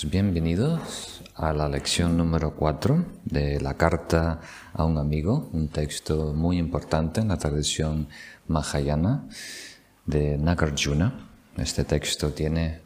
Pues 0.00 0.10
bienvenidos 0.10 1.22
a 1.34 1.52
la 1.52 1.68
lección 1.68 2.16
número 2.16 2.54
4 2.54 3.04
de 3.26 3.60
la 3.60 3.76
carta 3.76 4.40
a 4.72 4.84
un 4.86 4.96
amigo, 4.96 5.50
un 5.52 5.68
texto 5.68 6.32
muy 6.32 6.56
importante 6.56 7.20
en 7.20 7.28
la 7.28 7.36
tradición 7.36 8.08
Mahayana 8.48 9.28
de 10.06 10.38
Nagarjuna. 10.38 11.28
Este 11.58 11.84
texto 11.84 12.32
tiene 12.32 12.80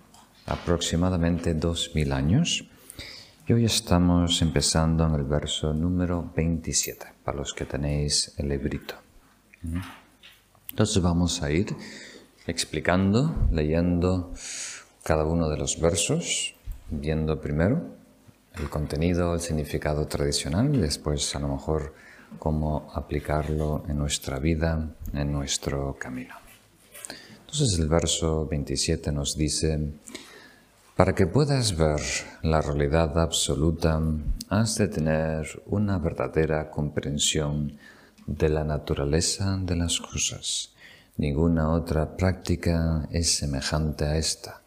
aproximadamente 0.46 1.54
2000 1.54 2.12
años 2.12 2.64
y 3.46 3.52
hoy 3.52 3.64
estamos 3.64 4.42
empezando 4.42 5.06
en 5.06 5.14
el 5.14 5.22
verso 5.22 5.72
número 5.72 6.32
27, 6.34 7.06
para 7.22 7.38
los 7.38 7.54
que 7.54 7.64
tenéis 7.64 8.34
el 8.38 8.48
librito. 8.48 8.96
Entonces 10.70 11.00
vamos 11.00 11.42
a 11.42 11.52
ir 11.52 11.76
explicando, 12.48 13.46
leyendo 13.52 14.32
cada 15.04 15.24
uno 15.24 15.48
de 15.48 15.58
los 15.58 15.80
versos, 15.80 16.53
viendo 16.90 17.40
primero 17.40 17.82
el 18.54 18.70
contenido, 18.70 19.34
el 19.34 19.40
significado 19.40 20.06
tradicional 20.06 20.74
y 20.74 20.78
después 20.78 21.34
a 21.34 21.40
lo 21.40 21.48
mejor 21.48 21.94
cómo 22.38 22.90
aplicarlo 22.94 23.84
en 23.88 23.98
nuestra 23.98 24.38
vida, 24.38 24.88
en 25.12 25.32
nuestro 25.32 25.96
camino. 25.98 26.34
Entonces 27.40 27.78
el 27.78 27.88
verso 27.88 28.46
27 28.46 29.12
nos 29.12 29.36
dice, 29.36 29.92
para 30.96 31.14
que 31.14 31.26
puedas 31.26 31.76
ver 31.76 32.00
la 32.42 32.60
realidad 32.60 33.18
absoluta, 33.18 34.00
has 34.48 34.76
de 34.76 34.88
tener 34.88 35.62
una 35.66 35.98
verdadera 35.98 36.70
comprensión 36.70 37.76
de 38.26 38.48
la 38.48 38.64
naturaleza 38.64 39.58
de 39.60 39.76
las 39.76 40.00
cosas. 40.00 40.72
Ninguna 41.16 41.70
otra 41.70 42.16
práctica 42.16 43.08
es 43.10 43.36
semejante 43.36 44.04
a 44.04 44.16
esta. 44.16 44.62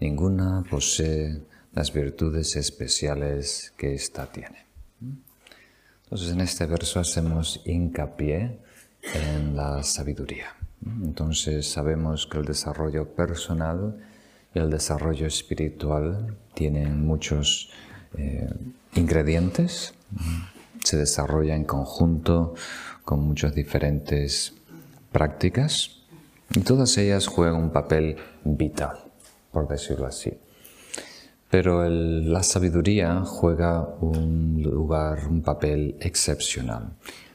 Ninguna 0.00 0.64
posee 0.68 1.42
las 1.78 1.92
virtudes 1.92 2.56
especiales 2.56 3.72
que 3.76 3.94
ésta 3.94 4.26
tiene. 4.26 4.66
Entonces 6.02 6.32
en 6.32 6.40
este 6.40 6.66
verso 6.66 6.98
hacemos 6.98 7.60
hincapié 7.66 8.58
en 9.14 9.54
la 9.54 9.84
sabiduría. 9.84 10.56
Entonces 10.84 11.70
sabemos 11.70 12.26
que 12.26 12.38
el 12.38 12.46
desarrollo 12.46 13.14
personal 13.14 13.96
y 14.52 14.58
el 14.58 14.70
desarrollo 14.70 15.28
espiritual 15.28 16.36
tienen 16.52 17.06
muchos 17.06 17.70
eh, 18.16 18.50
ingredientes, 18.96 19.94
se 20.82 20.96
desarrolla 20.96 21.54
en 21.54 21.62
conjunto 21.62 22.54
con 23.04 23.20
muchas 23.20 23.54
diferentes 23.54 24.52
prácticas 25.12 26.00
y 26.56 26.58
todas 26.58 26.98
ellas 26.98 27.28
juegan 27.28 27.54
un 27.54 27.70
papel 27.70 28.16
vital, 28.42 28.98
por 29.52 29.68
decirlo 29.68 30.06
así. 30.06 30.32
Pero 31.50 31.88
la 31.88 32.42
sabiduría 32.42 33.22
juega 33.24 33.80
un 34.00 34.60
lugar, 34.62 35.26
un 35.28 35.42
papel 35.42 35.96
excepcional. 36.00 36.92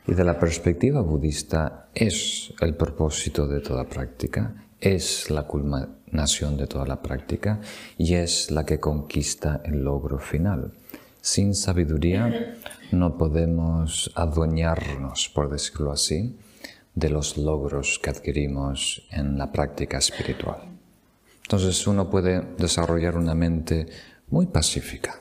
Y 0.07 0.13
de 0.13 0.23
la 0.23 0.37
perspectiva 0.37 1.01
budista 1.01 1.89
es 1.95 2.53
el 2.61 2.75
propósito 2.75 3.47
de 3.47 3.61
toda 3.61 3.85
práctica, 3.85 4.53
es 4.79 5.29
la 5.29 5.43
culminación 5.43 6.57
de 6.57 6.67
toda 6.67 6.85
la 6.85 7.01
práctica 7.01 7.61
y 7.97 8.13
es 8.13 8.51
la 8.51 8.65
que 8.65 8.79
conquista 8.79 9.61
el 9.63 9.83
logro 9.83 10.19
final. 10.19 10.73
Sin 11.21 11.55
sabiduría 11.55 12.57
no 12.91 13.17
podemos 13.17 14.11
adueñarnos, 14.13 15.31
por 15.33 15.49
decirlo 15.49 15.93
así, 15.93 16.37
de 16.93 17.09
los 17.09 17.37
logros 17.37 17.97
que 17.97 18.09
adquirimos 18.09 19.07
en 19.09 19.37
la 19.37 19.51
práctica 19.51 19.97
espiritual. 19.97 20.72
Entonces 21.43 21.85
uno 21.87 22.09
puede 22.09 22.41
desarrollar 22.57 23.17
una 23.17 23.35
mente 23.35 23.87
muy 24.29 24.47
pacífica 24.47 25.19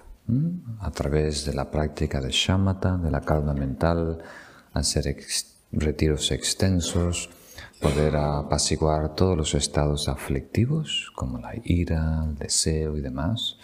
a 0.80 0.90
través 0.90 1.44
de 1.44 1.52
la 1.52 1.70
práctica 1.70 2.20
de 2.20 2.30
shamatha, 2.30 2.96
de 2.96 3.10
la 3.10 3.20
calma 3.20 3.52
mental, 3.52 4.18
hacer 4.72 5.16
retiros 5.72 6.30
extensos, 6.30 7.28
poder 7.80 8.16
apaciguar 8.16 9.14
todos 9.14 9.36
los 9.36 9.54
estados 9.54 10.08
aflictivos 10.08 11.10
como 11.14 11.38
la 11.38 11.52
ira, 11.64 12.24
el 12.24 12.36
deseo 12.36 12.96
y 12.96 13.00
demás, 13.00 13.58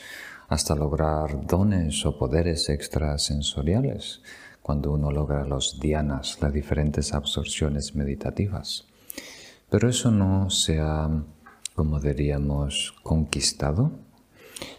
hasta 0.48 0.74
lograr 0.74 1.46
dones 1.46 2.04
o 2.04 2.18
poderes 2.18 2.68
extrasensoriales 2.68 4.22
cuando 4.62 4.92
uno 4.92 5.10
logra 5.10 5.44
los 5.44 5.78
dianas, 5.80 6.38
las 6.40 6.52
diferentes 6.52 7.14
absorciones 7.14 7.94
meditativas. 7.94 8.86
Pero 9.70 9.88
eso 9.88 10.10
no 10.10 10.50
se 10.50 10.80
ha, 10.80 11.08
como 11.78 12.00
diríamos, 12.00 12.92
conquistado, 13.04 13.92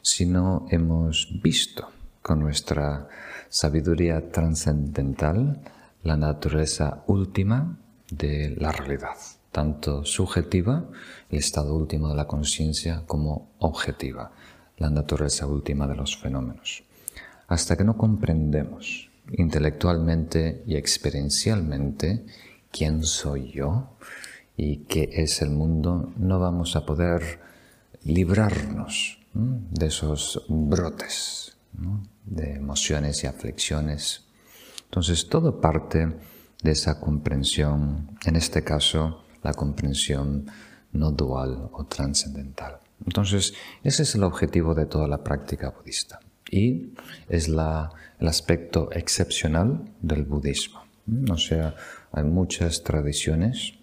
sino 0.01 0.67
hemos 0.69 1.29
visto 1.41 1.87
con 2.21 2.41
nuestra 2.41 3.07
sabiduría 3.47 4.29
trascendental 4.29 5.61
la 6.03 6.17
naturaleza 6.17 7.05
última 7.07 7.77
de 8.11 8.53
la 8.59 8.73
realidad, 8.73 9.15
tanto 9.49 10.03
subjetiva, 10.03 10.89
el 11.29 11.39
estado 11.39 11.73
último 11.73 12.09
de 12.09 12.15
la 12.15 12.27
conciencia, 12.27 13.03
como 13.07 13.47
objetiva, 13.59 14.33
la 14.77 14.89
naturaleza 14.89 15.47
última 15.47 15.87
de 15.87 15.95
los 15.95 16.17
fenómenos. 16.17 16.83
Hasta 17.47 17.77
que 17.77 17.85
no 17.85 17.95
comprendemos 17.95 19.09
intelectualmente 19.31 20.63
y 20.67 20.75
experiencialmente 20.75 22.25
quién 22.73 23.03
soy 23.03 23.53
yo 23.53 23.87
y 24.61 24.79
qué 24.89 25.09
es 25.13 25.41
el 25.41 25.51
mundo, 25.51 26.11
no 26.17 26.39
vamos 26.39 26.75
a 26.75 26.85
poder 26.85 27.39
librarnos 28.03 29.19
de 29.33 29.87
esos 29.87 30.43
brotes 30.49 31.55
de 32.25 32.55
emociones 32.55 33.23
y 33.23 33.27
aflicciones 33.27 34.29
entonces 34.89 35.29
todo 35.29 35.61
parte 35.61 36.17
de 36.63 36.71
esa 36.71 36.99
comprensión, 36.99 38.17
en 38.25 38.35
este 38.35 38.63
caso 38.63 39.23
la 39.43 39.53
comprensión 39.53 40.47
no 40.91 41.11
dual 41.11 41.69
o 41.71 41.85
trascendental. 41.85 42.79
Entonces 43.05 43.53
ese 43.83 44.01
es 44.03 44.15
el 44.15 44.23
objetivo 44.23 44.73
de 44.73 44.87
toda 44.87 45.07
la 45.07 45.23
práctica 45.23 45.69
budista 45.69 46.19
y 46.49 46.93
es 47.29 47.47
el 47.47 48.27
aspecto 48.27 48.89
excepcional 48.91 49.85
del 50.01 50.23
budismo. 50.23 50.81
O 51.29 51.37
sea, 51.37 51.75
hay 52.11 52.23
muchas 52.23 52.83
tradiciones 52.83 53.75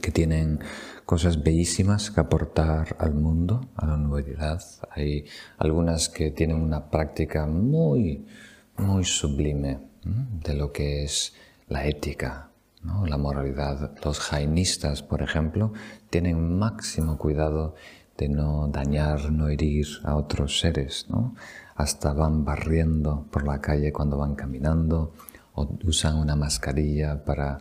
que 0.00 0.10
tienen 0.10 0.60
cosas 1.04 1.42
bellísimas 1.42 2.10
que 2.10 2.20
aportar 2.20 2.96
al 2.98 3.14
mundo, 3.14 3.68
a 3.76 3.86
la 3.86 3.94
humanidad. 3.94 4.62
Hay 4.90 5.26
algunas 5.58 6.08
que 6.08 6.30
tienen 6.30 6.56
una 6.56 6.90
práctica 6.90 7.46
muy, 7.46 8.26
muy 8.76 9.04
sublime, 9.04 9.78
de 10.02 10.54
lo 10.54 10.72
que 10.72 11.04
es 11.04 11.34
la 11.68 11.86
ética, 11.86 12.50
la 13.06 13.18
moralidad. 13.18 13.92
Los 14.04 14.20
jainistas, 14.20 15.02
por 15.02 15.22
ejemplo, 15.22 15.72
tienen 16.08 16.58
máximo 16.58 17.18
cuidado 17.18 17.74
de 18.16 18.28
no 18.28 18.68
dañar, 18.68 19.30
no 19.32 19.48
herir 19.48 19.86
a 20.04 20.14
otros 20.14 20.60
seres, 20.60 21.06
hasta 21.74 22.12
van 22.12 22.44
barriendo 22.44 23.26
por 23.30 23.46
la 23.46 23.60
calle 23.60 23.92
cuando 23.92 24.18
van 24.18 24.34
caminando 24.34 25.14
o 25.54 25.68
usan 25.84 26.16
una 26.16 26.36
mascarilla 26.36 27.24
para 27.24 27.60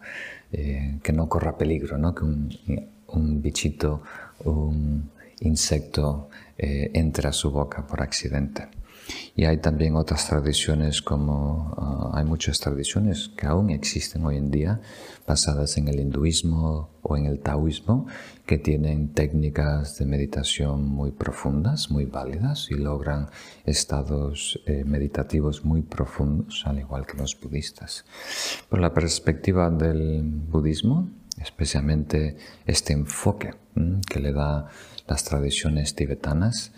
eh, 0.51 0.99
que 1.03 1.13
no 1.13 1.29
corra 1.29 1.57
peligro, 1.57 1.97
¿no? 1.97 2.15
que 2.15 2.23
un, 2.23 3.41
bichito, 3.41 4.01
un 4.45 5.09
insecto 5.41 6.29
eh, 6.57 6.91
entre 6.93 7.27
a 7.27 7.33
su 7.33 7.51
boca 7.51 7.85
por 7.85 8.01
accidente. 8.01 8.67
Y 9.35 9.45
hay 9.45 9.57
también 9.57 9.95
otras 9.95 10.27
tradiciones 10.27 11.01
como 11.01 11.73
ah, 11.77 12.11
hay 12.13 12.25
muchas 12.25 12.59
tradiciones 12.59 13.29
que 13.37 13.47
aún 13.47 13.69
existen 13.69 14.25
hoy 14.25 14.37
en 14.37 14.51
día 14.51 14.81
basadas 15.25 15.77
en 15.77 15.87
el 15.87 15.99
hinduismo 15.99 16.89
o 17.01 17.15
en 17.15 17.25
el 17.25 17.39
taoísmo 17.39 18.07
que 18.45 18.57
tienen 18.57 19.13
técnicas 19.13 19.97
de 19.97 20.05
meditación 20.05 20.85
muy 20.85 21.11
profundas, 21.11 21.91
muy 21.91 22.05
válidas 22.05 22.69
y 22.71 22.75
logran 22.75 23.29
estados 23.65 24.59
eh, 24.65 24.83
meditativos 24.85 25.63
muy 25.63 25.83
profundos, 25.83 26.63
al 26.65 26.79
igual 26.79 27.05
que 27.05 27.17
los 27.17 27.39
budistas. 27.39 28.05
Por 28.69 28.79
la 28.79 28.93
perspectiva 28.93 29.69
del 29.69 30.23
budismo, 30.23 31.09
especialmente 31.37 32.37
este 32.65 32.93
enfoque 32.93 33.53
que 34.09 34.19
le 34.19 34.33
da 34.33 34.67
las 35.07 35.23
tradiciones 35.23 35.95
tibetanas, 35.95 36.71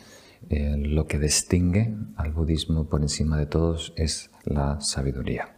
eh, 0.49 0.75
lo 0.77 1.07
que 1.07 1.19
distingue 1.19 1.95
al 2.15 2.31
budismo 2.31 2.85
por 2.89 3.01
encima 3.01 3.37
de 3.37 3.45
todos 3.45 3.93
es 3.95 4.31
la 4.43 4.81
sabiduría. 4.81 5.55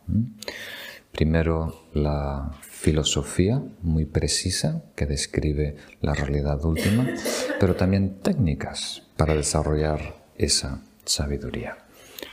Primero, 1.12 1.88
la 1.94 2.52
filosofía 2.62 3.62
muy 3.82 4.06
precisa 4.06 4.84
que 4.96 5.06
describe 5.06 5.78
la 6.02 6.14
realidad 6.14 6.64
última, 6.66 7.08
pero 7.60 7.76
también 7.76 8.20
técnicas 8.22 9.04
para 9.16 9.36
desarrollar 9.36 10.26
esa 10.38 10.82
sabiduría. 11.06 11.78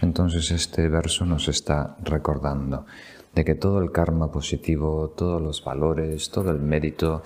Entonces 0.00 0.50
este 0.50 0.88
verso 0.88 1.26
nos 1.26 1.48
está 1.48 1.96
recordando, 2.02 2.86
de 3.34 3.44
que 3.44 3.54
todo 3.54 3.80
el 3.80 3.92
karma 3.92 4.30
positivo, 4.30 5.12
todos 5.16 5.40
los 5.40 5.64
valores, 5.64 6.30
todo 6.30 6.50
el 6.50 6.58
mérito 6.58 7.22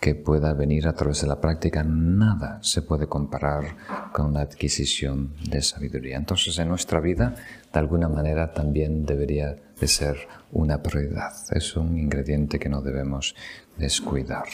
que 0.00 0.14
pueda 0.14 0.52
venir 0.52 0.88
a 0.88 0.94
través 0.94 1.20
de 1.20 1.28
la 1.28 1.40
práctica, 1.40 1.84
nada 1.84 2.58
se 2.62 2.82
puede 2.82 3.06
comparar 3.06 4.10
con 4.12 4.34
la 4.34 4.40
adquisición 4.40 5.34
de 5.48 5.62
sabiduría. 5.62 6.16
Entonces 6.16 6.58
en 6.58 6.68
nuestra 6.68 7.00
vida, 7.00 7.34
de 7.72 7.78
alguna 7.78 8.08
manera, 8.08 8.52
también 8.52 9.06
debería 9.06 9.56
de 9.78 9.86
ser 9.86 10.16
una 10.52 10.82
prioridad. 10.82 11.32
Es 11.50 11.76
un 11.76 11.96
ingrediente 11.96 12.58
que 12.58 12.68
no 12.68 12.80
debemos 12.80 13.34
descuidar 13.76 14.46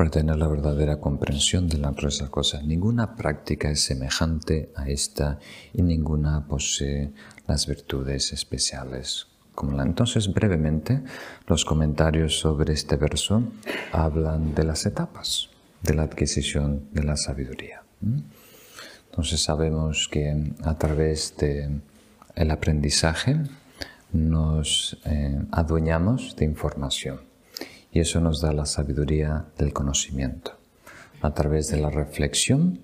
para 0.00 0.12
tener 0.12 0.38
la 0.38 0.48
verdadera 0.48 0.98
comprensión 0.98 1.68
de 1.68 1.76
la 1.76 1.90
naturaleza 1.90 2.30
cosa. 2.30 2.62
Ninguna 2.62 3.16
práctica 3.16 3.70
es 3.70 3.82
semejante 3.82 4.72
a 4.74 4.88
esta 4.88 5.38
y 5.74 5.82
ninguna 5.82 6.46
posee 6.48 7.12
las 7.46 7.66
virtudes 7.66 8.32
especiales 8.32 9.26
como 9.54 9.76
la. 9.76 9.82
Entonces, 9.82 10.32
brevemente, 10.32 11.02
los 11.46 11.66
comentarios 11.66 12.38
sobre 12.38 12.72
este 12.72 12.96
verso 12.96 13.42
hablan 13.92 14.54
de 14.54 14.64
las 14.64 14.86
etapas 14.86 15.50
de 15.82 15.92
la 15.92 16.04
adquisición 16.04 16.88
de 16.92 17.02
la 17.02 17.18
sabiduría. 17.18 17.82
Entonces 19.10 19.42
sabemos 19.42 20.08
que 20.10 20.54
a 20.64 20.78
través 20.78 21.36
del 21.36 21.82
el 22.36 22.50
aprendizaje 22.50 23.36
nos 24.14 24.98
eh, 25.04 25.42
adueñamos 25.52 26.36
de 26.36 26.46
información 26.46 27.29
y 27.92 28.00
eso 28.00 28.20
nos 28.20 28.40
da 28.40 28.52
la 28.52 28.66
sabiduría 28.66 29.46
del 29.58 29.72
conocimiento. 29.72 30.56
A 31.22 31.34
través 31.34 31.68
de 31.68 31.80
la 31.80 31.90
reflexión, 31.90 32.80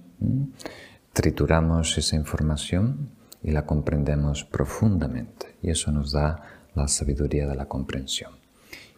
trituramos 1.13 1.97
esa 1.97 2.17
información 2.17 3.11
y 3.43 3.53
la 3.53 3.65
comprendemos 3.65 4.45
profundamente. 4.45 5.57
Y 5.63 5.71
eso 5.71 5.91
nos 5.93 6.13
da 6.13 6.43
la 6.75 6.89
sabiduría 6.89 7.47
de 7.47 7.55
la 7.55 7.67
comprensión. 7.67 8.33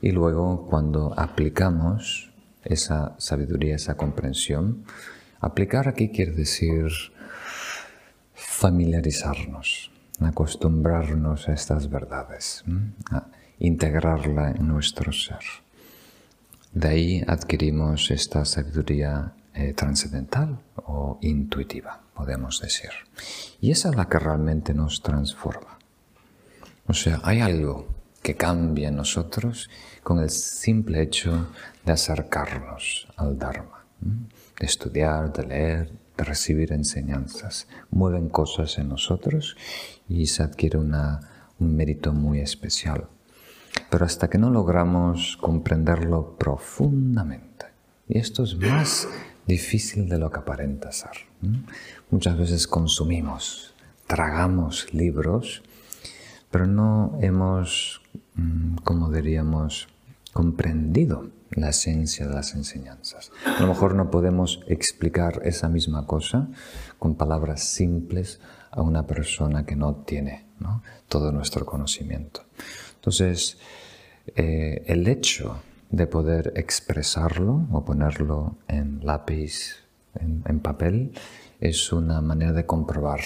Y 0.01 0.11
luego, 0.13 0.67
cuando 0.67 1.15
aplicamos 1.17 2.31
esa 2.65 3.15
sabiduría, 3.19 3.77
esa 3.77 3.97
comprensión, 3.97 4.85
aplicar 5.41 5.89
aquí 5.89 6.09
quiere 6.09 6.33
decir 6.33 6.87
familiarizarnos, 8.35 9.91
acostumbrarnos 10.21 11.49
a 11.49 11.53
estas 11.53 11.89
verdades, 11.91 12.65
a 13.11 13.27
integrarla 13.59 14.53
en 14.53 14.67
nuestro 14.67 15.13
ser. 15.13 15.39
De 16.73 16.89
ahí 16.89 17.25
adquirimos 17.27 18.11
esta 18.11 18.45
sabiduría 18.45 19.33
eh, 19.55 19.73
trascendental 19.73 20.59
o 20.77 21.19
intuitiva, 21.23 22.01
podemos 22.15 22.61
decir. 22.61 22.91
Y 23.61 23.71
esa 23.71 23.89
es 23.91 23.97
la 23.97 24.09
que 24.09 24.19
realmente 24.19 24.75
nos 24.75 25.03
transforma. 25.03 25.79
O 26.87 26.95
sea, 26.95 27.21
hay 27.25 27.41
algo 27.41 27.89
que 28.23 28.37
cambia 28.37 28.89
en 28.89 28.97
nosotros 28.97 29.71
con 30.03 30.21
el 30.21 30.31
simple 30.31 31.03
hecho 31.03 31.49
de 31.85 31.93
acercarnos 31.93 33.09
al 33.17 33.39
Dharma, 33.39 33.85
de 34.01 34.67
estudiar, 34.67 35.33
de 35.33 35.47
leer, 35.47 35.93
de 36.17 36.25
recibir 36.25 36.73
enseñanzas. 36.73 37.67
Mueven 37.91 38.29
cosas 38.29 38.79
en 38.79 38.89
nosotros 38.89 39.57
y 40.09 40.27
se 40.27 40.43
adquiere 40.43 40.79
un 40.79 40.97
mérito 41.59 42.13
muy 42.13 42.41
especial 42.41 43.09
pero 43.91 44.05
hasta 44.05 44.29
que 44.29 44.39
no 44.39 44.51
logramos 44.51 45.37
comprenderlo 45.41 46.37
profundamente. 46.39 47.67
Y 48.09 48.19
esto 48.19 48.45
es 48.45 48.57
más 48.57 49.09
difícil 49.47 50.09
de 50.09 50.19
lo 50.19 50.31
que 50.31 50.41
aparenta 50.41 50.93
ser. 50.93 51.27
Muchas 52.11 52.39
veces 52.39 52.67
consumimos, 52.67 53.75
tragamos 54.07 54.93
libros, 54.93 55.63
pero 56.51 56.67
no 56.67 57.19
hemos, 57.21 58.03
mm, 58.35 58.77
como 58.85 59.11
diríamos, 59.11 59.89
comprendido 60.33 61.31
la 61.51 61.71
esencia 61.71 62.27
de 62.27 62.35
las 62.35 62.55
enseñanzas. 62.55 63.31
A 63.45 63.61
lo 63.61 63.69
mejor 63.69 63.95
no 63.95 64.11
podemos 64.11 64.61
explicar 64.67 65.41
esa 65.45 65.69
misma 65.69 66.07
cosa 66.07 66.49
con 66.99 67.15
palabras 67.15 67.65
simples 67.65 68.41
a 68.71 68.83
una 68.83 69.07
persona 69.07 69.65
que 69.65 69.77
no 69.77 69.97
tiene 69.97 70.47
todo 71.09 71.33
nuestro 71.33 71.65
conocimiento. 71.65 72.43
Entonces, 73.09 73.57
eh, 74.37 74.83
el 74.85 75.09
hecho 75.09 75.63
de 75.89 76.07
poder 76.07 76.53
expresarlo 76.57 77.67
o 77.73 77.83
ponerlo 77.83 78.59
en 78.69 79.01
lápiz, 79.03 79.77
en, 80.15 80.61
papel, 80.61 81.13
es 81.59 81.91
una 81.91 82.21
manera 82.21 82.53
de 82.53 82.67
comprobar 82.67 83.21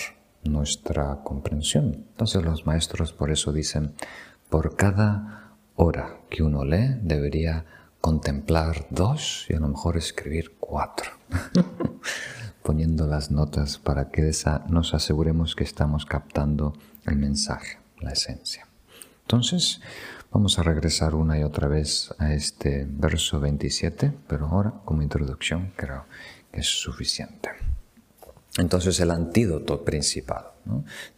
nuestra 0.45 1.25
comprensión. 1.25 2.07
Entonces 2.13 2.45
los 2.45 2.65
maestros 2.65 3.13
por 3.13 3.33
eso 3.33 3.53
dicen, 3.53 3.95
por 4.49 4.77
cada 4.77 5.57
hora 5.75 6.21
que 6.31 6.45
uno 6.45 6.65
lee 6.65 7.01
debería 7.03 7.65
contemplar 8.01 8.87
dos 8.91 9.47
y 9.49 9.55
a 9.55 9.59
lo 9.59 9.67
mejor 9.67 9.97
escribir 9.97 10.55
cuatro, 10.61 11.11
poniendo 12.63 13.09
las 13.09 13.33
notas 13.33 13.79
para 13.79 14.11
que 14.11 14.31
nos 14.69 14.95
aseguremos 14.95 15.57
que 15.57 15.65
estamos 15.65 16.07
captando 16.07 16.73
el 17.05 17.17
mensaje, 17.17 17.81
la 17.99 18.13
esencia. 18.13 18.69
Entonces, 19.23 19.81
vamos 20.31 20.59
a 20.59 20.63
regresar 20.63 21.15
una 21.15 21.39
y 21.39 21.43
otra 21.43 21.69
vez 21.69 22.15
a 22.19 22.33
este 22.33 22.87
verso 22.89 23.41
27, 23.41 24.13
pero 24.27 24.47
ahora 24.47 24.73
como 24.85 25.03
introducción 25.03 25.73
creo 25.77 26.05
que 26.51 26.61
es 26.61 26.67
suficiente. 26.67 27.51
Entonces, 28.59 29.01
el 29.01 29.11
antídoto 29.11 29.85
principal, 29.85 30.45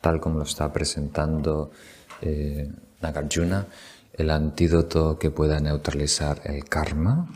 tal 0.00 0.20
como 0.20 0.38
lo 0.38 0.44
está 0.44 0.72
presentando 0.72 1.72
eh, 2.20 2.70
Nagarjuna, 3.02 3.66
el 4.12 4.30
antídoto 4.30 5.18
que 5.18 5.30
pueda 5.30 5.58
neutralizar 5.58 6.40
el 6.44 6.64
karma, 6.64 7.28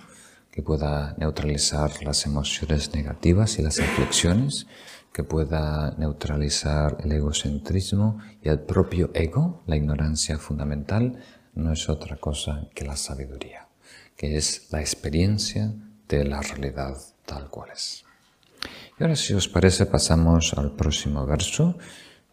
que 0.53 0.63
pueda 0.63 1.15
neutralizar 1.19 2.03
las 2.05 2.27
emociones 2.27 2.95
negativas 2.95 3.59
y 3.59 3.63
las 3.63 3.81
aflicciones, 3.81 4.67
que 5.19 5.25
pueda 5.25 5.97
neutralizar 5.99 6.99
el 7.03 7.11
egocentrismo 7.11 8.21
y 8.41 8.51
el 8.51 8.61
propio 8.61 9.11
ego, 9.15 9.65
la 9.67 9.75
ignorancia 9.75 10.39
fundamental, 10.39 11.19
no 11.57 11.73
es 11.73 11.89
otra 11.89 12.19
cosa 12.19 12.69
que 12.73 12.85
la 12.85 12.95
sabiduría, 12.95 13.67
que 14.17 14.37
es 14.37 14.69
la 14.71 14.79
experiencia 14.79 15.75
de 16.07 16.25
la 16.25 16.41
realidad 16.41 16.97
tal 17.27 17.51
cual 17.51 17.71
es. 17.75 18.05
Y 18.97 19.03
ahora, 19.03 19.17
si 19.17 19.35
os 19.35 19.49
parece, 19.49 19.87
pasamos 19.87 20.55
al 20.55 20.71
próximo 20.77 21.27
verso, 21.27 21.77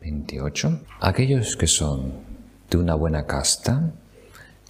28. 0.02 0.82
Aquellos 1.02 1.58
que 1.58 1.66
son 1.66 2.14
de 2.70 2.78
una 2.78 2.94
buena 2.94 3.26
casta, 3.26 3.94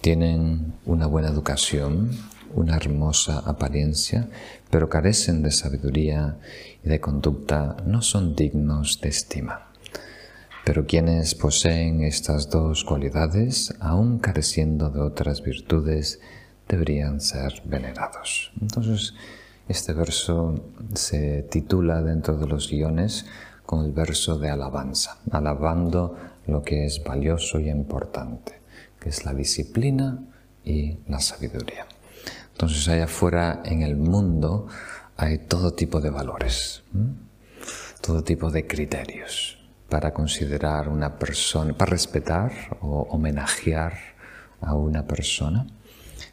tienen 0.00 0.72
una 0.86 1.06
buena 1.06 1.28
educación, 1.28 2.12
una 2.54 2.76
hermosa 2.76 3.40
apariencia, 3.40 4.30
pero 4.70 4.88
carecen 4.88 5.42
de 5.42 5.50
sabiduría 5.50 6.38
de 6.86 7.00
conducta, 7.00 7.76
no 7.84 8.00
son 8.00 8.36
dignos 8.36 9.00
de 9.00 9.08
estima. 9.08 9.72
Pero 10.64 10.86
quienes 10.86 11.34
poseen 11.34 12.02
estas 12.02 12.48
dos 12.48 12.84
cualidades, 12.84 13.74
aun 13.80 14.18
careciendo 14.18 14.88
de 14.90 15.00
otras 15.00 15.42
virtudes, 15.42 16.20
deberían 16.68 17.20
ser 17.20 17.62
venerados. 17.64 18.52
Entonces, 18.60 19.14
este 19.68 19.92
verso 19.92 20.54
se 20.94 21.42
titula 21.42 22.02
dentro 22.02 22.38
de 22.38 22.46
los 22.46 22.70
guiones 22.70 23.26
con 23.64 23.84
el 23.84 23.92
verso 23.92 24.38
de 24.38 24.50
alabanza, 24.50 25.18
alabando 25.32 26.16
lo 26.46 26.62
que 26.62 26.86
es 26.86 27.02
valioso 27.02 27.58
y 27.58 27.68
importante, 27.68 28.60
que 29.00 29.08
es 29.08 29.24
la 29.24 29.34
disciplina 29.34 30.20
y 30.64 30.98
la 31.08 31.18
sabiduría. 31.18 31.86
Entonces 32.52 32.88
allá 32.88 33.04
afuera 33.04 33.60
en 33.64 33.82
el 33.82 33.96
mundo 33.96 34.66
hay 35.16 35.38
todo 35.38 35.72
tipo 35.72 36.00
de 36.00 36.10
valores, 36.10 36.82
todo 38.00 38.22
tipo 38.22 38.50
de 38.50 38.66
criterios 38.66 39.58
para 39.88 40.12
considerar 40.12 40.88
una 40.88 41.18
persona, 41.18 41.72
para 41.72 41.90
respetar 41.90 42.76
o 42.80 43.02
homenajear 43.10 43.94
a 44.60 44.74
una 44.74 45.06
persona. 45.06 45.66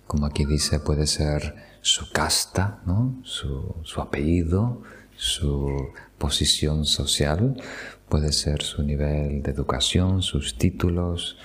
Como 0.08 0.26
aquí 0.26 0.46
dice, 0.46 0.80
puede 0.80 1.08
ser 1.08 1.56
su 1.82 2.12
casta, 2.12 2.82
su, 3.24 4.02
apellido, 4.02 4.82
su 5.16 5.90
posición 6.18 6.86
social, 6.86 7.62
puede 8.10 8.32
ser 8.32 8.64
su 8.64 8.84
nivel 8.84 9.44
de 9.44 9.52
educación, 9.52 10.22
sus 10.22 10.58
títulos 10.58 11.38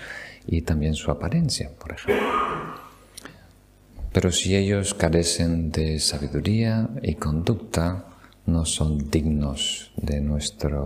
y 0.46 0.62
también 0.62 0.94
su 0.94 1.10
apariencia, 1.10 1.70
por 1.78 1.92
ejemplo. 1.92 2.57
Pero 4.18 4.32
si 4.32 4.56
ellos 4.56 4.94
carecen 4.94 5.70
de 5.70 6.00
sabiduría 6.00 6.88
y 7.02 7.14
conducta, 7.14 8.06
no 8.46 8.64
son 8.64 9.08
dignos 9.12 9.92
de 9.94 10.20
nuestra 10.20 10.80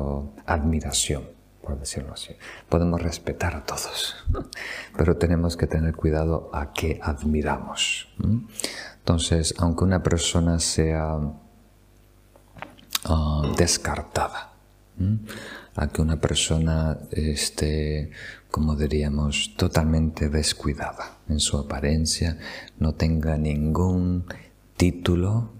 admiración, 0.45 1.23
por 1.63 1.81
decirlo 1.81 2.13
así. 2.13 2.37
Podemos 2.69 3.01
respetar 3.01 3.57
a 3.57 3.65
todos, 3.65 4.17
pero 4.99 5.17
tenemos 5.17 5.57
que 5.57 5.67
tener 5.67 5.97
cuidado 5.97 6.51
a 6.53 6.75
qué 6.75 7.01
admiramos. 7.03 8.13
Entonces, 8.99 9.55
aunque 9.57 9.85
una 9.85 10.03
persona 10.03 10.59
sea 10.59 11.19
ah, 13.07 13.55
descartada 13.57 14.53
a 15.75 15.89
que 15.89 16.03
una 16.03 16.21
persona 16.21 16.99
esté, 17.11 18.11
como 18.51 18.77
diríamos, 18.77 19.55
totalmente 19.57 20.29
descuidada 20.29 21.19
en 21.29 21.41
su 21.41 21.59
apariencia, 21.59 22.39
no 22.79 22.95
tenga 22.95 23.39
ningún 23.39 24.27
título, 24.77 25.53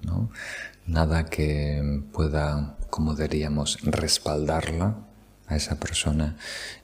nada 0.87 1.25
que 1.27 2.03
pueda, 2.13 2.77
como 2.91 3.15
diríamos, 3.15 3.79
respaldarla 3.83 4.99
a 5.47 5.57
esa 5.57 5.79
persona 5.79 6.37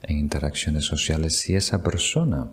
en 0.03 0.17
interacciones 0.17 0.85
sociales. 0.85 1.37
Si 1.37 1.55
esa 1.55 1.83
persona 1.83 2.49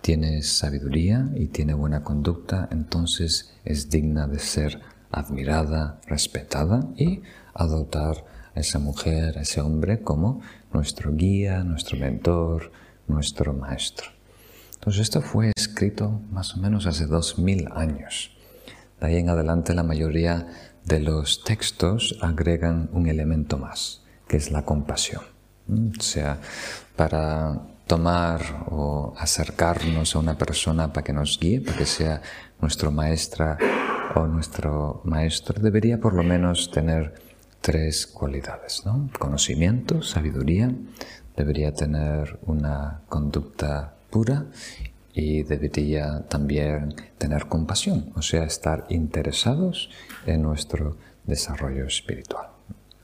tiene 0.00 0.42
sabiduría 0.42 1.30
y 1.36 1.46
tiene 1.46 1.74
buena 1.74 2.02
conducta, 2.02 2.68
entonces 2.70 3.54
es 3.64 3.88
digna 3.88 4.26
de 4.26 4.40
ser 4.40 4.80
admirada, 5.10 6.00
respetada 6.06 6.88
y 6.96 7.22
adoptar 7.54 8.24
esa 8.54 8.78
mujer, 8.78 9.38
ese 9.38 9.60
hombre 9.60 10.00
como 10.00 10.40
nuestro 10.72 11.12
guía, 11.12 11.64
nuestro 11.64 11.98
mentor, 11.98 12.72
nuestro 13.08 13.52
maestro. 13.52 14.08
Entonces 14.74 15.02
esto 15.02 15.22
fue 15.22 15.52
escrito 15.56 16.20
más 16.30 16.54
o 16.54 16.60
menos 16.60 16.86
hace 16.86 17.06
dos 17.06 17.38
mil 17.38 17.68
años. 17.74 18.36
De 19.00 19.06
ahí 19.06 19.16
en 19.16 19.28
adelante 19.28 19.74
la 19.74 19.82
mayoría 19.82 20.46
de 20.84 21.00
los 21.00 21.44
textos 21.44 22.18
agregan 22.20 22.88
un 22.92 23.06
elemento 23.06 23.58
más, 23.58 24.02
que 24.26 24.36
es 24.36 24.50
la 24.50 24.64
compasión. 24.64 25.22
O 25.68 26.02
sea, 26.02 26.40
para 26.96 27.60
tomar 27.86 28.64
o 28.70 29.14
acercarnos 29.16 30.16
a 30.16 30.18
una 30.18 30.36
persona 30.36 30.92
para 30.92 31.04
que 31.04 31.12
nos 31.12 31.38
guíe, 31.38 31.60
para 31.60 31.78
que 31.78 31.86
sea 31.86 32.22
nuestro 32.60 32.90
maestra 32.90 33.58
o 34.14 34.26
nuestro 34.26 35.00
maestro, 35.04 35.62
debería 35.62 36.00
por 36.00 36.14
lo 36.14 36.22
menos 36.22 36.70
tener 36.70 37.14
tres 37.62 38.06
cualidades, 38.06 38.84
¿no? 38.84 39.08
Conocimiento, 39.18 40.02
sabiduría, 40.02 40.70
debería 41.36 41.72
tener 41.72 42.38
una 42.42 43.00
conducta 43.08 43.94
pura 44.10 44.46
y 45.14 45.42
debería 45.44 46.26
también 46.28 46.94
tener 47.18 47.46
compasión, 47.46 48.12
o 48.16 48.22
sea, 48.22 48.44
estar 48.44 48.86
interesados 48.90 49.90
en 50.26 50.42
nuestro 50.42 50.96
desarrollo 51.24 51.86
espiritual, 51.86 52.48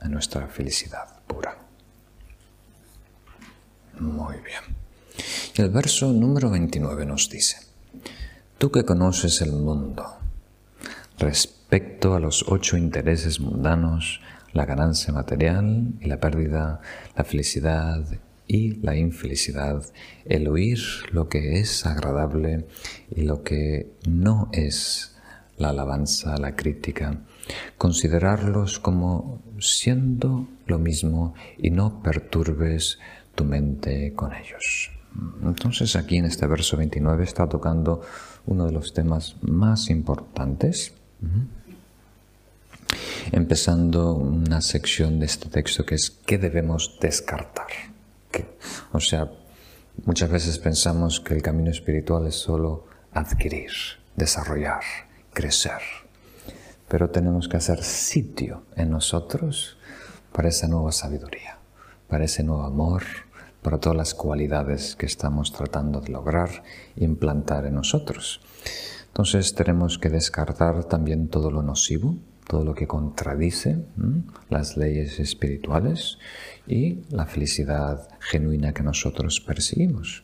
en 0.01 0.11
nuestra 0.11 0.47
felicidad 0.47 1.07
pura. 1.25 1.57
Muy 3.99 4.35
bien. 4.37 4.77
El 5.55 5.69
verso 5.69 6.11
número 6.11 6.49
29 6.49 7.05
nos 7.05 7.29
dice, 7.29 7.57
Tú 8.57 8.71
que 8.71 8.83
conoces 8.83 9.41
el 9.41 9.53
mundo, 9.53 10.05
respecto 11.17 12.13
a 12.13 12.19
los 12.19 12.43
ocho 12.49 12.75
intereses 12.75 13.39
mundanos, 13.39 14.19
la 14.53 14.65
ganancia 14.65 15.13
material 15.13 15.93
y 15.99 16.07
la 16.07 16.19
pérdida, 16.19 16.81
la 17.15 17.23
felicidad 17.23 18.05
y 18.47 18.75
la 18.81 18.95
infelicidad, 18.95 19.85
el 20.25 20.47
oír 20.47 20.79
lo 21.11 21.29
que 21.29 21.59
es 21.59 21.85
agradable 21.85 22.65
y 23.15 23.23
lo 23.23 23.43
que 23.43 23.91
no 24.07 24.49
es 24.51 25.15
la 25.57 25.69
alabanza, 25.69 26.37
la 26.37 26.55
crítica, 26.55 27.21
considerarlos 27.77 28.79
como 28.79 29.41
siendo 29.59 30.47
lo 30.65 30.79
mismo 30.79 31.35
y 31.57 31.69
no 31.69 32.01
perturbes 32.01 32.97
tu 33.35 33.43
mente 33.43 34.13
con 34.13 34.33
ellos. 34.33 34.91
Entonces 35.43 35.95
aquí 35.95 36.17
en 36.17 36.25
este 36.25 36.47
verso 36.47 36.77
29 36.77 37.23
está 37.23 37.47
tocando 37.47 38.01
uno 38.45 38.65
de 38.65 38.71
los 38.71 38.93
temas 38.93 39.35
más 39.41 39.89
importantes 39.89 40.93
empezando 43.31 44.13
una 44.13 44.61
sección 44.61 45.19
de 45.19 45.25
este 45.25 45.49
texto 45.49 45.85
que 45.85 45.95
es 45.95 46.09
¿qué 46.25 46.37
debemos 46.37 46.97
descartar? 47.01 47.67
O 48.91 48.99
sea, 48.99 49.31
muchas 50.05 50.29
veces 50.29 50.59
pensamos 50.59 51.19
que 51.19 51.33
el 51.33 51.41
camino 51.41 51.71
espiritual 51.71 52.27
es 52.27 52.35
solo 52.35 52.85
adquirir, 53.13 53.71
desarrollar, 54.15 54.81
crecer, 55.33 55.81
pero 56.87 57.09
tenemos 57.09 57.47
que 57.47 57.57
hacer 57.57 57.83
sitio 57.83 58.63
en 58.75 58.89
nosotros 58.89 59.77
para 60.31 60.49
esa 60.49 60.67
nueva 60.67 60.91
sabiduría, 60.91 61.57
para 62.07 62.25
ese 62.25 62.43
nuevo 62.43 62.63
amor, 62.63 63.03
para 63.61 63.79
todas 63.79 63.97
las 63.97 64.13
cualidades 64.13 64.95
que 64.95 65.05
estamos 65.05 65.51
tratando 65.51 66.01
de 66.01 66.11
lograr 66.11 66.63
implantar 66.95 67.65
en 67.65 67.75
nosotros. 67.75 68.41
Entonces 69.07 69.53
tenemos 69.53 69.97
que 69.97 70.09
descartar 70.09 70.85
también 70.85 71.27
todo 71.27 71.51
lo 71.51 71.61
nocivo, 71.61 72.15
todo 72.49 72.65
lo 72.65 72.73
que 72.73 72.87
contradice 72.87 73.77
las 74.49 74.75
leyes 74.75 75.19
espirituales 75.19 76.17
y 76.65 77.03
la 77.11 77.27
felicidad 77.27 78.07
genuina 78.19 78.73
que 78.73 78.81
nosotros 78.81 79.39
perseguimos. 79.39 80.23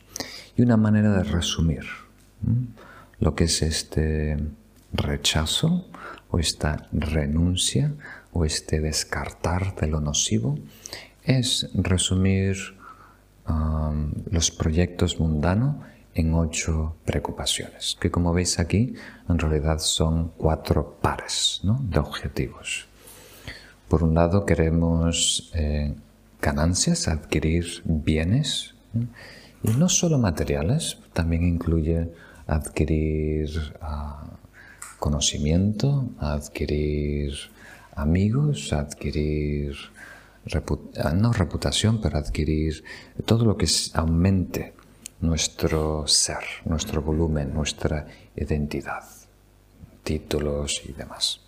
Y 0.56 0.62
una 0.62 0.76
manera 0.76 1.12
de 1.12 1.22
resumir 1.22 1.84
lo 3.20 3.36
que 3.36 3.44
es 3.44 3.62
este 3.62 4.38
rechazo 4.92 5.86
o 6.28 6.40
esta 6.40 6.88
renuncia 6.90 7.94
o 8.32 8.44
este 8.44 8.80
descartar 8.80 9.76
de 9.76 9.86
lo 9.86 10.00
nocivo 10.00 10.58
es 11.22 11.70
resumir 11.74 12.56
um, 13.48 14.10
los 14.32 14.50
proyectos 14.50 15.20
mundanos 15.20 15.76
en 16.16 16.32
ocho 16.34 16.96
preocupaciones, 17.04 17.96
que 18.00 18.10
como 18.10 18.32
veis 18.32 18.58
aquí 18.58 18.94
en 19.28 19.38
realidad 19.38 19.78
son 19.78 20.32
cuatro 20.36 20.96
pares 21.02 21.60
de 21.62 21.98
objetivos. 21.98 22.86
Por 23.88 24.02
un 24.02 24.14
lado 24.14 24.46
queremos 24.46 25.52
eh, 25.54 25.94
ganancias, 26.40 27.06
adquirir 27.06 27.82
bienes, 27.84 28.74
y 29.62 29.70
no 29.70 29.88
solo 29.88 30.18
materiales, 30.18 30.98
también 31.12 31.44
incluye 31.44 32.10
adquirir 32.46 33.50
ah, 33.82 34.38
conocimiento, 34.98 36.08
adquirir 36.18 37.34
amigos, 37.94 38.72
adquirir, 38.72 39.76
ah, 41.02 41.12
no 41.12 41.32
reputación, 41.32 42.00
pero 42.00 42.16
adquirir 42.16 42.84
todo 43.26 43.44
lo 43.44 43.56
que 43.58 43.66
aumente 43.92 44.75
nuestro 45.20 46.06
ser, 46.06 46.44
nuestro 46.64 47.02
volumen, 47.02 47.52
nuestra 47.54 48.06
identidad, 48.34 49.04
títulos 50.02 50.82
y 50.86 50.92
demás. 50.92 51.40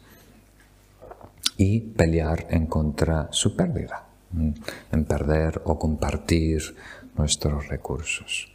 Y 1.57 1.81
pelear 1.81 2.47
en 2.51 2.67
contra 2.67 3.29
su 3.31 3.57
pérdida, 3.57 4.07
en 4.93 5.05
perder 5.05 5.63
o 5.65 5.79
compartir 5.79 6.77
nuestros 7.17 7.69
recursos. 7.69 8.49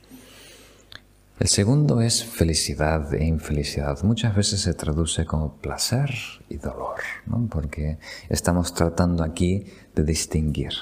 El 1.39 1.47
segundo 1.47 1.99
es 1.99 2.23
felicidad 2.23 3.13
e 3.13 3.25
infelicidad. 3.25 4.01
Muchas 4.03 4.35
veces 4.35 4.61
se 4.61 4.73
traduce 4.75 5.25
como 5.25 5.57
placer 5.57 6.09
y 6.47 6.57
dolor, 6.57 7.01
porque 7.49 7.97
estamos 8.29 8.73
tratando 8.73 9.23
aquí 9.23 9.65
de 9.95 10.03
distinguir 10.03 10.73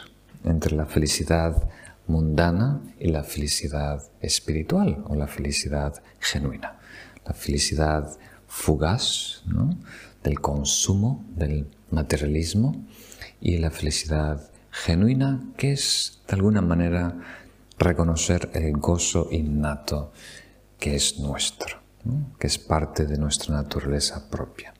entre 0.43 0.75
la 0.75 0.85
felicidad 0.85 1.67
mundana 2.07 2.81
y 2.99 3.09
la 3.09 3.23
felicidad 3.23 4.03
espiritual 4.19 5.03
o 5.07 5.15
la 5.15 5.27
felicidad 5.27 6.01
genuina. 6.19 6.79
La 7.25 7.33
felicidad 7.33 8.17
fugaz 8.47 9.43
del 10.23 10.39
consumo, 10.41 11.25
del 11.35 11.67
materialismo 11.89 12.85
y 13.39 13.57
la 13.57 13.71
felicidad 13.71 14.51
genuina 14.71 15.41
que 15.57 15.73
es 15.73 16.21
de 16.27 16.35
alguna 16.35 16.61
manera 16.61 17.17
reconocer 17.77 18.49
el 18.53 18.73
gozo 18.73 19.27
innato 19.31 20.11
que 20.79 20.95
es 20.95 21.19
nuestro, 21.19 21.77
que 22.39 22.47
es 22.47 22.57
parte 22.57 23.05
de 23.05 23.17
nuestra 23.17 23.55
naturaleza 23.55 24.29
propia. 24.29 24.73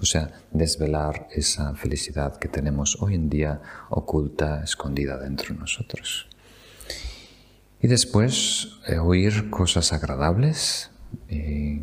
O 0.00 0.06
sea, 0.06 0.30
desvelar 0.50 1.28
esa 1.32 1.74
felicidad 1.74 2.38
que 2.38 2.48
tenemos 2.48 2.96
hoy 3.00 3.14
en 3.14 3.28
día 3.28 3.60
oculta, 3.90 4.62
escondida 4.62 5.18
dentro 5.18 5.54
de 5.54 5.60
nosotros. 5.60 6.28
Y 7.80 7.88
después 7.88 8.78
eh, 8.86 8.98
oír 8.98 9.50
cosas 9.50 9.92
agradables 9.92 10.90
y, 11.28 11.82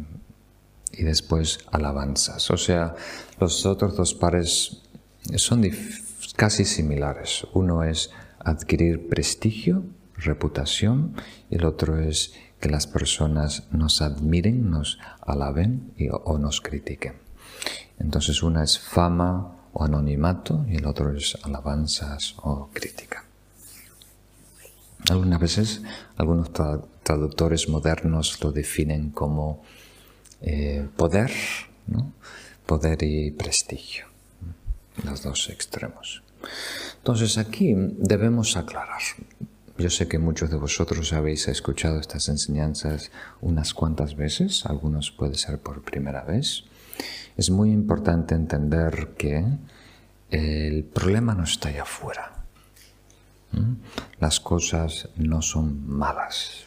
después 1.04 1.60
alabanzas. 1.72 2.50
O 2.52 2.58
sea, 2.58 2.96
los 3.40 3.66
otros 3.66 3.98
dos 3.98 4.14
pares 4.14 4.84
son 5.36 5.70
casi 6.36 6.66
similares. 6.66 7.46
Uno 7.54 7.84
es 7.84 8.12
adquirir 8.40 9.10
prestigio, 9.10 9.84
reputación, 10.16 11.16
y 11.50 11.56
el 11.56 11.66
otro 11.66 12.00
es 12.00 12.34
que 12.60 12.70
las 12.70 12.88
personas 12.88 13.64
nos 13.72 14.02
admiren, 14.02 14.70
nos 14.70 15.00
alaben 15.22 15.94
o 16.24 16.38
nos 16.38 16.62
critiquen. 16.62 17.16
Entonces 18.00 18.44
una 18.44 18.64
es 18.64 18.80
fama 18.80 19.56
o 19.74 19.84
anonimato 19.84 20.66
y 20.70 20.78
el 20.78 20.86
otro 20.86 21.16
es 21.16 21.38
alabanzas 21.44 22.36
o 22.38 22.70
crítica. 22.72 23.23
Algunas 25.10 25.40
veces 25.40 25.82
algunos 26.16 26.52
traductores 27.04 27.68
modernos 27.68 28.42
lo 28.42 28.52
definen 28.52 29.10
como 29.10 29.64
eh, 30.42 30.88
poder, 30.96 31.32
poder 32.66 33.04
y 33.04 33.32
prestigio, 33.32 34.06
los 35.04 35.22
dos 35.24 35.50
extremos. 35.50 36.24
Entonces 36.98 37.38
aquí 37.38 37.74
debemos 37.98 38.56
aclarar. 38.56 39.02
Yo 39.78 39.90
sé 39.90 40.08
que 40.08 40.20
muchos 40.20 40.52
de 40.52 40.58
vosotros 40.58 41.12
habéis 41.14 41.48
escuchado 41.48 42.00
estas 42.00 42.30
enseñanzas 42.30 43.12
unas 43.42 43.74
cuantas 43.74 44.16
veces, 44.16 44.66
algunos 44.66 45.12
puede 45.12 45.36
ser 45.36 45.60
por 45.60 45.82
primera 45.82 46.24
vez. 46.24 46.64
Es 47.36 47.50
muy 47.50 47.72
importante 47.72 48.36
entender 48.36 49.16
que 49.18 49.44
el 50.30 50.84
problema 50.84 51.34
no 51.34 51.44
está 51.44 51.70
allá 51.70 51.84
afuera. 51.84 52.43
Las 54.20 54.40
cosas 54.40 55.10
no 55.16 55.42
son 55.42 55.88
malas. 55.88 56.66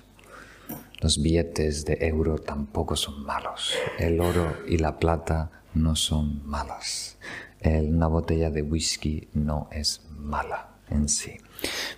Los 1.00 1.20
billetes 1.20 1.84
de 1.84 1.98
euro 2.00 2.38
tampoco 2.38 2.96
son 2.96 3.24
malos. 3.24 3.74
El 3.98 4.20
oro 4.20 4.56
y 4.66 4.78
la 4.78 4.98
plata 4.98 5.50
no 5.74 5.94
son 5.96 6.46
malas. 6.46 7.16
una 7.62 8.06
botella 8.06 8.50
de 8.50 8.62
whisky 8.62 9.28
no 9.34 9.68
es 9.72 10.02
mala 10.18 10.68
en 10.88 11.08
sí. 11.08 11.36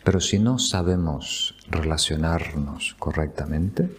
Pero 0.05 0.21
si 0.21 0.39
no 0.39 0.59
sabemos 0.59 1.55
relacionarnos 1.69 2.97
correctamente, 2.99 3.91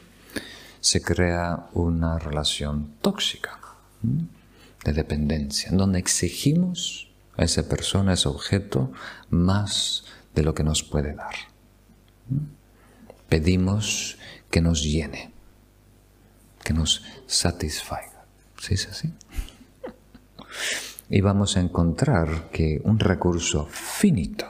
se 0.80 1.02
crea 1.02 1.68
una 1.74 2.20
relación 2.20 2.94
tóxica 3.02 3.60
de 4.02 4.94
dependencia, 4.94 5.70
en 5.70 5.78
donde 5.78 6.00
exigimos 6.00 7.10
a 7.38 7.44
esa 7.44 7.68
persona, 7.68 8.12
a 8.12 8.14
ese 8.14 8.30
objeto, 8.30 8.92
más 9.30 10.06
de 10.40 10.46
lo 10.46 10.56
que 10.56 10.64
nos 10.64 10.84
puede 10.84 11.14
dar. 11.14 11.36
Pedimos 13.28 14.18
que 14.50 14.62
nos 14.62 14.82
llene, 14.82 15.32
que 16.64 16.72
nos 16.72 17.04
satisfaga. 17.28 18.24
¿Sí 18.58 18.76
es 18.76 18.88
así? 18.88 19.14
Y 21.10 21.20
vamos 21.20 21.58
a 21.58 21.60
encontrar 21.60 22.50
que 22.52 22.80
un 22.86 23.00
recurso 23.00 23.68
finito, 23.70 24.46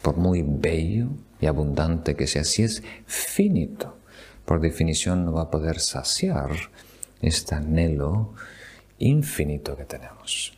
por 0.00 0.16
muy 0.16 0.42
bello 0.42 1.08
y 1.42 1.44
abundante 1.44 2.16
que 2.16 2.26
sea, 2.26 2.44
si 2.44 2.62
es 2.62 2.82
finito, 3.06 3.98
por 4.46 4.60
definición 4.60 5.26
no 5.26 5.32
va 5.32 5.42
a 5.42 5.50
poder 5.50 5.78
saciar 5.78 6.52
este 7.20 7.54
anhelo 7.54 8.32
infinito 8.98 9.76
que 9.76 9.84
tenemos. 9.84 10.54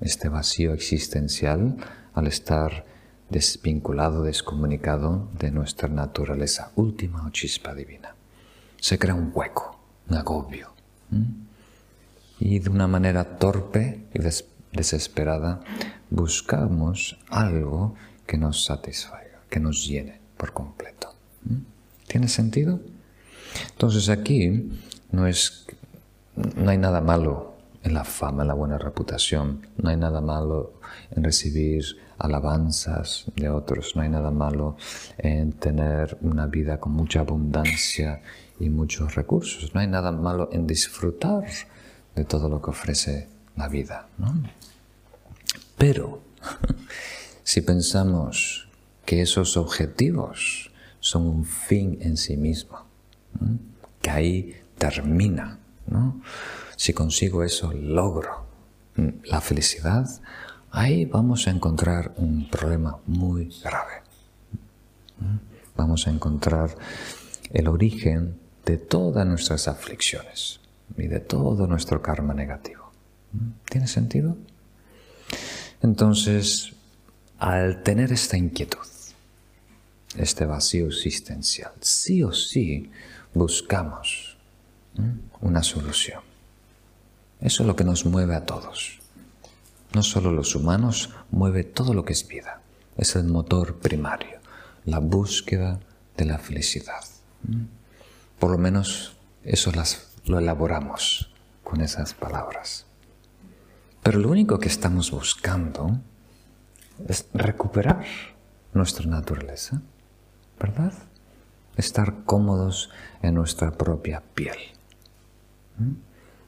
Este 0.00 0.28
vacío 0.28 0.72
existencial 0.74 1.76
al 2.14 2.28
estar 2.28 2.89
desvinculado, 3.30 4.22
descomunicado 4.22 5.28
de 5.38 5.50
nuestra 5.50 5.88
naturaleza 5.88 6.72
última 6.76 7.26
o 7.26 7.30
chispa 7.30 7.74
divina. 7.74 8.14
Se 8.78 8.98
crea 8.98 9.14
un 9.14 9.30
hueco, 9.32 9.78
un 10.08 10.16
agobio. 10.16 10.72
Y 12.38 12.58
de 12.58 12.70
una 12.70 12.86
manera 12.86 13.38
torpe 13.38 14.06
y 14.14 14.18
desesperada 14.76 15.60
buscamos 16.10 17.18
algo 17.28 17.94
que 18.26 18.36
nos 18.36 18.64
satisfaga, 18.64 19.42
que 19.48 19.60
nos 19.60 19.86
llene 19.86 20.20
por 20.36 20.52
completo. 20.52 21.14
¿Tiene 22.06 22.28
sentido? 22.28 22.80
Entonces 23.72 24.08
aquí 24.08 24.70
no 25.12 25.26
es 25.26 25.66
no 26.36 26.70
hay 26.70 26.78
nada 26.78 27.00
malo 27.00 27.54
en 27.82 27.94
la 27.94 28.04
fama, 28.04 28.42
en 28.42 28.48
la 28.48 28.54
buena 28.54 28.78
reputación, 28.78 29.66
no 29.76 29.90
hay 29.90 29.96
nada 29.96 30.20
malo 30.20 30.74
en 31.10 31.24
recibir 31.24 31.84
alabanzas 32.20 33.24
de 33.34 33.48
otros, 33.48 33.96
no 33.96 34.02
hay 34.02 34.08
nada 34.08 34.30
malo 34.30 34.76
en 35.18 35.52
tener 35.52 36.18
una 36.20 36.46
vida 36.46 36.78
con 36.78 36.92
mucha 36.92 37.20
abundancia 37.20 38.22
y 38.58 38.68
muchos 38.68 39.14
recursos, 39.14 39.74
no 39.74 39.80
hay 39.80 39.86
nada 39.86 40.12
malo 40.12 40.48
en 40.52 40.66
disfrutar 40.66 41.44
de 42.14 42.24
todo 42.24 42.48
lo 42.48 42.60
que 42.60 42.70
ofrece 42.70 43.28
la 43.56 43.68
vida. 43.68 44.08
Pero 45.76 46.20
si 47.42 47.62
pensamos 47.62 48.68
que 49.04 49.22
esos 49.22 49.56
objetivos 49.56 50.70
son 51.00 51.26
un 51.26 51.44
fin 51.44 51.98
en 52.02 52.16
sí 52.16 52.36
mismo, 52.36 52.84
que 54.02 54.10
ahí 54.10 54.56
termina 54.76 55.60
si 56.76 56.92
consigo 56.92 57.42
eso, 57.42 57.72
logro 57.72 58.46
la 59.24 59.40
felicidad, 59.40 60.08
ahí 60.70 61.04
vamos 61.04 61.46
a 61.46 61.50
encontrar 61.50 62.12
un 62.16 62.48
problema 62.48 62.98
muy 63.06 63.52
grave. 63.62 64.02
Vamos 65.76 66.06
a 66.06 66.10
encontrar 66.10 66.76
el 67.52 67.68
origen 67.68 68.38
de 68.64 68.78
todas 68.78 69.26
nuestras 69.26 69.68
aflicciones 69.68 70.60
y 70.96 71.06
de 71.06 71.20
todo 71.20 71.66
nuestro 71.66 72.02
karma 72.02 72.34
negativo. 72.34 72.92
¿Tiene 73.68 73.86
sentido? 73.86 74.36
Entonces, 75.82 76.72
al 77.38 77.82
tener 77.82 78.12
esta 78.12 78.36
inquietud, 78.36 78.86
este 80.16 80.44
vacío 80.44 80.86
existencial, 80.86 81.72
sí 81.80 82.22
o 82.22 82.32
sí 82.32 82.90
buscamos 83.32 84.36
una 85.40 85.62
solución. 85.62 86.20
Eso 87.40 87.62
es 87.62 87.66
lo 87.66 87.76
que 87.76 87.84
nos 87.84 88.04
mueve 88.04 88.34
a 88.34 88.44
todos. 88.44 88.99
No 89.94 90.02
solo 90.02 90.30
los 90.30 90.54
humanos, 90.54 91.10
mueve 91.30 91.64
todo 91.64 91.94
lo 91.94 92.04
que 92.04 92.12
es 92.12 92.26
vida. 92.28 92.62
Es 92.96 93.16
el 93.16 93.24
motor 93.24 93.78
primario, 93.78 94.38
la 94.84 95.00
búsqueda 95.00 95.80
de 96.16 96.24
la 96.26 96.38
felicidad. 96.38 97.04
Por 98.38 98.50
lo 98.50 98.58
menos 98.58 99.16
eso 99.42 99.72
lo 100.26 100.38
elaboramos 100.38 101.30
con 101.64 101.80
esas 101.80 102.14
palabras. 102.14 102.86
Pero 104.02 104.18
lo 104.18 104.30
único 104.30 104.58
que 104.58 104.68
estamos 104.68 105.10
buscando 105.10 105.98
es 107.08 107.26
recuperar 107.34 108.04
nuestra 108.72 109.06
naturaleza, 109.06 109.82
¿verdad? 110.58 110.92
Estar 111.76 112.24
cómodos 112.24 112.90
en 113.22 113.34
nuestra 113.34 113.72
propia 113.72 114.22
piel. 114.34 114.56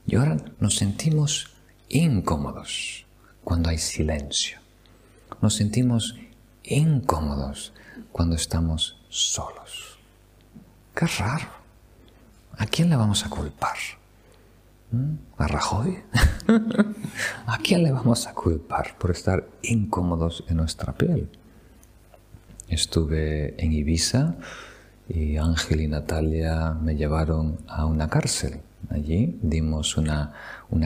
Y 0.06 0.16
ahora 0.16 0.36
nos 0.60 0.76
sentimos 0.76 1.54
incómodos 1.88 3.06
cuando 3.44 3.70
hay 3.70 3.78
silencio. 3.78 4.58
Nos 5.40 5.54
sentimos 5.54 6.16
incómodos 6.62 7.72
cuando 8.12 8.36
estamos 8.36 9.00
solos. 9.08 9.98
Qué 10.94 11.06
raro. 11.06 11.48
¿A 12.58 12.66
quién 12.66 12.90
le 12.90 12.96
vamos 12.96 13.24
a 13.24 13.30
culpar? 13.30 13.76
¿Mm? 14.90 15.14
¿A 15.38 15.48
Rajoy? 15.48 15.98
¿A 17.46 17.58
quién 17.58 17.82
le 17.82 17.92
vamos 17.92 18.26
a 18.26 18.34
culpar 18.34 18.96
por 18.98 19.10
estar 19.10 19.48
incómodos 19.62 20.44
en 20.48 20.58
nuestra 20.58 20.92
piel? 20.92 21.28
Estuve 22.68 23.62
en 23.62 23.72
Ibiza 23.72 24.36
y 25.08 25.36
Ángel 25.36 25.80
y 25.80 25.88
Natalia 25.88 26.72
me 26.72 26.94
llevaron 26.94 27.58
a 27.66 27.86
una 27.86 28.08
cárcel 28.08 28.60
Allí 28.90 29.38
dimos 29.42 29.96
una, 29.96 30.32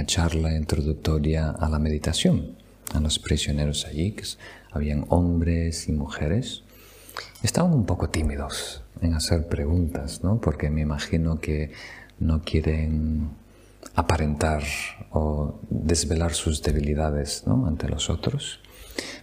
charla 0.07 0.55
introductoria 0.55 1.51
a 1.51 1.69
la 1.69 1.79
meditación 1.79 2.57
a 2.95 3.01
los 3.01 3.19
prisioneros 3.19 3.87
allí, 3.87 4.13
que 4.13 4.25
habían 4.71 5.07
hombres 5.09 5.89
y 5.89 5.93
mujeres. 5.93 6.63
Estaban 7.43 7.73
un 7.73 7.87
poco 7.87 8.11
tímidos 8.11 8.83
en 9.01 9.15
hacer 9.15 9.49
preguntas, 9.49 10.23
¿no? 10.23 10.41
porque 10.41 10.71
me 10.71 10.83
imagino 10.83 11.41
que 11.41 11.73
no 12.19 12.43
quieren 12.43 13.31
aparentar 13.95 14.63
o 15.11 15.61
desvelar 15.69 16.35
sus 16.35 16.63
debilidades 16.63 17.45
¿no? 17.47 17.67
ante 17.67 17.89
los 17.89 18.11
otros. 18.11 18.61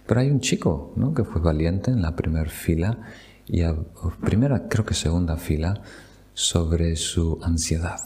Pero 0.06 0.20
hay 0.20 0.30
un 0.30 0.40
chico 0.40 0.92
¿no? 0.96 1.14
que 1.14 1.24
fue 1.24 1.40
valiente 1.40 1.90
en 1.90 2.02
la 2.02 2.14
primera 2.14 2.50
fila 2.50 2.98
y 3.46 3.62
a 3.62 3.74
primera, 4.24 4.68
creo 4.68 4.84
que 4.84 4.94
segunda 4.94 5.36
fila, 5.36 5.82
sobre 6.32 6.96
su 6.96 7.38
ansiedad. 7.42 8.00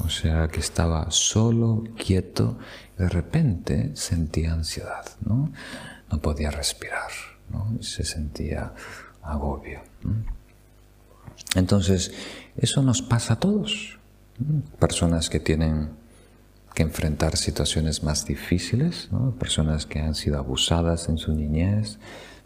O 0.00 0.08
sea 0.08 0.48
que 0.48 0.60
estaba 0.60 1.10
solo, 1.10 1.84
quieto, 1.96 2.58
y 2.98 3.02
de 3.02 3.08
repente 3.08 3.92
sentía 3.94 4.52
ansiedad, 4.52 5.04
¿no? 5.24 5.52
No 6.10 6.20
podía 6.20 6.50
respirar, 6.50 7.10
¿no? 7.50 7.80
Se 7.80 8.04
sentía 8.04 8.72
agobio. 9.22 9.80
Entonces, 11.54 12.12
eso 12.56 12.82
nos 12.82 13.02
pasa 13.02 13.34
a 13.34 13.40
todos. 13.40 13.98
Personas 14.78 15.30
que 15.30 15.40
tienen 15.40 15.90
que 16.74 16.82
enfrentar 16.82 17.36
situaciones 17.36 18.02
más 18.02 18.26
difíciles, 18.26 19.08
personas 19.38 19.86
que 19.86 20.00
han 20.00 20.16
sido 20.16 20.38
abusadas 20.38 21.08
en 21.08 21.18
su 21.18 21.32
niñez, 21.32 21.98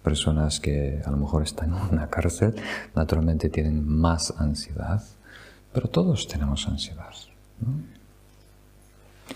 personas 0.03 0.61
que 0.61 1.01
a 1.05 1.11
lo 1.11 1.17
mejor 1.17 1.43
están 1.43 1.75
en 1.75 1.81
una 1.95 2.09
cárcel, 2.09 2.55
naturalmente 2.95 3.49
tienen 3.49 3.89
más 3.89 4.35
ansiedad. 4.37 5.03
Pero 5.73 5.89
todos 5.89 6.27
tenemos 6.27 6.67
ansiedad. 6.67 7.15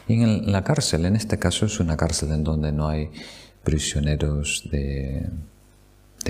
Y 0.08 0.22
en 0.22 0.50
la 0.50 0.64
cárcel, 0.64 1.04
en 1.04 1.16
este 1.16 1.38
caso 1.38 1.66
es 1.66 1.80
una 1.80 1.96
cárcel 1.96 2.32
en 2.32 2.44
donde 2.44 2.72
no 2.72 2.88
hay 2.88 3.10
prisioneros 3.62 4.68
de, 4.70 5.28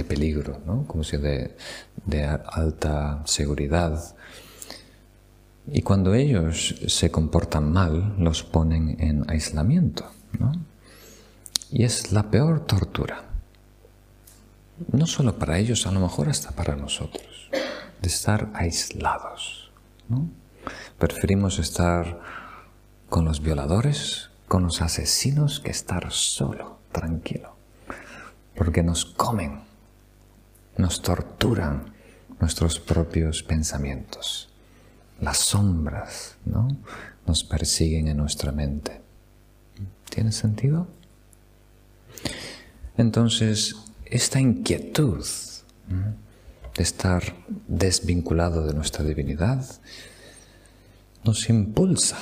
peligro, 0.08 0.60
¿no? 0.66 0.86
como 0.86 1.04
si 1.04 1.16
de, 1.16 1.56
de 2.06 2.24
alta 2.24 3.22
seguridad. 3.24 4.14
Y 5.70 5.82
cuando 5.82 6.14
ellos 6.14 6.74
se 6.86 7.10
comportan 7.10 7.72
mal, 7.72 8.16
los 8.18 8.42
ponen 8.42 8.96
en 9.00 9.30
aislamiento. 9.30 10.04
Y 11.70 11.84
es 11.84 12.12
la 12.12 12.30
peor 12.30 12.66
tortura. 12.66 13.24
No 14.90 15.06
solo 15.06 15.38
para 15.38 15.58
ellos, 15.58 15.86
a 15.86 15.92
lo 15.92 16.00
mejor 16.00 16.28
hasta 16.28 16.50
para 16.50 16.74
nosotros. 16.74 17.48
De 18.00 18.08
estar 18.08 18.50
aislados. 18.54 19.61
Preferimos 20.98 21.58
estar 21.58 22.20
con 23.08 23.24
los 23.24 23.42
violadores, 23.42 24.30
con 24.48 24.62
los 24.62 24.82
asesinos, 24.82 25.60
que 25.60 25.70
estar 25.70 26.10
solo, 26.12 26.78
tranquilo. 26.92 27.56
Porque 28.54 28.82
nos 28.82 29.04
comen, 29.04 29.60
nos 30.76 31.02
torturan 31.02 31.92
nuestros 32.40 32.78
propios 32.78 33.42
pensamientos. 33.42 34.48
Las 35.20 35.38
sombras 35.38 36.36
¿no? 36.44 36.68
nos 37.26 37.44
persiguen 37.44 38.08
en 38.08 38.16
nuestra 38.16 38.52
mente. 38.52 39.00
¿Tiene 40.10 40.32
sentido? 40.32 40.86
Entonces, 42.96 43.76
esta 44.04 44.40
inquietud 44.40 45.24
de 46.76 46.82
estar 46.82 47.22
desvinculado 47.68 48.66
de 48.66 48.74
nuestra 48.74 49.04
divinidad 49.04 49.64
nos 51.24 51.48
impulsa 51.48 52.18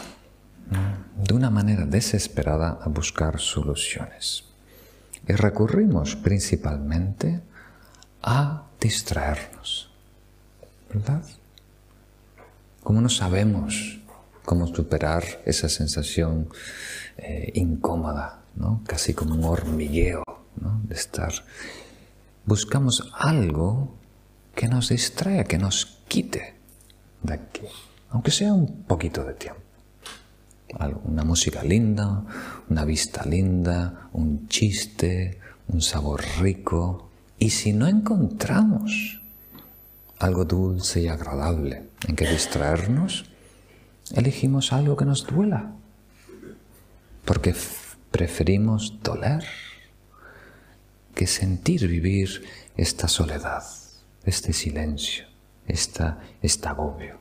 de 1.16 1.34
una 1.34 1.50
manera 1.50 1.84
desesperada 1.84 2.78
a 2.82 2.88
buscar 2.88 3.40
soluciones. 3.40 4.44
Y 5.26 5.32
recurrimos 5.32 6.16
principalmente 6.16 7.40
a 8.22 8.66
distraernos. 8.80 9.90
¿Verdad? 10.92 11.22
Como 12.82 13.00
no 13.00 13.08
sabemos 13.08 14.00
cómo 14.44 14.66
superar 14.66 15.24
esa 15.44 15.68
sensación 15.68 16.48
eh, 17.16 17.52
incómoda, 17.54 18.40
¿no? 18.56 18.82
casi 18.86 19.14
como 19.14 19.34
un 19.34 19.44
hormigueo 19.44 20.24
de 20.56 20.94
estar. 20.94 21.32
Buscamos 22.44 23.12
algo 23.14 23.99
que 24.60 24.68
nos 24.68 24.90
distraiga, 24.90 25.44
que 25.44 25.56
nos 25.56 25.86
quite 26.06 26.52
de 27.22 27.32
aquí, 27.32 27.62
aunque 28.10 28.30
sea 28.30 28.52
un 28.52 28.82
poquito 28.82 29.24
de 29.24 29.32
tiempo. 29.32 29.62
Una 31.04 31.24
música 31.24 31.64
linda, 31.64 32.22
una 32.68 32.84
vista 32.84 33.24
linda, 33.24 34.10
un 34.12 34.48
chiste, 34.48 35.40
un 35.68 35.80
sabor 35.80 36.22
rico. 36.42 37.08
Y 37.38 37.48
si 37.48 37.72
no 37.72 37.86
encontramos 37.88 39.22
algo 40.18 40.44
dulce 40.44 41.00
y 41.00 41.08
agradable 41.08 41.88
en 42.06 42.14
que 42.14 42.28
distraernos, 42.28 43.24
elegimos 44.12 44.74
algo 44.74 44.94
que 44.94 45.06
nos 45.06 45.26
duela, 45.26 45.72
porque 47.24 47.54
preferimos 48.10 49.02
doler 49.02 49.42
que 51.14 51.26
sentir 51.26 51.88
vivir 51.88 52.44
esta 52.76 53.08
soledad, 53.08 53.64
este 54.24 54.52
silencio, 54.52 55.26
esta, 55.66 56.20
este 56.42 56.68
agobio. 56.68 57.18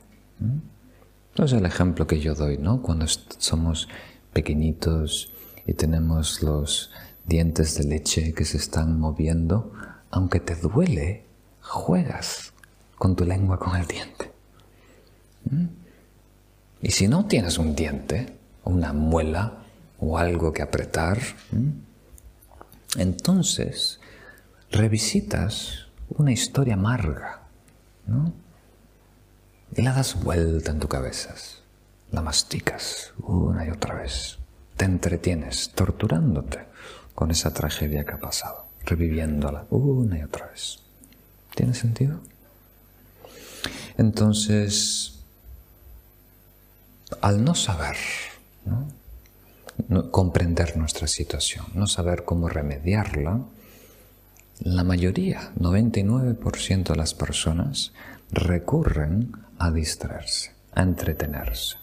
Entonces 1.30 1.58
el 1.58 1.66
ejemplo 1.66 2.06
que 2.06 2.20
yo 2.20 2.34
doy, 2.34 2.58
¿no? 2.58 2.82
Cuando 2.82 3.06
somos 3.06 3.88
pequeñitos 4.32 5.32
y 5.66 5.74
tenemos 5.74 6.42
los 6.42 6.90
dientes 7.24 7.76
de 7.76 7.84
leche 7.84 8.32
que 8.32 8.44
se 8.44 8.56
están 8.56 8.98
moviendo, 8.98 9.72
aunque 10.10 10.40
te 10.40 10.56
duele, 10.56 11.24
juegas 11.60 12.52
con 12.96 13.16
tu 13.16 13.24
lengua 13.24 13.58
con 13.58 13.76
el 13.76 13.86
diente. 13.86 14.30
Y 16.82 16.90
si 16.90 17.08
no 17.08 17.26
tienes 17.26 17.58
un 17.58 17.74
diente, 17.74 18.38
una 18.64 18.92
muela 18.92 19.64
o 19.98 20.18
algo 20.18 20.52
que 20.52 20.62
apretar, 20.62 21.18
entonces 22.96 24.00
revisitas 24.70 25.79
una 26.10 26.32
historia 26.32 26.74
amarga, 26.74 27.42
¿no? 28.06 28.32
Y 29.76 29.82
la 29.82 29.92
das 29.92 30.22
vuelta 30.22 30.72
en 30.72 30.80
tu 30.80 30.88
cabeza, 30.88 31.34
la 32.10 32.22
masticas 32.22 33.12
una 33.18 33.64
y 33.66 33.70
otra 33.70 33.94
vez, 33.94 34.38
te 34.76 34.84
entretienes 34.84 35.70
torturándote 35.70 36.66
con 37.14 37.30
esa 37.30 37.52
tragedia 37.52 38.04
que 38.04 38.12
ha 38.12 38.20
pasado, 38.20 38.66
reviviéndola 38.84 39.66
una 39.70 40.18
y 40.18 40.22
otra 40.22 40.48
vez. 40.48 40.80
¿Tiene 41.54 41.74
sentido? 41.74 42.20
Entonces, 43.96 45.20
al 47.20 47.44
no 47.44 47.54
saber, 47.54 47.96
¿no? 48.64 48.88
comprender 50.10 50.76
nuestra 50.76 51.06
situación, 51.06 51.66
no 51.74 51.86
saber 51.86 52.24
cómo 52.24 52.48
remediarla, 52.48 53.40
la 54.60 54.84
mayoría, 54.84 55.52
99% 55.58 56.88
de 56.88 56.96
las 56.96 57.14
personas, 57.14 57.92
recurren 58.30 59.32
a 59.58 59.70
distraerse, 59.70 60.52
a 60.74 60.82
entretenerse, 60.82 61.76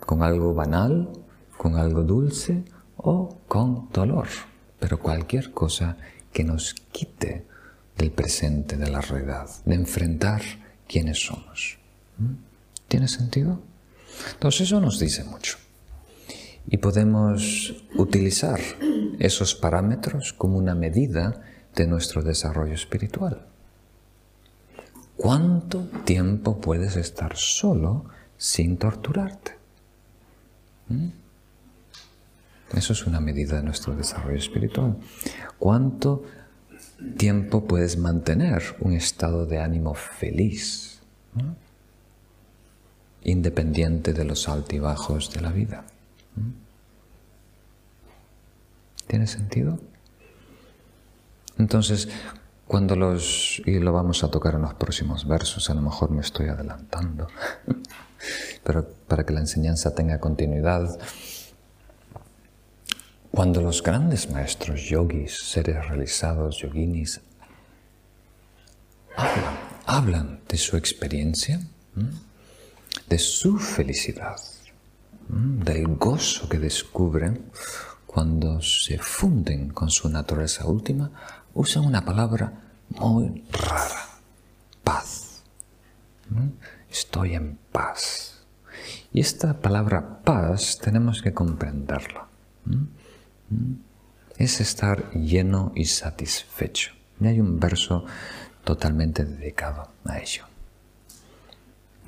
con 0.00 0.22
algo 0.22 0.54
banal, 0.54 1.10
con 1.56 1.76
algo 1.76 2.02
dulce 2.02 2.64
o 2.96 3.38
con 3.46 3.88
dolor, 3.92 4.28
pero 4.78 4.98
cualquier 4.98 5.52
cosa 5.52 5.96
que 6.32 6.44
nos 6.44 6.74
quite 6.92 7.44
del 7.96 8.10
presente, 8.12 8.76
de 8.76 8.90
la 8.90 9.00
realidad, 9.00 9.48
de 9.64 9.74
enfrentar 9.74 10.40
quiénes 10.88 11.26
somos. 11.26 11.78
¿Tiene 12.86 13.08
sentido? 13.08 13.60
Entonces 14.32 14.62
eso 14.62 14.80
nos 14.80 14.98
dice 14.98 15.24
mucho 15.24 15.58
y 16.70 16.78
podemos 16.78 17.74
utilizar 17.96 18.60
esos 19.18 19.54
parámetros 19.54 20.32
como 20.32 20.58
una 20.58 20.74
medida 20.74 21.42
de 21.78 21.86
nuestro 21.86 22.22
desarrollo 22.22 22.74
espiritual. 22.74 23.46
¿Cuánto 25.16 25.84
tiempo 26.04 26.60
puedes 26.60 26.96
estar 26.96 27.36
solo 27.36 28.04
sin 28.36 28.78
torturarte? 28.78 29.52
¿Mm? 30.88 31.08
Eso 32.74 32.92
es 32.92 33.06
una 33.06 33.20
medida 33.20 33.56
de 33.56 33.62
nuestro 33.62 33.94
desarrollo 33.94 34.38
espiritual. 34.38 34.98
¿Cuánto 35.58 36.24
tiempo 37.16 37.64
puedes 37.64 37.96
mantener 37.96 38.62
un 38.80 38.92
estado 38.92 39.46
de 39.46 39.60
ánimo 39.60 39.94
feliz, 39.94 41.00
independiente 43.22 44.12
de 44.12 44.24
los 44.24 44.48
altibajos 44.48 45.32
de 45.32 45.40
la 45.40 45.52
vida? 45.52 45.84
¿Tiene 49.06 49.26
sentido? 49.26 49.78
Entonces, 51.58 52.08
cuando 52.66 52.96
los, 52.96 53.60
y 53.64 53.78
lo 53.78 53.92
vamos 53.92 54.22
a 54.24 54.30
tocar 54.30 54.54
en 54.54 54.62
los 54.62 54.74
próximos 54.74 55.26
versos, 55.26 55.68
a 55.70 55.74
lo 55.74 55.82
mejor 55.82 56.10
me 56.10 56.20
estoy 56.20 56.48
adelantando, 56.48 57.28
pero 58.62 58.86
para 59.08 59.24
que 59.24 59.32
la 59.32 59.40
enseñanza 59.40 59.94
tenga 59.94 60.20
continuidad, 60.20 60.98
cuando 63.30 63.60
los 63.60 63.82
grandes 63.82 64.30
maestros 64.30 64.82
yogis, 64.88 65.36
seres 65.36 65.86
realizados, 65.88 66.58
yoginis, 66.58 67.20
hablan, 69.16 69.58
hablan 69.86 70.40
de 70.48 70.56
su 70.56 70.76
experiencia, 70.76 71.60
de 73.08 73.18
su 73.18 73.58
felicidad, 73.58 74.36
del 75.28 75.96
gozo 75.96 76.48
que 76.48 76.58
descubren 76.58 77.50
cuando 78.06 78.60
se 78.62 78.98
funden 78.98 79.70
con 79.70 79.90
su 79.90 80.08
naturaleza 80.08 80.66
última, 80.66 81.10
usan 81.58 81.84
una 81.84 82.04
palabra 82.04 82.52
muy 82.90 83.44
rara, 83.50 84.20
paz. 84.84 85.42
Mm, 86.30 86.50
estoy 86.88 87.34
en 87.34 87.58
paz. 87.72 88.44
Y 89.12 89.20
esta 89.20 89.60
palabra 89.60 90.20
paz 90.22 90.78
tenemos 90.78 91.20
que 91.20 91.34
comprenderla. 91.34 92.28
Mm, 92.64 93.74
es 94.36 94.60
estar 94.60 95.10
lleno 95.10 95.72
y 95.74 95.86
satisfecho. 95.86 96.92
Y 97.20 97.26
hay 97.26 97.40
un 97.40 97.58
verso 97.58 98.04
totalmente 98.62 99.24
dedicado 99.24 99.90
a 100.04 100.18
ello. 100.20 100.44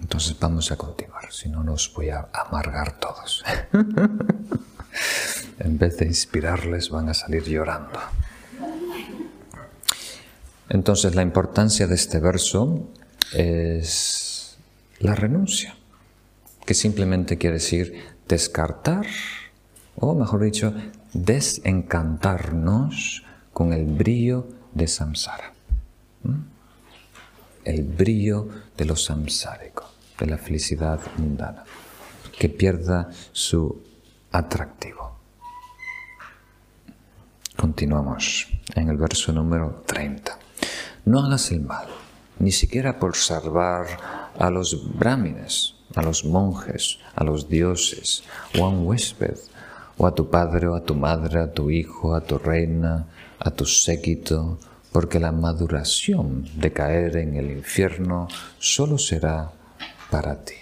Entonces 0.00 0.38
vamos 0.38 0.70
a 0.70 0.76
continuar, 0.76 1.32
si 1.32 1.48
no 1.48 1.64
nos 1.64 1.92
voy 1.92 2.10
a 2.10 2.28
amargar 2.32 3.00
todos. 3.00 3.44
en 5.58 5.76
vez 5.76 5.98
de 5.98 6.06
inspirarles 6.06 6.88
van 6.88 7.08
a 7.08 7.14
salir 7.14 7.42
llorando. 7.42 7.98
Entonces 10.70 11.16
la 11.16 11.22
importancia 11.22 11.88
de 11.88 11.96
este 11.96 12.20
verso 12.20 12.88
es 13.32 14.56
la 15.00 15.16
renuncia, 15.16 15.74
que 16.64 16.74
simplemente 16.74 17.38
quiere 17.38 17.54
decir 17.54 18.04
descartar, 18.28 19.04
o 19.96 20.14
mejor 20.14 20.44
dicho, 20.44 20.72
desencantarnos 21.12 23.24
con 23.52 23.72
el 23.72 23.84
brillo 23.84 24.46
de 24.72 24.86
samsara. 24.86 25.52
El 27.64 27.82
brillo 27.82 28.48
de 28.76 28.84
lo 28.84 28.94
samsárico 28.94 29.90
de 30.20 30.26
la 30.26 30.38
felicidad 30.38 31.00
mundana, 31.16 31.64
que 32.38 32.48
pierda 32.48 33.08
su 33.32 33.82
atractivo. 34.30 35.18
Continuamos 37.56 38.46
en 38.74 38.88
el 38.88 38.96
verso 38.96 39.32
número 39.32 39.82
30. 39.84 40.39
No 41.04 41.20
hagas 41.20 41.50
el 41.50 41.62
mal, 41.62 41.88
ni 42.38 42.52
siquiera 42.52 42.98
por 42.98 43.16
salvar 43.16 43.86
a 44.38 44.50
los 44.50 44.98
brahmines, 44.98 45.74
a 45.94 46.02
los 46.02 46.24
monjes, 46.24 46.98
a 47.16 47.24
los 47.24 47.48
dioses, 47.48 48.22
o 48.58 48.64
a 48.64 48.68
un 48.68 48.86
huésped, 48.86 49.38
o 49.96 50.06
a 50.06 50.14
tu 50.14 50.28
padre, 50.28 50.68
o 50.68 50.74
a 50.74 50.84
tu 50.84 50.94
madre, 50.94 51.40
a 51.40 51.52
tu 51.52 51.70
hijo, 51.70 52.14
a 52.14 52.20
tu 52.20 52.38
reina, 52.38 53.06
a 53.38 53.50
tu 53.50 53.64
séquito, 53.64 54.58
porque 54.92 55.18
la 55.18 55.32
maduración 55.32 56.46
de 56.56 56.72
caer 56.72 57.16
en 57.16 57.34
el 57.36 57.50
infierno 57.50 58.28
solo 58.58 58.98
será 58.98 59.50
para 60.10 60.44
ti. 60.44 60.54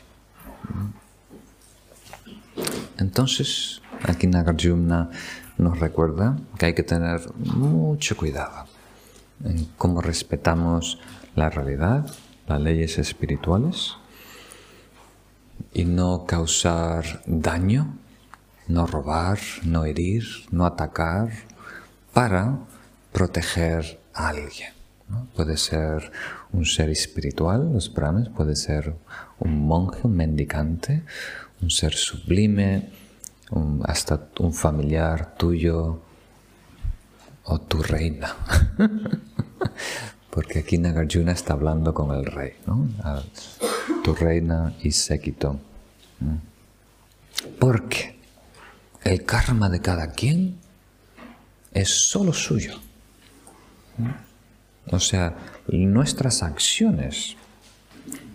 Entonces, 2.98 3.82
aquí 4.04 4.26
Nagarjuna 4.26 5.10
nos 5.56 5.80
recuerda 5.80 6.36
que 6.58 6.66
hay 6.66 6.74
que 6.74 6.82
tener 6.84 7.20
mucho 7.36 8.16
cuidado 8.16 8.67
en 9.44 9.66
cómo 9.76 10.00
respetamos 10.00 10.98
la 11.34 11.50
realidad, 11.50 12.06
las 12.46 12.60
leyes 12.60 12.98
espirituales, 12.98 13.96
y 15.72 15.84
no 15.84 16.24
causar 16.26 17.22
daño, 17.26 17.96
no 18.66 18.86
robar, 18.86 19.38
no 19.64 19.84
herir, 19.84 20.24
no 20.50 20.66
atacar, 20.66 21.30
para 22.12 22.58
proteger 23.12 24.00
a 24.14 24.28
alguien. 24.28 24.72
Puede 25.34 25.56
ser 25.56 26.10
un 26.52 26.66
ser 26.66 26.90
espiritual, 26.90 27.72
los 27.72 27.92
brahmanes, 27.92 28.28
puede 28.28 28.56
ser 28.56 28.94
un 29.38 29.66
monje, 29.66 30.00
un 30.04 30.16
mendicante, 30.16 31.02
un 31.62 31.70
ser 31.70 31.94
sublime, 31.94 32.90
hasta 33.84 34.28
un 34.40 34.52
familiar 34.52 35.34
tuyo 35.36 36.02
o 37.48 37.58
tu 37.60 37.82
reina. 37.82 38.36
Porque 40.30 40.60
aquí 40.60 40.78
Nagarjuna 40.78 41.32
está 41.32 41.54
hablando 41.54 41.92
con 41.92 42.14
el 42.14 42.24
rey, 42.24 42.52
¿no? 42.66 42.86
tu 44.04 44.14
reina 44.14 44.74
y 44.82 44.92
séquito. 44.92 45.58
Porque 47.58 48.18
el 49.02 49.24
karma 49.24 49.68
de 49.68 49.80
cada 49.80 50.12
quien 50.12 50.58
es 51.72 51.88
solo 51.88 52.32
suyo. 52.32 52.78
O 54.90 55.00
sea, 55.00 55.36
nuestras 55.66 56.42
acciones 56.42 57.36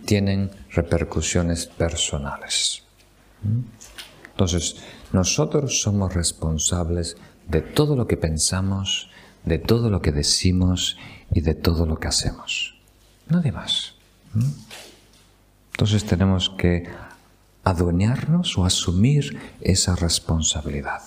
tienen 0.04 0.50
repercusiones 0.70 1.66
personales. 1.66 2.82
Entonces, 4.32 4.76
nosotros 5.12 5.80
somos 5.80 6.12
responsables 6.12 7.16
de 7.48 7.60
todo 7.60 7.96
lo 7.96 8.06
que 8.06 8.16
pensamos, 8.16 9.10
de 9.44 9.58
todo 9.58 9.90
lo 9.90 10.00
que 10.00 10.12
decimos 10.12 10.96
y 11.32 11.40
de 11.40 11.54
todo 11.54 11.86
lo 11.86 11.98
que 11.98 12.08
hacemos. 12.08 12.74
Nadie 13.28 13.52
más. 13.52 13.94
Entonces 15.72 16.04
tenemos 16.04 16.50
que 16.50 16.88
adueñarnos 17.64 18.56
o 18.58 18.64
asumir 18.64 19.38
esa 19.60 19.96
responsabilidad. 19.96 21.02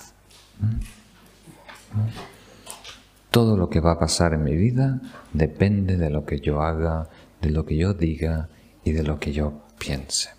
Todo 3.31 3.55
lo 3.57 3.69
que 3.69 3.79
va 3.79 3.93
a 3.93 3.99
pasar 3.99 4.33
en 4.33 4.43
mi 4.43 4.55
vida 4.55 4.99
depende 5.33 5.97
de 5.97 6.09
lo 6.09 6.25
que 6.25 6.39
yo 6.39 6.61
haga, 6.61 7.07
de 7.41 7.51
lo 7.51 7.65
que 7.65 7.77
yo 7.77 7.93
diga 7.93 8.49
y 8.83 8.91
de 8.91 9.03
lo 9.03 9.19
que 9.19 9.31
yo 9.31 9.61
piense. 9.77 10.29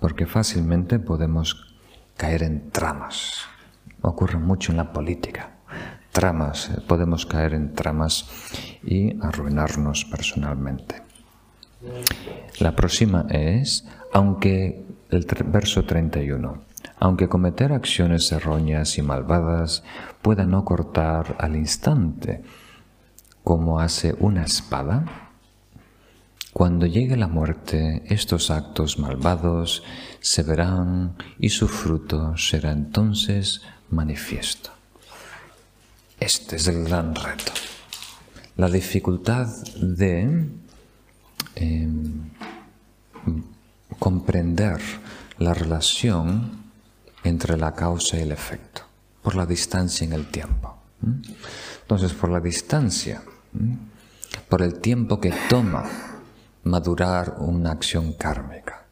Porque 0.00 0.26
fácilmente 0.26 0.98
podemos 0.98 1.74
caer 2.16 2.42
en 2.42 2.70
tramas. 2.70 3.46
Ocurre 4.06 4.38
mucho 4.38 4.70
en 4.70 4.76
la 4.76 4.92
política. 4.92 5.56
Tramas, 6.12 6.70
eh, 6.70 6.80
podemos 6.86 7.26
caer 7.26 7.54
en 7.54 7.74
tramas 7.74 8.30
y 8.84 9.18
arruinarnos 9.20 10.04
personalmente. 10.04 11.02
La 12.60 12.76
próxima 12.76 13.26
es, 13.28 13.84
aunque 14.12 14.86
el 15.10 15.26
verso 15.46 15.84
31, 15.84 16.62
aunque 17.00 17.28
cometer 17.28 17.72
acciones 17.72 18.30
erróneas 18.30 18.96
y 18.96 19.02
malvadas 19.02 19.82
pueda 20.22 20.46
no 20.46 20.64
cortar 20.64 21.34
al 21.40 21.56
instante, 21.56 22.44
como 23.42 23.80
hace 23.80 24.14
una 24.20 24.44
espada, 24.44 25.04
cuando 26.52 26.86
llegue 26.86 27.16
la 27.16 27.28
muerte, 27.28 28.04
estos 28.06 28.52
actos 28.52 29.00
malvados 29.00 29.82
se 30.20 30.44
verán 30.44 31.16
y 31.40 31.48
su 31.48 31.66
fruto 31.66 32.36
será 32.36 32.70
entonces 32.70 33.62
manifiesto. 33.90 34.70
Este 36.18 36.56
es 36.56 36.66
el 36.68 36.84
gran 36.84 37.14
reto. 37.14 37.52
La 38.56 38.68
dificultad 38.68 39.48
de 39.76 40.48
em, 41.54 42.30
comprender 43.98 44.80
la 45.38 45.52
relación 45.52 46.64
entre 47.22 47.56
la 47.56 47.74
causa 47.74 48.16
y 48.16 48.20
el 48.20 48.32
efecto, 48.32 48.82
por 49.22 49.34
la 49.34 49.46
distancia 49.46 50.04
en 50.04 50.12
el 50.12 50.30
tiempo. 50.30 50.76
Entonces, 51.82 52.12
por 52.12 52.30
la 52.30 52.40
distancia, 52.40 53.22
por 54.48 54.62
el 54.62 54.80
tiempo 54.80 55.20
que 55.20 55.34
toma 55.48 55.84
madurar 56.64 57.36
una 57.38 57.72
acción 57.72 58.14
kármica 58.14 58.86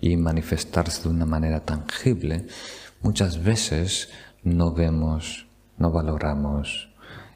y 0.00 0.16
manifestarse 0.16 1.02
de 1.02 1.08
una 1.08 1.26
manera 1.26 1.60
tangible, 1.60 2.46
muchas 3.02 3.42
veces 3.42 4.10
no 4.42 4.72
vemos, 4.72 5.46
no 5.78 5.90
valoramos 5.90 6.90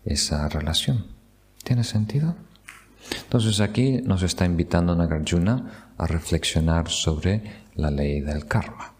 esa 0.04 0.48
relación. 0.48 1.06
¿Tiene 1.62 1.84
sentido? 1.84 2.36
Entonces 3.24 3.60
aquí 3.60 4.00
nos 4.02 4.22
está 4.22 4.44
invitando 4.44 4.94
Nagarjuna 4.94 5.92
a 5.98 6.06
reflexionar 6.06 6.88
sobre 6.88 7.42
la 7.74 7.90
ley 7.90 8.20
del 8.20 8.46
karma, 8.46 8.94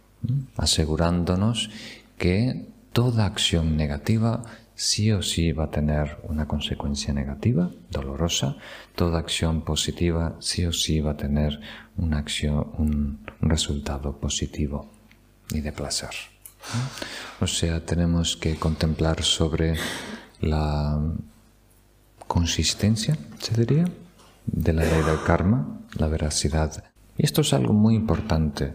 asegurándonos 0.57 1.71
que 2.19 2.69
toda 2.93 3.27
acción 3.27 3.77
negativa 3.77 4.43
sí 4.77 5.11
o 5.11 5.23
sí 5.23 5.53
va 5.53 5.65
a 5.65 5.71
tener 5.71 6.19
una 6.25 6.47
consecuencia 6.47 7.13
negativa, 7.13 7.71
dolorosa. 7.91 8.57
Toda 8.95 9.19
acción 9.19 9.63
positiva 9.63 10.37
sí 10.39 10.65
o 10.67 10.73
sí 10.73 11.01
va 11.01 11.13
a 11.13 11.17
tener 11.17 11.61
una 11.97 12.19
acción, 12.19 12.73
un, 12.79 13.27
resultado 13.41 14.19
positivo 14.19 14.91
y 15.51 15.61
de 15.61 15.73
placer. 15.73 16.11
O 17.41 17.47
sea, 17.47 17.85
tenemos 17.85 18.37
que 18.37 18.57
contemplar 18.57 19.23
sobre 19.23 19.77
la 20.41 20.99
consistencia, 22.27 23.17
se 23.39 23.55
diría, 23.55 23.85
de 24.47 24.73
la 24.73 24.85
ley 24.85 25.03
del 25.03 25.23
karma, 25.23 25.81
la 25.95 26.09
veracidad. 26.09 26.85
Y 27.19 27.25
esto 27.25 27.43
es 27.43 27.53
algo 27.53 27.73
muy 27.73 27.95
importante, 27.95 28.75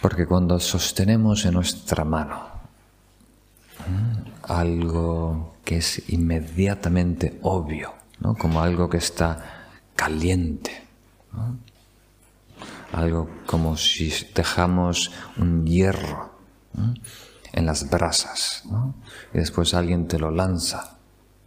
porque 0.00 0.26
cuando 0.26 0.58
sostenemos 0.60 1.44
en 1.44 1.54
nuestra 1.54 2.04
mano 2.04 2.48
algo 4.42 5.56
que 5.64 5.78
es 5.78 6.10
inmediatamente 6.10 7.38
obvio, 7.42 7.94
¿no? 8.20 8.34
como 8.34 8.60
algo 8.60 8.88
que 8.88 8.98
está 8.98 9.68
caliente. 9.94 10.86
Algo 12.92 13.28
como 13.46 13.76
si 13.76 14.12
dejamos 14.34 15.12
un 15.36 15.64
hierro 15.64 16.39
en 17.52 17.66
las 17.66 17.90
brasas 17.90 18.64
y 19.34 19.38
después 19.38 19.74
alguien 19.74 20.08
te 20.08 20.18
lo 20.18 20.30
lanza. 20.30 20.98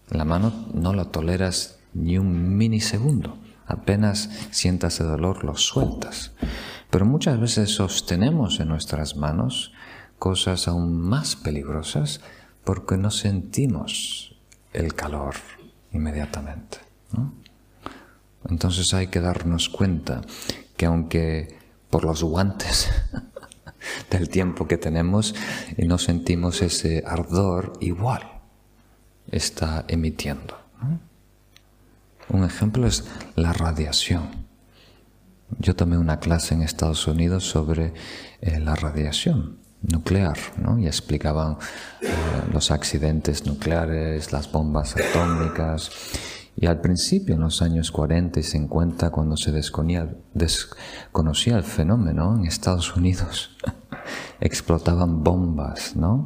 La 0.10 0.26
mano 0.26 0.68
no 0.74 0.94
lo 0.94 1.08
toleras 1.08 1.80
ni 1.94 2.18
un 2.18 2.58
minisegundo. 2.58 3.38
Apenas 3.66 4.30
sientas 4.52 5.00
el 5.00 5.08
dolor, 5.08 5.44
lo 5.44 5.56
sueltas. 5.56 6.32
Pero 6.90 7.06
muchas 7.06 7.40
veces 7.40 7.72
sostenemos 7.72 8.60
en 8.60 8.68
nuestras 8.68 9.16
manos 9.16 9.74
cosas 10.20 10.68
aún 10.68 11.02
más 11.02 11.36
peligrosas 11.36 12.22
porque 12.64 12.98
no 12.98 13.12
sentimos 13.12 14.36
el 14.74 14.94
calor 14.94 15.36
inmediatamente. 15.92 16.80
Entonces 18.50 18.94
hay 18.94 19.08
que 19.08 19.22
darnos 19.22 19.70
cuenta 19.70 20.22
que 20.76 20.86
aunque 20.86 21.58
por 21.90 22.04
los 22.04 22.24
guantes 22.24 22.90
del 24.10 24.30
tiempo 24.30 24.68
que 24.68 24.78
tenemos 24.78 25.36
y 25.78 25.86
no 25.86 25.98
sentimos 25.98 26.62
ese 26.62 27.04
ardor 27.06 27.74
igual 27.80 28.42
está 29.32 29.86
emitiendo. 29.88 30.58
Un 32.30 32.44
ejemplo 32.44 32.88
es 32.88 33.06
la 33.36 33.54
radiación. 33.54 34.48
Yo 35.60 35.76
tomé 35.76 35.98
una 35.98 36.20
clase 36.20 36.56
en 36.56 36.62
Estados 36.62 37.08
Unidos 37.08 37.44
sobre 37.44 37.94
eh, 38.42 38.60
la 38.60 38.76
radiación 38.76 39.60
nuclear, 39.82 40.38
¿no? 40.58 40.80
y 40.80 40.88
explicaban 40.88 41.58
eh, 42.02 42.08
los 42.52 42.72
accidentes 42.72 43.46
nucleares, 43.46 44.32
las 44.32 44.52
bombas 44.52 44.96
atómicas. 44.96 45.92
Y 46.56 46.68
al 46.68 46.82
principio, 46.82 47.36
en 47.36 47.42
los 47.42 47.62
años 47.62 47.92
40 47.92 48.40
y 48.40 48.44
50, 48.44 49.10
cuando 49.10 49.38
se 49.38 49.52
desconocía, 49.52 51.58
el 51.58 51.64
fenómeno 51.64 52.38
en 52.38 52.46
Estados 52.46 52.96
Unidos, 52.96 53.58
explotaban 54.40 55.24
bombas 55.24 55.96
¿no? 55.96 56.26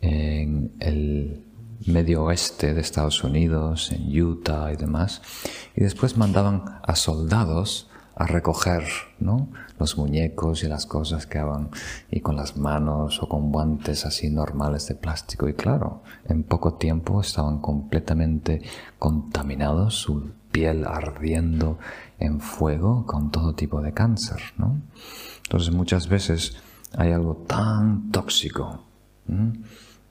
en 0.00 0.72
el 0.78 1.42
medio 1.86 2.24
oeste 2.24 2.74
de 2.74 2.80
Estados 2.80 3.24
Unidos, 3.24 3.92
en 3.92 4.20
Utah 4.20 4.72
y 4.72 4.76
demás, 4.76 5.22
y 5.74 5.82
después 5.82 6.16
mandaban 6.16 6.80
a 6.82 6.96
soldados 6.96 7.88
a 8.14 8.26
recoger 8.26 8.84
¿no? 9.18 9.48
Los 9.78 9.96
muñecos 9.96 10.62
y 10.62 10.68
las 10.68 10.86
cosas 10.86 11.26
que 11.26 11.38
hagan 11.38 11.70
y 12.10 12.20
con 12.20 12.36
las 12.36 12.56
manos 12.56 13.22
o 13.22 13.28
con 13.28 13.52
guantes 13.52 14.04
así 14.04 14.30
normales 14.30 14.88
de 14.88 14.94
plástico 14.94 15.48
y 15.48 15.54
claro, 15.54 16.02
en 16.24 16.42
poco 16.42 16.74
tiempo 16.74 17.20
estaban 17.20 17.60
completamente 17.60 18.62
contaminados, 18.98 19.94
su 19.94 20.30
piel 20.50 20.84
ardiendo 20.86 21.78
en 22.18 22.40
fuego 22.40 23.06
con 23.06 23.30
todo 23.30 23.54
tipo 23.54 23.80
de 23.80 23.92
cáncer. 23.92 24.40
¿no? 24.56 24.80
Entonces 25.44 25.72
muchas 25.72 26.08
veces 26.08 26.56
hay 26.96 27.12
algo 27.12 27.36
tan 27.46 28.10
tóxico, 28.10 28.84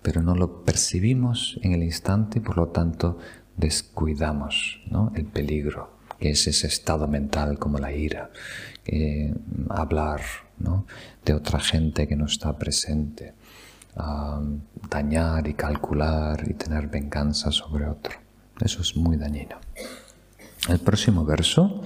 pero 0.02 0.22
no 0.22 0.36
lo 0.36 0.64
percibimos 0.64 1.60
en 1.64 1.74
el 1.74 1.84
instante 1.84 2.40
y 2.40 2.42
por 2.42 2.58
lo 2.58 2.68
tanto 2.68 3.18
descuidamos 3.58 4.82
¿no? 4.90 5.12
el 5.16 5.26
peligro 5.26 5.98
que 6.20 6.32
es 6.32 6.48
ese 6.48 6.68
estado 6.68 7.08
mental 7.08 7.60
como 7.60 7.78
la 7.78 7.94
ira, 7.94 8.32
hablar 9.70 10.22
de 11.26 11.34
otra 11.34 11.60
gente 11.60 12.08
que 12.08 12.16
no 12.16 12.26
está 12.26 12.58
presente, 12.58 13.34
dañar 14.90 15.48
y 15.48 15.54
calcular 15.54 16.44
y 16.50 16.54
tener 16.54 16.88
venganza 16.88 17.52
sobre 17.52 17.88
otro. 17.88 18.14
Eso 18.60 18.82
es 18.82 18.96
muy 18.96 19.18
dañino. 19.18 19.60
El 20.70 20.80
próximo 20.80 21.26
verso, 21.26 21.84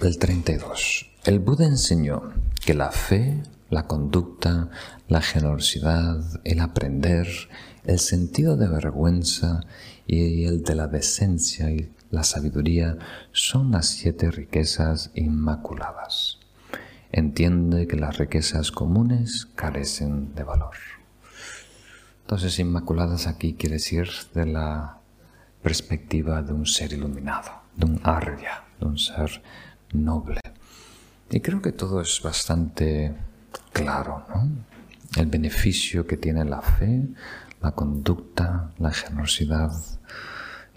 el 0.00 0.18
32. 0.18 1.10
El 1.24 1.38
Buda 1.40 1.66
enseñó 1.66 2.32
que 2.64 2.74
la 2.74 2.90
fe, 2.90 3.42
la 3.70 3.86
conducta, 3.86 4.70
la 5.08 5.20
generosidad, 5.20 6.22
el 6.44 6.60
aprender, 6.60 7.28
el 7.84 7.98
sentido 7.98 8.56
de 8.56 8.68
vergüenza 8.68 9.60
y 10.06 10.44
el 10.44 10.62
de 10.62 10.74
la 10.74 10.86
decencia 10.86 11.70
y 11.70 11.90
la 12.14 12.22
sabiduría 12.22 12.96
son 13.32 13.72
las 13.72 13.86
siete 13.88 14.30
riquezas 14.30 15.10
inmaculadas. 15.14 16.38
Entiende 17.10 17.86
que 17.86 17.96
las 17.96 18.18
riquezas 18.18 18.70
comunes 18.70 19.46
carecen 19.54 20.34
de 20.34 20.44
valor. 20.44 20.76
Entonces, 22.22 22.58
inmaculadas 22.58 23.26
aquí 23.26 23.54
quiere 23.54 23.74
decir 23.74 24.08
de 24.32 24.46
la 24.46 24.98
perspectiva 25.62 26.42
de 26.42 26.52
un 26.52 26.66
ser 26.66 26.92
iluminado, 26.92 27.50
de 27.76 27.86
un 27.86 28.00
arya, 28.04 28.64
de 28.78 28.86
un 28.86 28.98
ser 28.98 29.42
noble. 29.92 30.40
Y 31.30 31.40
creo 31.40 31.60
que 31.60 31.72
todo 31.72 32.00
es 32.00 32.20
bastante 32.22 33.14
claro, 33.72 34.24
¿no? 34.28 34.48
El 35.16 35.26
beneficio 35.26 36.06
que 36.06 36.16
tiene 36.16 36.44
la 36.44 36.62
fe, 36.62 37.08
la 37.60 37.72
conducta, 37.72 38.70
la 38.78 38.92
generosidad, 38.92 39.72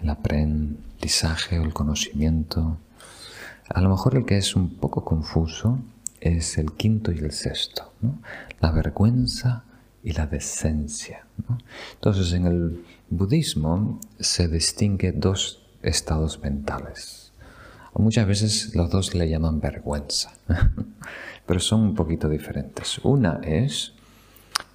el 0.02 0.10
aprendizaje 0.10 1.60
o 1.60 1.64
el 1.64 1.74
conocimiento. 1.74 2.78
A 3.70 3.82
lo 3.82 3.90
mejor 3.90 4.16
el 4.16 4.26
que 4.26 4.38
es 4.38 4.56
un 4.56 4.76
poco 4.76 5.04
confuso 5.04 5.80
es 6.22 6.58
el 6.58 6.74
quinto 6.74 7.12
y 7.12 7.20
el 7.20 7.32
sexto, 7.32 7.94
la 8.60 8.72
vergüenza 8.72 9.64
y 10.04 10.14
la 10.14 10.26
decencia. 10.26 11.26
Entonces 11.94 12.34
en 12.34 12.46
el 12.46 12.86
budismo 13.10 14.00
se 14.20 14.48
distingue 14.48 15.12
dos 15.12 15.64
estados 15.82 16.42
mentales. 16.42 17.32
Muchas 17.94 18.28
veces 18.28 18.76
los 18.76 18.92
dos 18.92 19.16
le 19.16 19.28
llaman 19.28 19.60
vergüenza, 19.60 20.32
pero 21.46 21.60
son 21.60 21.82
un 21.82 21.96
poquito 21.96 22.30
diferentes. 22.30 23.00
Una 23.00 23.40
es 23.44 23.94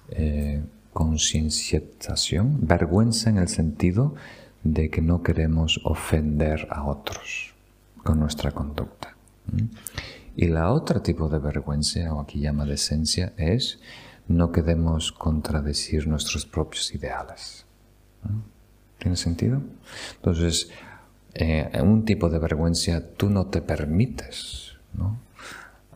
eh, 0.09 0.61
concienciación, 0.91 2.67
vergüenza 2.67 3.29
en 3.29 3.37
el 3.37 3.47
sentido 3.47 4.15
de 4.63 4.89
que 4.89 5.01
no 5.01 5.21
queremos 5.21 5.81
ofender 5.83 6.67
a 6.69 6.85
otros 6.85 7.53
con 8.03 8.19
nuestra 8.19 8.51
conducta. 8.51 9.15
Y 10.35 10.47
la 10.47 10.71
otra 10.71 11.03
tipo 11.03 11.29
de 11.29 11.39
vergüenza, 11.39 12.13
o 12.13 12.21
aquí 12.21 12.39
llama 12.39 12.65
decencia, 12.65 13.33
es 13.37 13.79
no 14.27 14.51
queremos 14.51 15.11
contradecir 15.11 16.07
nuestros 16.07 16.45
propios 16.45 16.93
ideales. 16.95 17.65
¿Tiene 18.97 19.17
sentido? 19.17 19.61
Entonces, 20.15 20.69
en 21.33 21.75
eh, 21.75 21.81
un 21.81 22.05
tipo 22.05 22.29
de 22.29 22.39
vergüenza 22.39 23.01
tú 23.17 23.29
no 23.29 23.47
te 23.47 23.61
permites 23.61 24.77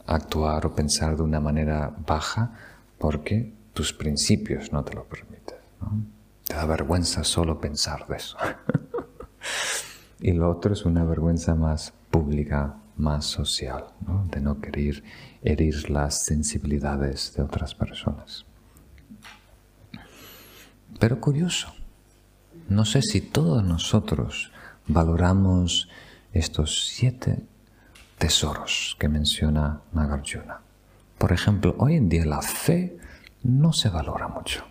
actuar 0.06 0.66
o 0.66 0.76
pensar 0.76 1.16
de 1.16 1.24
una 1.24 1.40
manera 1.40 1.94
baja 2.06 2.54
porque 2.98 3.54
tus 3.74 3.94
principios 3.94 4.72
no 4.74 4.84
te 4.84 4.94
lo 4.94 5.04
permiten. 5.04 5.58
Te 6.48 6.56
da 6.56 6.66
vergüenza 6.66 7.26
solo 7.26 7.60
pensar 7.60 8.08
de 8.08 8.16
eso. 8.16 8.38
y 10.22 10.32
lo 10.32 10.50
otro 10.50 10.74
es 10.74 10.86
una 10.86 11.04
vergüenza 11.04 11.56
más 11.56 11.94
pública, 12.10 12.78
más 12.96 13.26
social, 13.26 13.88
de 14.32 14.40
no 14.40 14.62
querer 14.62 15.04
herir 15.44 15.90
las 15.90 16.24
sensibilidades 16.24 17.34
de 17.36 17.44
otras 17.44 17.76
personas. 17.76 18.46
Pero 21.00 21.20
curioso, 21.20 21.74
no 22.70 22.86
sé 22.86 23.02
si 23.02 23.20
todos 23.20 23.62
nosotros 23.64 24.54
valoramos 24.88 25.90
estos 26.32 26.88
siete 26.88 27.46
tesoros 28.18 28.96
que 28.98 29.10
menciona 29.10 29.82
Nagarjuna. 29.92 30.62
Por 31.18 31.34
ejemplo, 31.34 31.76
hoy 31.78 31.96
en 31.96 32.08
día 32.08 32.26
la 32.26 32.42
fe 32.42 32.98
no 33.44 33.74
se 33.74 33.90
valora 33.90 34.30
mucho 34.30 34.64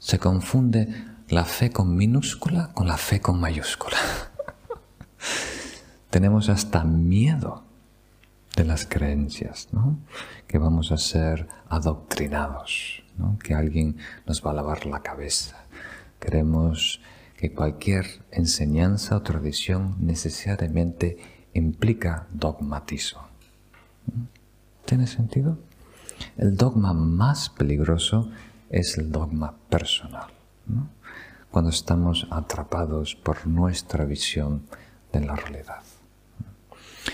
se 0.00 0.18
confunde 0.18 0.88
la 1.28 1.44
fe 1.44 1.70
con 1.70 1.94
minúscula 1.94 2.72
con 2.74 2.88
la 2.88 2.96
fe 2.96 3.20
con 3.20 3.38
mayúscula. 3.38 3.96
Tenemos 6.10 6.48
hasta 6.48 6.82
miedo 6.82 7.62
de 8.56 8.64
las 8.64 8.84
creencias, 8.84 9.68
que 10.48 10.58
vamos 10.58 10.90
a 10.90 10.96
ser 10.96 11.46
adoctrinados, 11.68 13.04
que 13.44 13.54
alguien 13.54 13.96
nos 14.26 14.44
va 14.44 14.50
a 14.50 14.54
lavar 14.54 14.86
la 14.86 15.02
cabeza. 15.02 15.66
Queremos 16.18 17.00
que 17.36 17.52
cualquier 17.52 18.06
enseñanza 18.32 19.16
o 19.16 19.22
tradición 19.22 19.94
necesariamente 20.00 21.16
implica 21.54 22.26
dogmatismo. 22.32 23.28
¿Tiene 24.84 25.06
sentido? 25.06 25.58
El 26.36 26.56
dogma 26.56 26.92
más 26.92 27.50
peligroso 27.50 28.30
es 28.70 28.96
el 28.96 29.10
dogma 29.10 29.54
personal, 29.68 30.30
cuando 31.50 31.70
estamos 31.70 32.26
atrapados 32.30 33.16
por 33.16 33.46
nuestra 33.46 34.04
visión 34.04 34.62
de 35.12 35.20
la 35.20 35.34
realidad. 35.34 35.82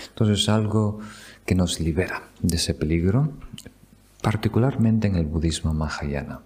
Entonces 0.09 0.47
algo 0.49 0.99
que 1.45 1.55
nos 1.55 1.79
libera 1.79 2.23
de 2.41 2.57
ese 2.57 2.73
peligro, 2.73 3.31
particularmente 4.21 5.07
en 5.07 5.15
el 5.15 5.25
budismo 5.25 5.73
mahayana, 5.73 6.41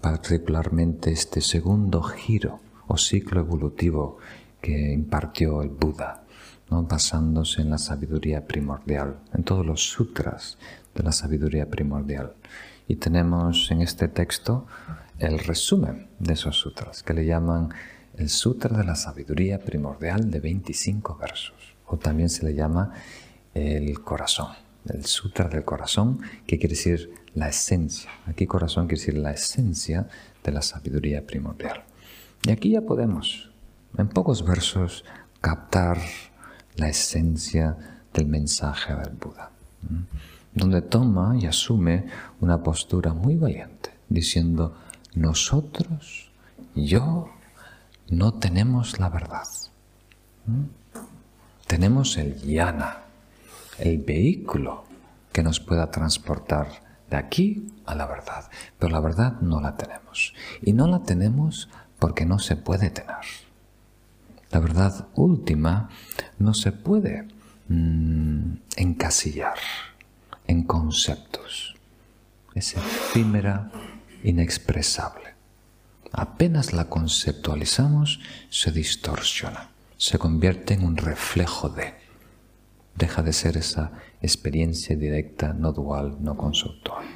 particularmente 0.00 1.10
este 1.10 1.40
segundo 1.40 2.02
giro 2.02 2.60
o 2.88 2.98
ciclo 2.98 3.40
evolutivo 3.40 4.18
que 4.60 4.92
impartió 4.92 5.62
el 5.62 5.70
Buda, 5.70 6.24
basándose 6.68 7.62
en 7.62 7.70
la 7.70 7.78
sabiduría 7.78 8.46
primordial, 8.46 9.18
en 9.32 9.42
todos 9.42 9.64
los 9.64 9.82
sutras 9.82 10.58
de 10.94 11.02
la 11.02 11.12
sabiduría 11.12 11.68
primordial. 11.68 12.34
Y 12.88 12.96
tenemos 12.96 13.70
en 13.70 13.82
este 13.82 14.08
texto 14.08 14.66
el 15.18 15.38
resumen 15.38 16.08
de 16.18 16.32
esos 16.32 16.56
sutras, 16.56 17.02
que 17.02 17.14
le 17.14 17.26
llaman 17.26 17.72
el 18.16 18.28
Sutra 18.28 18.76
de 18.76 18.84
la 18.84 18.96
Sabiduría 18.96 19.60
Primordial 19.60 20.30
de 20.30 20.40
25 20.40 21.16
versos, 21.16 21.76
o 21.86 21.96
también 21.96 22.28
se 22.28 22.44
le 22.44 22.54
llama 22.54 22.92
el 23.54 24.00
corazón, 24.02 24.48
el 24.86 25.04
Sutra 25.04 25.48
del 25.48 25.64
corazón, 25.64 26.20
que 26.46 26.58
quiere 26.58 26.74
decir 26.74 27.12
la 27.34 27.48
esencia. 27.48 28.10
Aquí 28.26 28.46
corazón 28.46 28.86
quiere 28.86 29.00
decir 29.00 29.18
la 29.18 29.32
esencia 29.32 30.08
de 30.42 30.52
la 30.52 30.62
sabiduría 30.62 31.26
primordial. 31.26 31.84
Y 32.42 32.50
aquí 32.50 32.70
ya 32.70 32.80
podemos, 32.80 33.50
en 33.96 34.08
pocos 34.08 34.44
versos, 34.44 35.04
captar 35.40 35.98
la 36.76 36.88
esencia 36.88 37.76
del 38.12 38.26
mensaje 38.26 38.94
del 38.94 39.10
Buda 39.10 39.50
donde 40.54 40.82
toma 40.82 41.36
y 41.38 41.46
asume 41.46 42.06
una 42.40 42.62
postura 42.62 43.12
muy 43.12 43.36
valiente, 43.36 43.90
diciendo, 44.08 44.76
nosotros, 45.14 46.30
yo, 46.74 47.30
no 48.08 48.34
tenemos 48.34 48.98
la 48.98 49.08
verdad. 49.08 49.46
Tenemos 51.66 52.16
el 52.16 52.40
yana, 52.42 52.98
el 53.78 53.98
vehículo 53.98 54.84
que 55.32 55.42
nos 55.42 55.60
pueda 55.60 55.90
transportar 55.90 56.68
de 57.08 57.16
aquí 57.16 57.72
a 57.86 57.94
la 57.94 58.06
verdad, 58.06 58.50
pero 58.78 58.92
la 58.92 59.00
verdad 59.00 59.40
no 59.40 59.60
la 59.60 59.76
tenemos. 59.76 60.34
Y 60.62 60.72
no 60.72 60.88
la 60.88 61.00
tenemos 61.00 61.68
porque 61.98 62.24
no 62.24 62.38
se 62.38 62.56
puede 62.56 62.90
tener. 62.90 63.16
La 64.50 64.58
verdad 64.58 65.06
última 65.14 65.88
no 66.38 66.54
se 66.54 66.72
puede 66.72 67.28
mm, 67.68 68.54
encasillar 68.76 69.58
en 70.50 70.64
conceptos. 70.64 71.76
Es 72.56 72.76
efímera, 72.76 73.70
inexpresable. 74.24 75.30
apenas 76.12 76.72
la 76.72 76.86
conceptualizamos, 76.88 78.18
se 78.48 78.72
distorsiona, 78.72 79.70
se 79.96 80.18
convierte 80.18 80.74
en 80.74 80.84
un 80.84 80.96
reflejo 80.96 81.68
de. 81.68 81.94
Deja 82.96 83.22
de 83.22 83.32
ser 83.32 83.56
esa 83.56 83.92
experiencia 84.20 84.96
directa, 84.96 85.52
no 85.52 85.72
dual, 85.72 86.16
no 86.20 86.36
conceptual. 86.36 87.06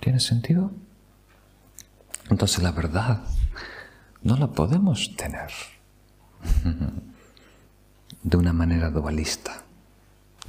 ¿Tiene 0.00 0.18
sentido? 0.18 0.72
Entonces 2.28 2.60
la 2.60 2.72
verdad 2.72 3.22
no 4.22 4.36
la 4.36 4.48
podemos 4.48 5.14
tener 5.14 5.50
de 8.24 8.36
una 8.36 8.52
manera 8.52 8.90
dualista. 8.90 9.62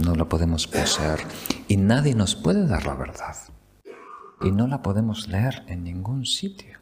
No 0.04 0.16
la 0.16 0.26
podemos 0.26 0.68
poseer 0.68 1.20
y 1.68 1.78
nadie 1.78 2.16
nos 2.16 2.36
puede 2.36 2.66
dar 2.66 2.86
la 2.86 2.96
verdad. 2.96 3.36
Y 4.42 4.52
no 4.52 4.68
la 4.68 4.82
podemos 4.82 5.28
leer 5.28 5.64
en 5.68 5.84
ningún 5.84 6.26
sitio. 6.26 6.80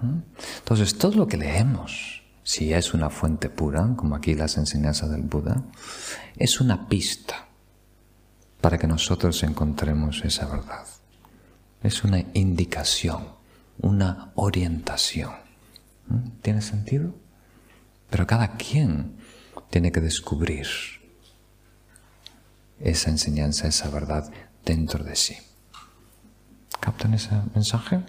¿Mm? 0.00 0.20
Entonces 0.58 0.96
todo 0.96 1.16
lo 1.16 1.26
que 1.26 1.36
leemos, 1.36 2.22
si 2.42 2.72
es 2.72 2.94
una 2.94 3.10
fuente 3.10 3.50
pura, 3.50 3.94
como 3.96 4.14
aquí 4.14 4.34
las 4.34 4.56
enseñanzas 4.56 5.10
del 5.10 5.22
Buda, 5.22 5.62
es 6.36 6.60
una 6.60 6.88
pista 6.88 7.48
para 8.62 8.78
que 8.78 8.86
nosotros 8.86 9.42
encontremos 9.42 10.24
esa 10.24 10.46
verdad. 10.46 10.86
Es 11.82 12.02
una 12.02 12.24
indicación, 12.32 13.28
una 13.82 14.32
orientación. 14.36 15.32
¿Mm? 16.08 16.28
¿Tiene 16.40 16.62
sentido? 16.62 17.14
Pero 18.08 18.26
cada 18.26 18.56
quien 18.56 19.16
tiene 19.68 19.92
que 19.92 20.00
descubrir 20.00 20.66
esa 22.80 23.10
enseñanza, 23.10 23.68
esa 23.68 23.88
verdad 23.90 24.30
dentro 24.64 25.04
de 25.04 25.16
sí. 25.16 25.36
¿Captan 26.80 27.14
ese 27.14 27.30
mensaje? 27.54 28.00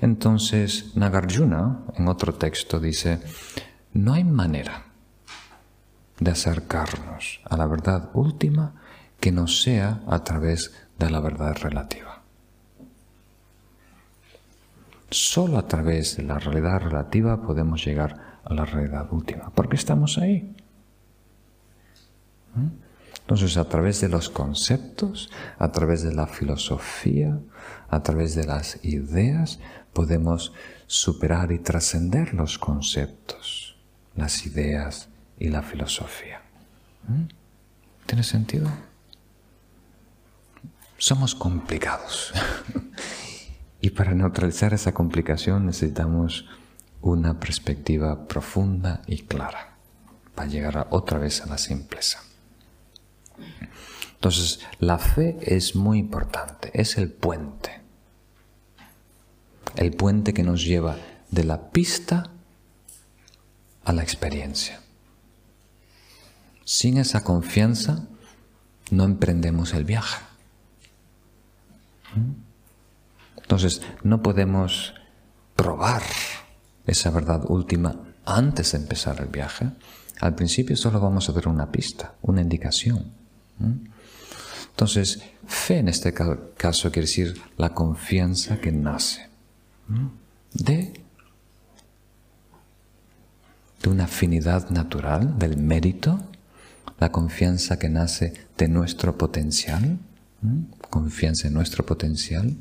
Entonces 0.00 0.96
Nagarjuna, 0.96 1.80
en 1.96 2.08
otro 2.08 2.34
texto, 2.34 2.80
dice, 2.80 3.20
no 3.92 4.14
hay 4.14 4.24
manera 4.24 4.84
de 6.18 6.30
acercarnos 6.30 7.40
a 7.44 7.56
la 7.56 7.66
verdad 7.66 8.10
última 8.14 8.74
que 9.18 9.32
no 9.32 9.46
sea 9.46 10.00
a 10.06 10.22
través 10.24 10.72
de 10.98 11.10
la 11.10 11.20
verdad 11.20 11.56
relativa. 11.60 12.22
Solo 15.10 15.58
a 15.58 15.66
través 15.66 16.16
de 16.16 16.22
la 16.22 16.38
realidad 16.38 16.80
relativa 16.80 17.42
podemos 17.42 17.84
llegar 17.84 18.38
a 18.44 18.54
la 18.54 18.64
realidad 18.64 19.12
última, 19.12 19.50
porque 19.50 19.76
estamos 19.76 20.18
ahí. 20.18 20.54
¿Mm? 22.54 22.89
Entonces, 23.30 23.58
a 23.58 23.68
través 23.68 24.00
de 24.00 24.08
los 24.08 24.28
conceptos, 24.28 25.30
a 25.56 25.70
través 25.70 26.02
de 26.02 26.12
la 26.12 26.26
filosofía, 26.26 27.38
a 27.88 28.02
través 28.02 28.34
de 28.34 28.42
las 28.42 28.84
ideas, 28.84 29.60
podemos 29.92 30.52
superar 30.88 31.52
y 31.52 31.60
trascender 31.60 32.34
los 32.34 32.58
conceptos, 32.58 33.76
las 34.16 34.46
ideas 34.46 35.10
y 35.38 35.48
la 35.48 35.62
filosofía. 35.62 36.42
¿Mm? 37.06 37.26
¿Tiene 38.06 38.24
sentido? 38.24 38.68
Somos 40.98 41.36
complicados. 41.36 42.32
y 43.80 43.90
para 43.90 44.12
neutralizar 44.12 44.74
esa 44.74 44.92
complicación 44.92 45.66
necesitamos 45.66 46.46
una 47.00 47.38
perspectiva 47.38 48.26
profunda 48.26 49.02
y 49.06 49.22
clara 49.22 49.76
para 50.34 50.48
llegar 50.48 50.88
otra 50.90 51.18
vez 51.18 51.42
a 51.42 51.46
la 51.46 51.58
simpleza. 51.58 52.24
Entonces, 54.14 54.60
la 54.78 54.98
fe 54.98 55.38
es 55.40 55.74
muy 55.74 55.98
importante, 55.98 56.70
es 56.74 56.98
el 56.98 57.10
puente. 57.10 57.80
El 59.76 59.92
puente 59.92 60.34
que 60.34 60.42
nos 60.42 60.64
lleva 60.64 60.96
de 61.30 61.44
la 61.44 61.70
pista 61.70 62.30
a 63.84 63.92
la 63.92 64.02
experiencia. 64.02 64.80
Sin 66.64 66.98
esa 66.98 67.24
confianza 67.24 68.06
no 68.90 69.04
emprendemos 69.04 69.72
el 69.74 69.84
viaje. 69.84 70.22
Entonces, 73.36 73.82
no 74.02 74.22
podemos 74.22 74.94
probar 75.56 76.02
esa 76.86 77.10
verdad 77.10 77.44
última 77.48 77.96
antes 78.24 78.72
de 78.72 78.78
empezar 78.78 79.20
el 79.20 79.28
viaje. 79.28 79.70
Al 80.20 80.34
principio 80.34 80.76
solo 80.76 81.00
vamos 81.00 81.28
a 81.28 81.32
ver 81.32 81.48
una 81.48 81.72
pista, 81.72 82.14
una 82.22 82.42
indicación. 82.42 83.19
Entonces, 84.70 85.20
fe 85.46 85.78
en 85.78 85.88
este 85.88 86.14
caso 86.14 86.90
quiere 86.90 87.06
decir 87.06 87.40
la 87.56 87.74
confianza 87.74 88.60
que 88.60 88.72
nace 88.72 89.28
de, 90.54 90.92
de 93.82 93.88
una 93.88 94.04
afinidad 94.04 94.70
natural, 94.70 95.38
del 95.38 95.56
mérito, 95.56 96.20
la 96.98 97.12
confianza 97.12 97.78
que 97.78 97.88
nace 97.88 98.32
de 98.56 98.68
nuestro 98.68 99.16
potencial, 99.16 99.98
confianza 100.88 101.48
en 101.48 101.54
nuestro 101.54 101.84
potencial, 101.84 102.56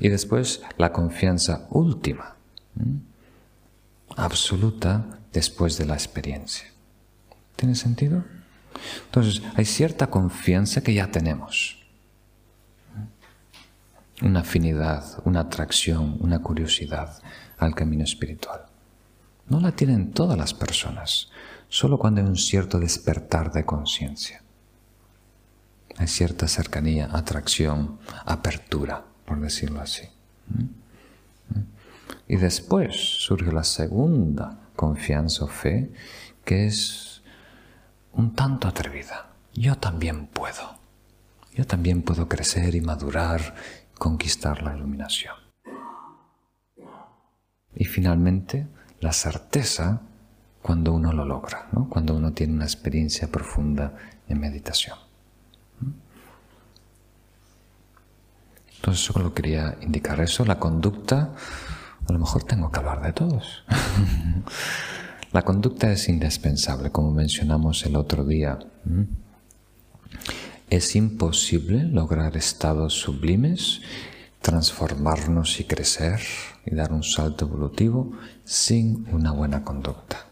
y 0.00 0.08
después 0.08 0.62
la 0.78 0.92
confianza 0.92 1.66
última, 1.70 2.36
absoluta 4.16 5.18
después 5.32 5.76
de 5.76 5.86
la 5.86 5.94
experiencia. 5.94 6.66
¿Tiene 7.56 7.74
sentido? 7.74 8.24
Entonces, 9.06 9.42
hay 9.54 9.64
cierta 9.64 10.08
confianza 10.08 10.82
que 10.82 10.94
ya 10.94 11.10
tenemos. 11.10 11.78
Una 14.22 14.40
afinidad, 14.40 15.04
una 15.24 15.40
atracción, 15.40 16.16
una 16.20 16.40
curiosidad 16.40 17.20
al 17.58 17.74
camino 17.74 18.04
espiritual. 18.04 18.66
No 19.48 19.60
la 19.60 19.72
tienen 19.72 20.12
todas 20.12 20.38
las 20.38 20.54
personas, 20.54 21.30
solo 21.68 21.98
cuando 21.98 22.20
hay 22.20 22.26
un 22.26 22.36
cierto 22.36 22.78
despertar 22.78 23.52
de 23.52 23.64
conciencia. 23.64 24.42
Hay 25.96 26.08
cierta 26.08 26.48
cercanía, 26.48 27.08
atracción, 27.12 27.98
apertura, 28.24 29.04
por 29.24 29.40
decirlo 29.40 29.80
así. 29.80 30.08
Y 32.26 32.36
después 32.36 32.96
surge 32.96 33.52
la 33.52 33.64
segunda 33.64 34.58
confianza 34.74 35.44
o 35.44 35.48
fe, 35.48 35.92
que 36.44 36.66
es 36.66 37.03
un 38.14 38.34
tanto 38.34 38.68
atrevida. 38.68 39.26
Yo 39.52 39.76
también 39.76 40.26
puedo. 40.26 40.78
Yo 41.54 41.66
también 41.66 42.02
puedo 42.02 42.28
crecer 42.28 42.74
y 42.74 42.80
madurar, 42.80 43.54
conquistar 43.98 44.62
la 44.62 44.76
iluminación. 44.76 45.34
Y 47.74 47.84
finalmente, 47.84 48.66
la 49.00 49.12
certeza 49.12 50.00
cuando 50.62 50.92
uno 50.92 51.12
lo 51.12 51.24
logra, 51.24 51.68
cuando 51.88 52.14
uno 52.16 52.32
tiene 52.32 52.54
una 52.54 52.64
experiencia 52.64 53.28
profunda 53.30 53.92
en 54.28 54.40
meditación. 54.40 54.96
Entonces 58.76 59.04
solo 59.04 59.34
quería 59.34 59.76
indicar 59.80 60.20
eso, 60.20 60.44
la 60.44 60.58
conducta, 60.58 61.30
a 62.08 62.12
lo 62.12 62.18
mejor 62.18 62.44
tengo 62.44 62.70
que 62.70 62.78
hablar 62.78 63.02
de 63.02 63.12
todos. 63.12 63.64
La 65.34 65.42
conducta 65.42 65.90
es 65.90 66.08
indispensable, 66.08 66.92
como 66.92 67.10
mencionamos 67.10 67.84
el 67.86 67.96
otro 67.96 68.24
día. 68.24 68.56
Es 70.70 70.94
imposible 70.94 71.82
lograr 71.82 72.36
estados 72.36 72.94
sublimes, 72.94 73.80
transformarnos 74.40 75.58
y 75.58 75.64
crecer 75.64 76.20
y 76.64 76.76
dar 76.76 76.92
un 76.92 77.02
salto 77.02 77.46
evolutivo 77.46 78.12
sin 78.44 79.08
una 79.12 79.32
buena 79.32 79.64
conducta. 79.64 80.24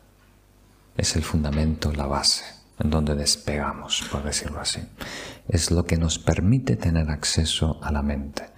Es 0.97 1.17
el 1.17 1.25
fundamento, 1.25 1.93
la 1.93 2.07
base, 2.07 2.45
en 2.83 2.91
donde 2.91 3.15
despegamos, 3.15 4.03
por 4.11 4.25
decirlo 4.25 4.61
así. 4.61 4.81
Es 5.49 5.71
lo 5.71 5.85
que 5.85 5.97
nos 5.97 6.19
permite 6.19 6.77
tener 6.77 7.11
acceso 7.11 7.79
a 7.81 7.93
la 7.93 8.03
mente. 8.03 8.51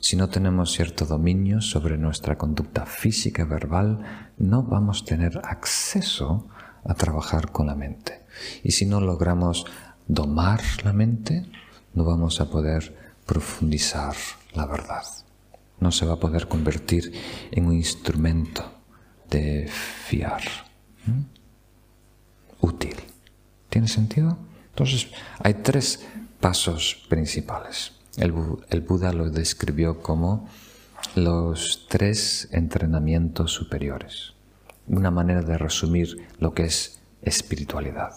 Si 0.00 0.16
no 0.16 0.28
tenemos 0.28 0.72
cierto 0.72 1.04
dominio 1.04 1.60
sobre 1.60 1.98
nuestra 1.98 2.38
conducta 2.38 2.86
física 2.86 3.42
y 3.42 3.46
verbal, 3.46 4.30
no 4.38 4.62
vamos 4.62 5.02
a 5.02 5.06
tener 5.06 5.40
acceso 5.42 6.48
a 6.84 6.94
trabajar 6.94 7.50
con 7.50 7.66
la 7.66 7.74
mente. 7.74 8.24
Y 8.62 8.72
si 8.72 8.86
no 8.86 9.00
logramos 9.00 9.66
domar 10.06 10.60
la 10.84 10.92
mente, 10.92 11.46
no 11.94 12.04
vamos 12.04 12.40
a 12.40 12.48
poder 12.50 12.96
profundizar 13.26 14.14
la 14.54 14.66
verdad. 14.66 15.04
No 15.80 15.90
se 15.90 16.06
va 16.06 16.14
a 16.14 16.20
poder 16.20 16.46
convertir 16.46 17.12
en 17.50 17.66
un 17.66 17.74
instrumento 17.74 18.64
de 19.28 19.68
fiar. 19.68 20.42
Útil. 22.60 23.11
¿Tiene 23.72 23.88
sentido? 23.88 24.36
Entonces, 24.68 25.08
hay 25.38 25.54
tres 25.54 26.06
pasos 26.40 27.06
principales. 27.08 27.92
El, 28.18 28.34
el 28.68 28.82
Buda 28.82 29.14
lo 29.14 29.30
describió 29.30 30.02
como 30.02 30.46
los 31.14 31.86
tres 31.88 32.50
entrenamientos 32.52 33.50
superiores. 33.50 34.34
Una 34.88 35.10
manera 35.10 35.40
de 35.40 35.56
resumir 35.56 36.28
lo 36.38 36.52
que 36.52 36.64
es 36.64 37.00
espiritualidad. 37.22 38.12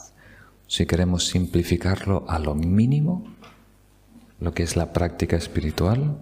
Si 0.67 0.85
queremos 0.85 1.27
simplificarlo 1.27 2.25
a 2.27 2.37
lo 2.37 2.53
mínimo, 2.53 3.23
lo 4.41 4.53
que 4.53 4.63
es 4.63 4.75
la 4.75 4.91
práctica 4.91 5.37
espiritual, 5.37 6.17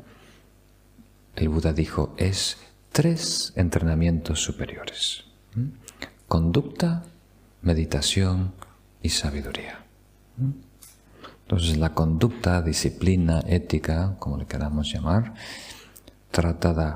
el 1.35 1.49
Buda 1.49 1.73
dijo, 1.73 2.13
es 2.17 2.57
tres 2.91 3.51
entrenamientos 3.55 4.43
superiores. 4.43 5.23
Conducta, 6.27 7.01
meditación 7.63 8.53
y 9.03 9.09
sabiduría. 9.09 9.85
Entonces 11.43 11.77
la 11.77 11.93
conducta, 11.93 12.63
disciplina, 12.63 13.43
ética, 13.45 14.15
como 14.17 14.37
le 14.37 14.47
queramos 14.47 14.91
llamar, 14.91 15.35
trata 16.31 16.73
de 16.73 16.93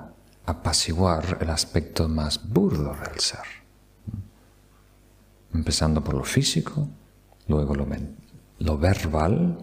apaciguar 0.48 1.38
el 1.42 1.50
aspecto 1.50 2.08
más 2.08 2.50
burdo 2.50 2.96
del 2.96 3.20
ser. 3.20 3.46
Empezando 5.54 6.04
por 6.04 6.16
lo 6.16 6.24
físico, 6.24 6.88
luego 7.48 7.76
lo, 7.76 7.86
lo 8.60 8.78
verbal 8.78 9.60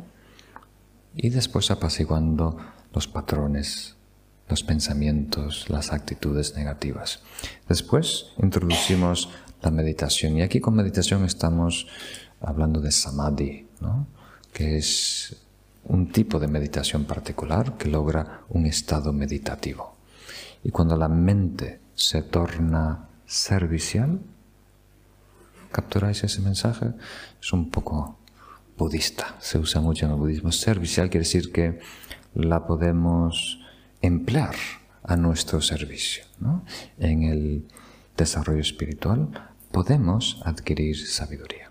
y 1.17 1.31
después 1.31 1.71
apaciguando 1.71 2.59
los 2.93 3.09
patrones, 3.09 3.97
los 4.49 4.63
pensamientos, 4.63 5.71
las 5.71 5.93
actitudes 5.93 6.55
negativas. 6.55 7.21
Después 7.69 8.27
introducimos 8.43 9.31
la 9.63 9.71
meditación 9.71 10.37
y 10.37 10.43
aquí 10.43 10.61
con 10.61 10.75
meditación 10.75 11.25
estamos 11.25 11.87
hablando 12.47 12.81
de 12.81 12.91
samadhi, 12.91 13.67
que 14.53 14.79
es 14.79 15.37
un 15.85 16.11
tipo 16.13 16.39
de 16.39 16.49
meditación 16.49 17.05
particular 17.05 17.77
que 17.77 17.89
logra 17.89 18.43
un 18.49 18.67
estado 18.67 19.13
meditativo. 19.13 19.97
Y 20.63 20.71
cuando 20.71 20.97
la 20.97 21.09
mente 21.09 21.81
se 21.95 22.23
torna 22.23 23.09
servicial, 23.27 24.21
¿capturáis 25.71 26.25
ese 26.25 26.41
mensaje? 26.41 26.93
Es 27.41 27.53
un 27.53 27.71
poco 27.71 28.19
budista, 28.79 29.37
se 29.41 29.59
usa 29.59 29.81
mucho 29.81 30.07
en 30.07 30.13
el 30.13 30.19
budismo. 30.19 30.53
Servicial 30.53 31.11
quiere 31.11 31.25
decir 31.25 31.53
que 31.53 31.81
la 32.35 32.67
podemos 32.67 33.61
emplear 34.01 34.55
a 35.03 35.17
nuestro 35.17 35.61
servicio. 35.61 36.25
En 36.99 37.23
el 37.25 37.67
desarrollo 38.17 38.61
espiritual 38.61 39.29
podemos 39.71 40.41
adquirir 40.45 40.97
sabiduría. 41.07 41.64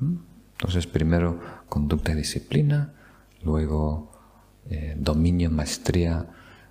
Entonces, 0.00 0.86
primero 0.86 1.40
conducta 1.68 2.12
y 2.12 2.16
disciplina, 2.16 2.92
luego 3.42 4.12
eh, 4.70 4.94
dominio, 4.98 5.50
maestría 5.50 6.26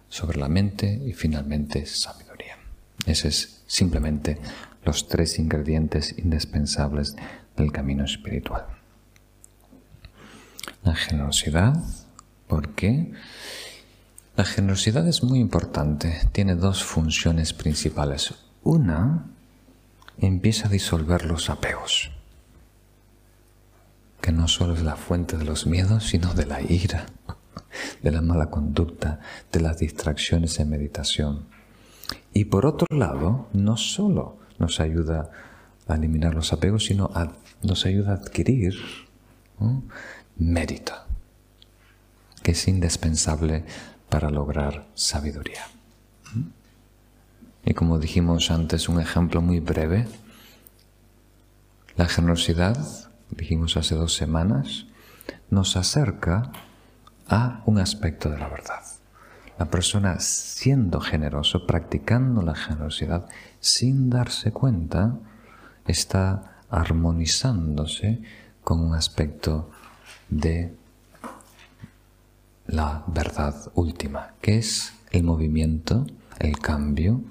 sobre 0.09 0.39
la 0.39 0.47
mente 0.47 1.01
y 1.05 1.13
finalmente 1.13 1.85
sabiduría. 1.85 2.57
Ese 3.05 3.27
es 3.29 3.63
simplemente 3.67 4.37
los 4.83 5.07
tres 5.07 5.39
ingredientes 5.39 6.17
indispensables 6.17 7.15
del 7.55 7.71
camino 7.71 8.03
espiritual. 8.05 8.65
La 10.83 10.95
generosidad, 10.95 11.75
¿por 12.47 12.69
qué? 12.75 13.11
La 14.35 14.43
generosidad 14.43 15.07
es 15.07 15.23
muy 15.23 15.39
importante, 15.39 16.21
tiene 16.31 16.55
dos 16.55 16.83
funciones 16.83 17.53
principales. 17.53 18.33
Una, 18.63 19.25
empieza 20.19 20.67
a 20.67 20.71
disolver 20.71 21.25
los 21.25 21.49
apegos, 21.49 22.11
que 24.25 24.31
no 24.31 24.47
solo 24.47 24.73
es 24.73 24.81
la 24.81 24.95
fuente 24.95 25.37
de 25.37 25.45
los 25.45 25.67
miedos, 25.67 26.05
sino 26.05 26.33
de 26.33 26.47
la 26.47 26.59
ira, 26.59 27.05
de 28.01 28.09
la 28.09 28.23
mala 28.23 28.49
conducta, 28.49 29.19
de 29.51 29.61
las 29.61 29.77
distracciones 29.77 30.59
en 30.59 30.71
meditación. 30.71 31.45
Y 32.33 32.45
por 32.45 32.65
otro 32.65 32.87
lado, 32.89 33.47
no 33.53 33.77
solo 33.77 34.39
nos 34.57 34.79
ayuda 34.79 35.29
a 35.87 35.93
eliminar 35.93 36.33
los 36.33 36.51
apegos, 36.53 36.85
sino 36.85 37.11
nos 37.61 37.85
ayuda 37.85 38.13
a 38.13 38.15
adquirir 38.15 38.73
mérito, 40.37 40.93
que 42.41 42.53
es 42.53 42.67
indispensable 42.67 43.63
para 44.09 44.31
lograr 44.31 44.87
sabiduría. 44.95 45.67
Y 47.63 47.75
como 47.75 47.99
dijimos 47.99 48.49
antes, 48.49 48.89
un 48.89 48.99
ejemplo 48.99 49.43
muy 49.43 49.59
breve, 49.59 50.07
la 51.95 52.07
generosidad, 52.07 53.04
dijimos 53.29 53.77
hace 53.77 53.95
dos 53.95 54.13
semanas, 54.13 54.85
nos 55.49 55.77
acerca 55.77 56.51
a 57.27 57.61
un 57.65 57.79
aspecto 57.79 58.29
de 58.29 58.37
la 58.37 58.47
verdad. 58.47 58.83
La 59.57 59.65
persona 59.65 60.19
siendo 60.19 60.99
generoso, 60.99 61.65
practicando 61.65 62.41
la 62.41 62.55
generosidad 62.55 63.27
sin 63.59 64.09
darse 64.09 64.51
cuenta, 64.51 65.15
está 65.87 66.57
armonizándose 66.69 68.21
con 68.63 68.81
un 68.81 68.95
aspecto 68.95 69.69
de 70.29 70.75
la 72.67 73.03
verdad 73.07 73.55
última, 73.75 74.33
que 74.41 74.57
es 74.57 74.93
el 75.11 75.23
movimiento, 75.23 76.05
el 76.39 76.59
cambio, 76.59 77.21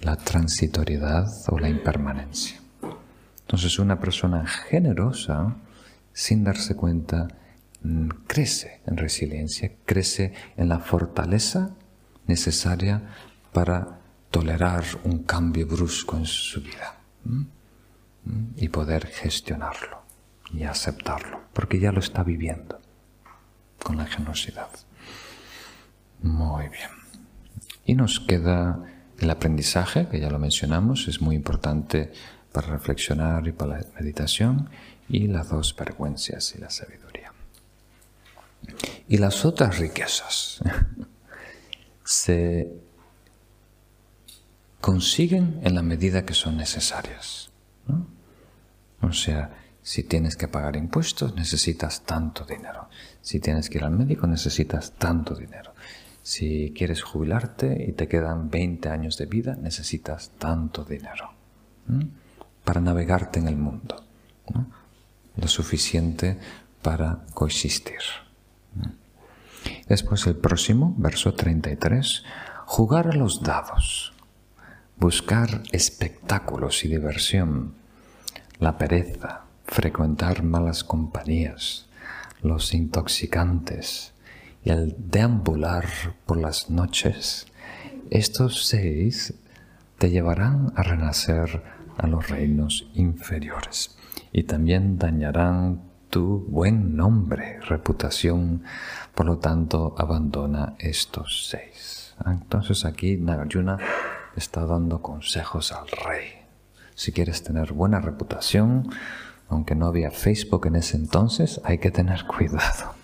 la 0.00 0.16
transitoriedad 0.16 1.28
o 1.48 1.58
la 1.58 1.68
impermanencia. 1.68 2.61
Entonces 3.52 3.78
una 3.78 4.00
persona 4.00 4.46
generosa, 4.46 5.56
sin 6.14 6.42
darse 6.42 6.74
cuenta, 6.74 7.28
mm, 7.82 8.08
crece 8.26 8.80
en 8.86 8.96
resiliencia, 8.96 9.72
crece 9.84 10.32
en 10.56 10.70
la 10.70 10.78
fortaleza 10.78 11.72
necesaria 12.26 13.02
para 13.52 14.00
tolerar 14.30 14.84
un 15.04 15.24
cambio 15.24 15.66
brusco 15.66 16.16
en 16.16 16.24
su 16.24 16.62
vida 16.62 16.96
y 18.56 18.70
poder 18.70 19.06
gestionarlo 19.06 20.00
y 20.50 20.62
aceptarlo, 20.62 21.42
porque 21.52 21.78
ya 21.78 21.92
lo 21.92 22.00
está 22.00 22.22
viviendo 22.22 22.80
con 23.82 23.98
la 23.98 24.06
generosidad. 24.06 24.70
Muy 26.22 26.70
bien. 26.70 26.88
Y 27.84 27.96
nos 27.96 28.18
queda 28.18 28.82
el 29.18 29.28
aprendizaje, 29.28 30.08
que 30.08 30.20
ya 30.20 30.30
lo 30.30 30.38
mencionamos, 30.38 31.06
es 31.06 31.20
muy 31.20 31.36
importante 31.36 32.12
para 32.52 32.68
reflexionar 32.68 33.46
y 33.48 33.52
para 33.52 33.78
la 33.78 33.86
meditación, 33.98 34.68
y 35.08 35.26
las 35.26 35.48
dos 35.48 35.74
vergüenzas 35.74 36.54
y 36.54 36.58
la 36.58 36.70
sabiduría. 36.70 37.32
Y 39.08 39.18
las 39.18 39.44
otras 39.44 39.78
riquezas 39.78 40.60
se 42.04 42.70
consiguen 44.80 45.60
en 45.62 45.74
la 45.74 45.82
medida 45.82 46.24
que 46.24 46.34
son 46.34 46.56
necesarias. 46.56 47.50
O 49.00 49.12
sea, 49.12 49.50
si 49.82 50.04
tienes 50.04 50.36
que 50.36 50.46
pagar 50.46 50.76
impuestos, 50.76 51.34
necesitas 51.34 52.02
tanto 52.02 52.44
dinero. 52.44 52.88
Si 53.20 53.40
tienes 53.40 53.68
que 53.68 53.78
ir 53.78 53.84
al 53.84 53.90
médico, 53.90 54.26
necesitas 54.26 54.92
tanto 54.92 55.34
dinero. 55.34 55.74
Si 56.22 56.72
quieres 56.76 57.02
jubilarte 57.02 57.84
y 57.88 57.92
te 57.92 58.06
quedan 58.06 58.48
20 58.48 58.88
años 58.88 59.16
de 59.16 59.26
vida, 59.26 59.56
necesitas 59.56 60.30
tanto 60.38 60.84
dinero 60.84 61.32
para 62.64 62.80
navegarte 62.80 63.38
en 63.38 63.48
el 63.48 63.56
mundo. 63.56 64.04
Lo 65.36 65.48
suficiente 65.48 66.38
para 66.82 67.24
coexistir. 67.34 68.00
Después 69.88 70.26
el 70.26 70.36
próximo, 70.36 70.94
verso 70.98 71.34
33, 71.34 72.24
jugar 72.66 73.08
a 73.08 73.12
los 73.12 73.42
dados, 73.42 74.12
buscar 74.96 75.62
espectáculos 75.72 76.84
y 76.84 76.88
diversión, 76.88 77.74
la 78.58 78.78
pereza, 78.78 79.42
frecuentar 79.64 80.42
malas 80.42 80.84
compañías, 80.84 81.86
los 82.42 82.74
intoxicantes 82.74 84.12
y 84.64 84.70
el 84.70 84.94
deambular 84.98 85.86
por 86.26 86.38
las 86.38 86.70
noches, 86.70 87.46
estos 88.10 88.66
seis 88.66 89.34
te 89.98 90.10
llevarán 90.10 90.72
a 90.76 90.82
renacer 90.82 91.62
a 91.98 92.06
los 92.06 92.28
reinos 92.28 92.88
inferiores 92.94 93.96
y 94.32 94.44
también 94.44 94.98
dañarán 94.98 95.82
tu 96.10 96.44
buen 96.48 96.96
nombre, 96.96 97.58
reputación, 97.60 98.64
por 99.14 99.26
lo 99.26 99.38
tanto 99.38 99.94
abandona 99.96 100.74
estos 100.78 101.48
seis. 101.48 102.14
Entonces 102.26 102.84
aquí 102.84 103.16
Nagarjuna 103.16 103.78
está 104.36 104.66
dando 104.66 105.00
consejos 105.00 105.72
al 105.72 105.88
rey. 105.88 106.42
Si 106.94 107.12
quieres 107.12 107.42
tener 107.42 107.72
buena 107.72 108.00
reputación, 108.00 108.90
aunque 109.48 109.74
no 109.74 109.86
había 109.86 110.10
Facebook 110.10 110.66
en 110.66 110.76
ese 110.76 110.96
entonces, 110.96 111.60
hay 111.64 111.78
que 111.78 111.90
tener 111.90 112.26
cuidado. 112.26 112.94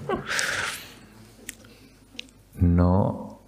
No, 2.54 3.40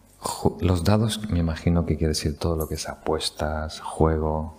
los 0.61 0.85
dados 0.85 1.29
me 1.31 1.39
imagino 1.39 1.85
que 1.85 1.97
quiere 1.97 2.11
decir 2.11 2.39
todo 2.39 2.57
lo 2.57 2.69
que 2.69 2.75
es 2.75 2.89
apuestas, 2.89 3.81
juego, 3.81 4.57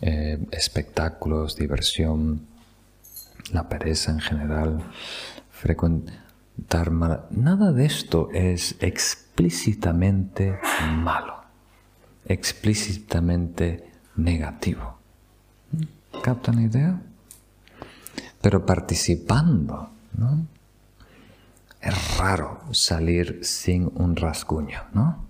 eh, 0.00 0.38
espectáculos, 0.50 1.56
diversión, 1.56 2.46
la 3.52 3.68
pereza 3.68 4.10
en 4.12 4.20
general, 4.20 4.84
frecuentar 5.50 6.24
Nada 7.30 7.72
de 7.72 7.84
esto 7.84 8.28
es 8.32 8.76
explícitamente 8.80 10.58
malo, 10.98 11.42
explícitamente 12.26 13.90
negativo. 14.16 14.98
¿Captan 16.22 16.56
la 16.56 16.62
idea? 16.62 17.02
Pero 18.40 18.64
participando, 18.64 19.90
¿no? 20.16 20.46
Es 21.80 22.16
raro 22.18 22.60
salir 22.70 23.40
sin 23.42 23.90
un 23.96 24.16
rasguño, 24.16 24.84
¿no? 24.92 25.26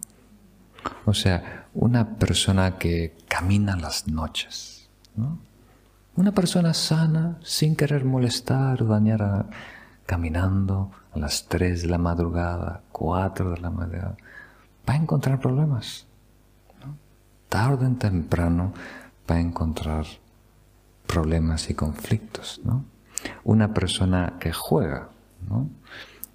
O 1.06 1.14
sea, 1.14 1.63
una 1.74 2.16
persona 2.16 2.78
que 2.78 3.16
camina 3.28 3.76
las 3.76 4.06
noches, 4.06 4.88
¿no? 5.16 5.38
Una 6.16 6.30
persona 6.32 6.72
sana, 6.74 7.38
sin 7.42 7.74
querer 7.74 8.04
molestar 8.04 8.82
o 8.82 8.86
dañar 8.86 9.46
caminando 10.06 10.92
a 11.12 11.18
las 11.18 11.48
3 11.48 11.82
de 11.82 11.88
la 11.88 11.98
madrugada, 11.98 12.82
4 12.92 13.50
de 13.50 13.60
la 13.60 13.70
madrugada, 13.70 14.16
va 14.88 14.94
a 14.94 14.96
encontrar 14.96 15.40
problemas. 15.40 16.06
Tarde 17.48 17.86
o 17.86 17.96
temprano 17.96 18.72
va 19.28 19.36
a 19.36 19.40
encontrar 19.40 20.06
problemas 21.06 21.68
y 21.70 21.74
conflictos. 21.74 22.60
Una 23.42 23.74
persona 23.74 24.34
que 24.38 24.52
juega. 24.52 25.08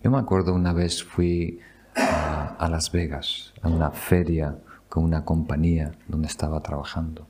Yo 0.04 0.12
me 0.12 0.18
acuerdo 0.18 0.54
una 0.54 0.74
vez 0.74 1.04
fui 1.04 1.60
a, 1.96 2.56
a 2.60 2.70
Las 2.70 2.92
Vegas, 2.92 3.54
a 3.62 3.70
una 3.70 3.92
feria 3.92 4.58
con 4.90 5.04
una 5.04 5.24
compañía 5.24 5.94
donde 6.08 6.28
estaba 6.28 6.62
trabajando 6.62 7.28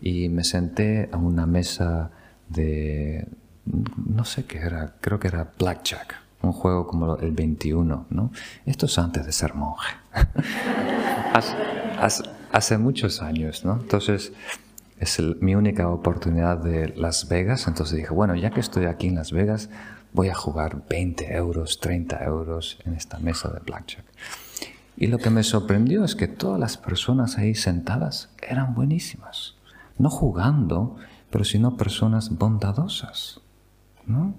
y 0.00 0.28
me 0.28 0.44
senté 0.44 1.08
a 1.12 1.16
una 1.16 1.46
mesa 1.46 2.10
de, 2.48 3.26
no 3.64 4.24
sé 4.24 4.44
qué 4.44 4.58
era, 4.58 4.94
creo 5.00 5.18
que 5.18 5.28
era 5.28 5.52
Blackjack, 5.58 6.14
un 6.42 6.52
juego 6.52 6.86
como 6.86 7.16
el 7.16 7.32
21, 7.32 8.06
¿no? 8.10 8.30
Esto 8.66 8.86
es 8.86 8.98
antes 8.98 9.26
de 9.26 9.32
ser 9.32 9.54
monje. 9.54 9.94
hace, 12.52 12.78
muchos 12.78 13.22
años, 13.22 13.64
¿no? 13.64 13.80
Entonces, 13.80 14.32
es 14.98 15.20
mi 15.40 15.54
única 15.54 15.88
oportunidad 15.88 16.58
de 16.58 16.88
Las 16.90 17.28
Vegas, 17.28 17.66
entonces 17.66 17.96
dije, 17.96 18.12
bueno, 18.12 18.34
ya 18.34 18.50
que 18.50 18.60
estoy 18.60 18.86
aquí 18.86 19.08
en 19.08 19.16
Las 19.16 19.32
Vegas, 19.32 19.70
voy 20.12 20.28
a 20.28 20.34
jugar 20.34 20.86
20 20.88 21.34
euros, 21.34 21.80
30 21.80 22.24
euros 22.24 22.78
en 22.84 22.94
esta 22.94 23.18
mesa 23.18 23.50
de 23.50 23.60
Blackjack. 23.60 24.05
Y 24.96 25.08
lo 25.08 25.18
que 25.18 25.30
me 25.30 25.42
sorprendió 25.42 26.04
es 26.04 26.14
que 26.14 26.28
todas 26.28 26.58
las 26.58 26.76
personas 26.76 27.38
ahí 27.38 27.54
sentadas 27.54 28.30
eran 28.42 28.74
buenísimas. 28.74 29.56
No 29.98 30.10
jugando, 30.10 30.96
pero 31.30 31.44
sino 31.44 31.76
personas 31.76 32.30
bondadosas. 32.30 33.40
¿no? 34.06 34.34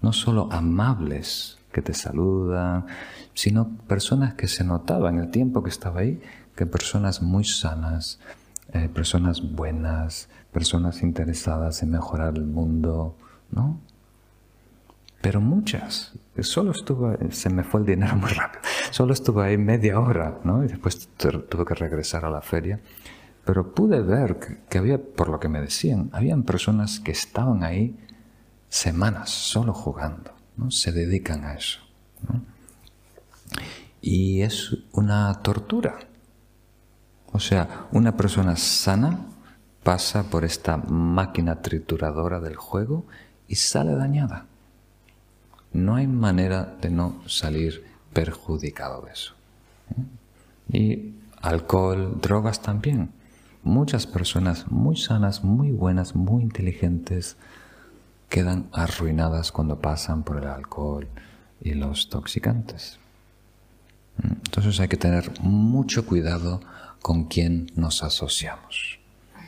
No 0.00 0.12
solo 0.12 0.48
amables 0.50 1.58
que 1.72 1.82
te 1.82 1.94
saludan, 1.94 2.86
sino 3.34 3.68
personas 3.88 4.34
que 4.34 4.48
se 4.48 4.64
notaban 4.64 5.14
en 5.14 5.24
el 5.24 5.30
tiempo 5.30 5.62
que 5.62 5.70
estaba 5.70 6.00
ahí, 6.00 6.20
que 6.56 6.66
personas 6.66 7.22
muy 7.22 7.44
sanas, 7.44 8.18
eh, 8.72 8.88
personas 8.88 9.40
buenas, 9.40 10.28
personas 10.52 11.02
interesadas 11.02 11.82
en 11.82 11.90
mejorar 11.90 12.34
el 12.36 12.44
mundo, 12.44 13.16
¿no? 13.50 13.80
Pero 15.20 15.40
muchas. 15.40 16.12
Solo 16.40 16.70
estuve, 16.70 17.30
se 17.30 17.50
me 17.50 17.62
fue 17.62 17.80
el 17.80 17.86
dinero 17.86 18.16
muy 18.16 18.30
rápido. 18.30 18.62
Solo 18.90 19.12
estuve 19.12 19.44
ahí 19.44 19.58
media 19.58 20.00
hora, 20.00 20.40
¿no? 20.44 20.64
Y 20.64 20.68
después 20.68 21.08
tuve 21.16 21.64
que 21.64 21.74
regresar 21.74 22.24
a 22.24 22.30
la 22.30 22.40
feria. 22.40 22.80
Pero 23.44 23.74
pude 23.74 24.00
ver 24.02 24.38
que 24.68 24.78
había, 24.78 25.02
por 25.02 25.28
lo 25.28 25.40
que 25.40 25.48
me 25.48 25.60
decían, 25.60 26.10
habían 26.12 26.44
personas 26.44 27.00
que 27.00 27.10
estaban 27.10 27.64
ahí 27.64 27.98
semanas 28.68 29.30
solo 29.30 29.74
jugando, 29.74 30.32
¿no? 30.56 30.70
se 30.70 30.92
dedican 30.92 31.44
a 31.44 31.54
eso. 31.54 31.80
Y 34.00 34.42
es 34.42 34.76
una 34.92 35.42
tortura. 35.42 35.98
O 37.32 37.40
sea, 37.40 37.86
una 37.92 38.16
persona 38.16 38.56
sana 38.56 39.26
pasa 39.82 40.24
por 40.24 40.44
esta 40.44 40.76
máquina 40.76 41.62
trituradora 41.62 42.40
del 42.40 42.56
juego 42.56 43.06
y 43.48 43.56
sale 43.56 43.94
dañada. 43.94 44.46
No 45.72 45.94
hay 45.94 46.06
manera 46.06 46.76
de 46.80 46.90
no 46.90 47.22
salir 47.26 47.84
perjudicado 48.12 49.02
de 49.02 49.12
eso. 49.12 49.34
Y 50.70 51.14
alcohol, 51.40 52.18
drogas 52.20 52.62
también. 52.62 53.10
Muchas 53.62 54.06
personas 54.06 54.70
muy 54.70 54.96
sanas, 54.96 55.44
muy 55.44 55.70
buenas, 55.70 56.14
muy 56.14 56.42
inteligentes, 56.42 57.36
quedan 58.28 58.68
arruinadas 58.72 59.52
cuando 59.52 59.80
pasan 59.80 60.22
por 60.24 60.38
el 60.38 60.48
alcohol 60.48 61.08
y 61.60 61.74
los 61.74 62.08
toxicantes. 62.08 62.98
Entonces 64.22 64.80
hay 64.80 64.88
que 64.88 64.96
tener 64.96 65.40
mucho 65.40 66.06
cuidado 66.06 66.60
con 67.02 67.24
quién 67.24 67.66
nos 67.76 68.02
asociamos, 68.02 68.98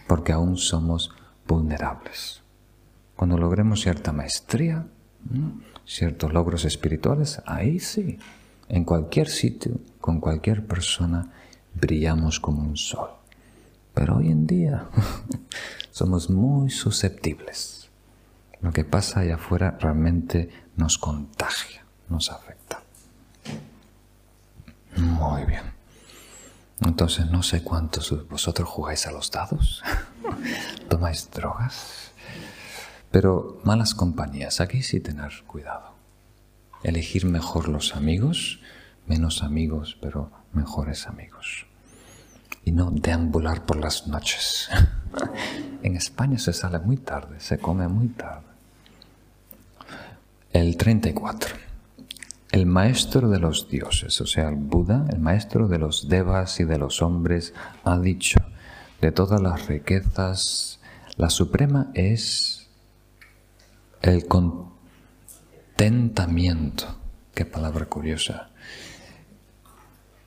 porque 0.06 0.32
aún 0.32 0.56
somos 0.56 1.12
vulnerables. 1.46 2.42
Cuando 3.16 3.38
logremos 3.38 3.80
cierta 3.80 4.12
maestría, 4.12 4.86
ciertos 5.86 6.32
logros 6.32 6.64
espirituales, 6.64 7.42
ahí 7.46 7.80
sí, 7.80 8.18
en 8.68 8.84
cualquier 8.84 9.28
sitio, 9.28 9.80
con 10.00 10.20
cualquier 10.20 10.66
persona, 10.66 11.32
brillamos 11.74 12.40
como 12.40 12.62
un 12.62 12.76
sol. 12.76 13.10
Pero 13.94 14.16
hoy 14.16 14.28
en 14.28 14.46
día 14.46 14.88
somos 15.90 16.30
muy 16.30 16.70
susceptibles 16.70 17.84
lo 18.64 18.72
que 18.72 18.82
pasa 18.82 19.20
allá 19.20 19.34
afuera 19.34 19.76
realmente 19.78 20.48
nos 20.76 20.96
contagia, 20.96 21.84
nos 22.08 22.30
afecta. 22.30 22.82
Muy 24.96 25.44
bien. 25.44 25.64
Entonces 26.80 27.30
no 27.30 27.42
sé 27.42 27.62
cuántos 27.62 28.26
vosotros 28.26 28.66
jugáis 28.66 29.06
a 29.06 29.12
los 29.12 29.30
dados, 29.30 29.82
tomáis 30.88 31.30
drogas, 31.30 32.12
pero 33.14 33.60
malas 33.62 33.94
compañías, 33.94 34.60
aquí 34.60 34.82
sí 34.82 34.98
tener 34.98 35.30
cuidado. 35.46 35.94
Elegir 36.82 37.26
mejor 37.26 37.68
los 37.68 37.94
amigos, 37.94 38.58
menos 39.06 39.44
amigos, 39.44 39.96
pero 40.02 40.32
mejores 40.52 41.06
amigos. 41.06 41.66
Y 42.64 42.72
no 42.72 42.90
deambular 42.90 43.66
por 43.66 43.76
las 43.76 44.08
noches. 44.08 44.68
en 45.84 45.94
España 45.94 46.40
se 46.40 46.52
sale 46.52 46.80
muy 46.80 46.96
tarde, 46.96 47.38
se 47.38 47.58
come 47.58 47.86
muy 47.86 48.08
tarde. 48.08 48.48
El 50.52 50.76
34. 50.76 51.54
El 52.50 52.66
maestro 52.66 53.28
de 53.28 53.38
los 53.38 53.68
dioses, 53.68 54.20
o 54.20 54.26
sea, 54.26 54.48
el 54.48 54.56
Buda, 54.56 55.06
el 55.12 55.20
maestro 55.20 55.68
de 55.68 55.78
los 55.78 56.08
devas 56.08 56.58
y 56.58 56.64
de 56.64 56.78
los 56.78 57.00
hombres, 57.00 57.54
ha 57.84 57.96
dicho, 57.96 58.40
de 59.00 59.12
todas 59.12 59.40
las 59.40 59.68
riquezas, 59.68 60.80
la 61.16 61.30
suprema 61.30 61.92
es 61.94 62.63
el 64.04 64.26
contentamiento. 64.26 66.96
Qué 67.34 67.44
palabra 67.46 67.86
curiosa. 67.86 68.50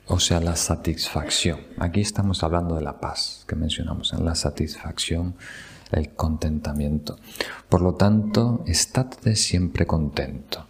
O 0.08 0.18
sea, 0.18 0.40
la 0.40 0.56
satisfacción. 0.56 1.60
Aquí 1.78 2.00
estamos 2.00 2.42
hablando 2.42 2.74
de 2.74 2.82
la 2.82 2.98
paz 2.98 3.44
que 3.46 3.54
mencionamos, 3.54 4.12
en 4.12 4.24
la 4.24 4.34
satisfacción 4.34 5.36
el 5.92 6.10
contentamiento. 6.10 7.20
Por 7.68 7.82
lo 7.82 7.94
tanto, 7.94 8.64
estate 8.66 9.36
siempre 9.36 9.86
contento. 9.86 10.66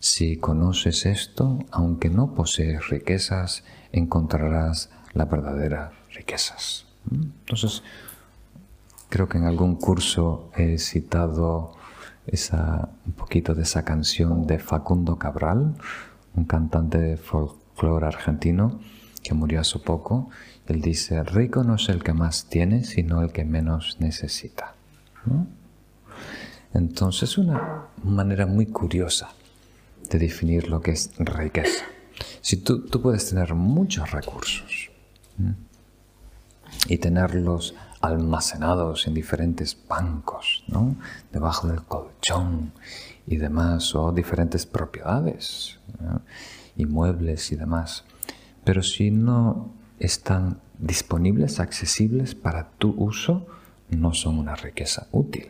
Si 0.00 0.38
conoces 0.38 1.06
esto, 1.06 1.60
aunque 1.70 2.10
no 2.10 2.34
posees 2.34 2.88
riquezas, 2.88 3.62
encontrarás 3.92 4.90
la 5.14 5.26
verdadera 5.26 5.92
riquezas. 6.12 6.86
Entonces, 7.08 7.84
creo 9.10 9.28
que 9.28 9.38
en 9.38 9.44
algún 9.44 9.76
curso 9.76 10.50
he 10.56 10.76
citado 10.78 11.77
esa, 12.28 12.88
un 13.06 13.12
poquito 13.12 13.54
de 13.54 13.62
esa 13.62 13.84
canción 13.84 14.46
de 14.46 14.58
Facundo 14.58 15.16
Cabral, 15.16 15.74
un 16.34 16.44
cantante 16.44 16.98
de 16.98 17.16
folclore 17.16 18.06
argentino 18.06 18.80
que 19.22 19.34
murió 19.34 19.60
hace 19.60 19.78
poco 19.78 20.30
él 20.68 20.82
dice, 20.82 21.22
rico 21.24 21.64
no 21.64 21.76
es 21.76 21.88
el 21.88 22.02
que 22.02 22.12
más 22.12 22.44
tiene, 22.44 22.84
sino 22.84 23.22
el 23.22 23.32
que 23.32 23.44
menos 23.44 23.96
necesita. 24.00 24.74
Entonces, 26.74 27.30
es 27.30 27.38
una 27.38 27.86
manera 28.04 28.46
muy 28.46 28.66
curiosa 28.66 29.30
de 30.10 30.18
definir 30.18 30.68
lo 30.68 30.82
que 30.82 30.90
es 30.90 31.10
riqueza. 31.18 31.84
Si 32.42 32.58
tú, 32.58 32.86
puedes 33.02 33.30
tener 33.30 33.54
muchos 33.54 34.10
recursos 34.10 34.90
y 36.86 36.98
tenerlos 36.98 37.74
almacenados 38.00 39.06
en 39.06 39.14
diferentes 39.14 39.76
bancos, 39.88 40.64
debajo 41.32 41.68
del 41.68 41.82
colchón 41.82 42.72
y 43.26 43.36
demás, 43.36 43.94
o 43.94 44.12
diferentes 44.12 44.66
propiedades, 44.66 45.78
inmuebles 46.76 47.52
y 47.52 47.56
demás. 47.56 48.04
Pero 48.64 48.82
si 48.82 49.10
no 49.10 49.70
están 49.98 50.60
disponibles, 50.78 51.60
accesibles 51.60 52.34
para 52.34 52.70
tu 52.78 52.94
uso, 52.96 53.46
no 53.90 54.14
son 54.14 54.38
una 54.38 54.54
riqueza 54.54 55.08
útil. 55.12 55.48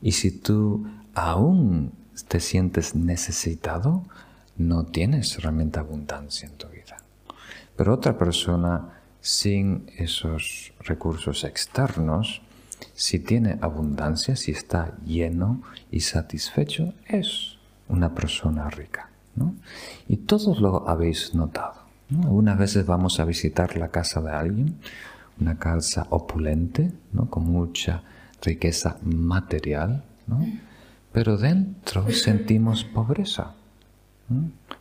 Y 0.00 0.12
si 0.12 0.30
tú 0.30 0.86
aún 1.14 1.92
te 2.28 2.40
sientes 2.40 2.94
necesitado, 2.94 4.04
no 4.56 4.84
tienes 4.84 5.42
realmente 5.42 5.78
abundancia 5.78 6.48
en 6.48 6.56
tu 6.56 6.68
vida. 6.68 6.96
Pero 7.76 7.92
otra 7.92 8.16
persona 8.16 9.02
sin 9.26 9.90
esos 9.96 10.72
recursos 10.78 11.42
externos, 11.42 12.42
si 12.94 13.18
tiene 13.18 13.58
abundancia, 13.60 14.36
si 14.36 14.52
está 14.52 14.96
lleno 15.04 15.62
y 15.90 16.00
satisfecho, 16.00 16.94
es 17.08 17.58
una 17.88 18.14
persona 18.14 18.70
rica. 18.70 19.10
Y 20.06 20.18
todos 20.18 20.60
lo 20.60 20.88
habéis 20.88 21.34
notado. 21.34 21.74
Algunas 22.22 22.56
veces 22.56 22.86
vamos 22.86 23.18
a 23.18 23.24
visitar 23.24 23.76
la 23.76 23.88
casa 23.88 24.20
de 24.20 24.30
alguien, 24.30 24.76
una 25.40 25.58
casa 25.58 26.06
opulente, 26.10 26.92
¿no? 27.12 27.28
con 27.28 27.46
mucha 27.50 28.04
riqueza 28.42 28.96
material, 29.02 30.04
pero 31.10 31.36
dentro 31.36 32.08
sentimos 32.12 32.84
pobreza. 32.84 33.54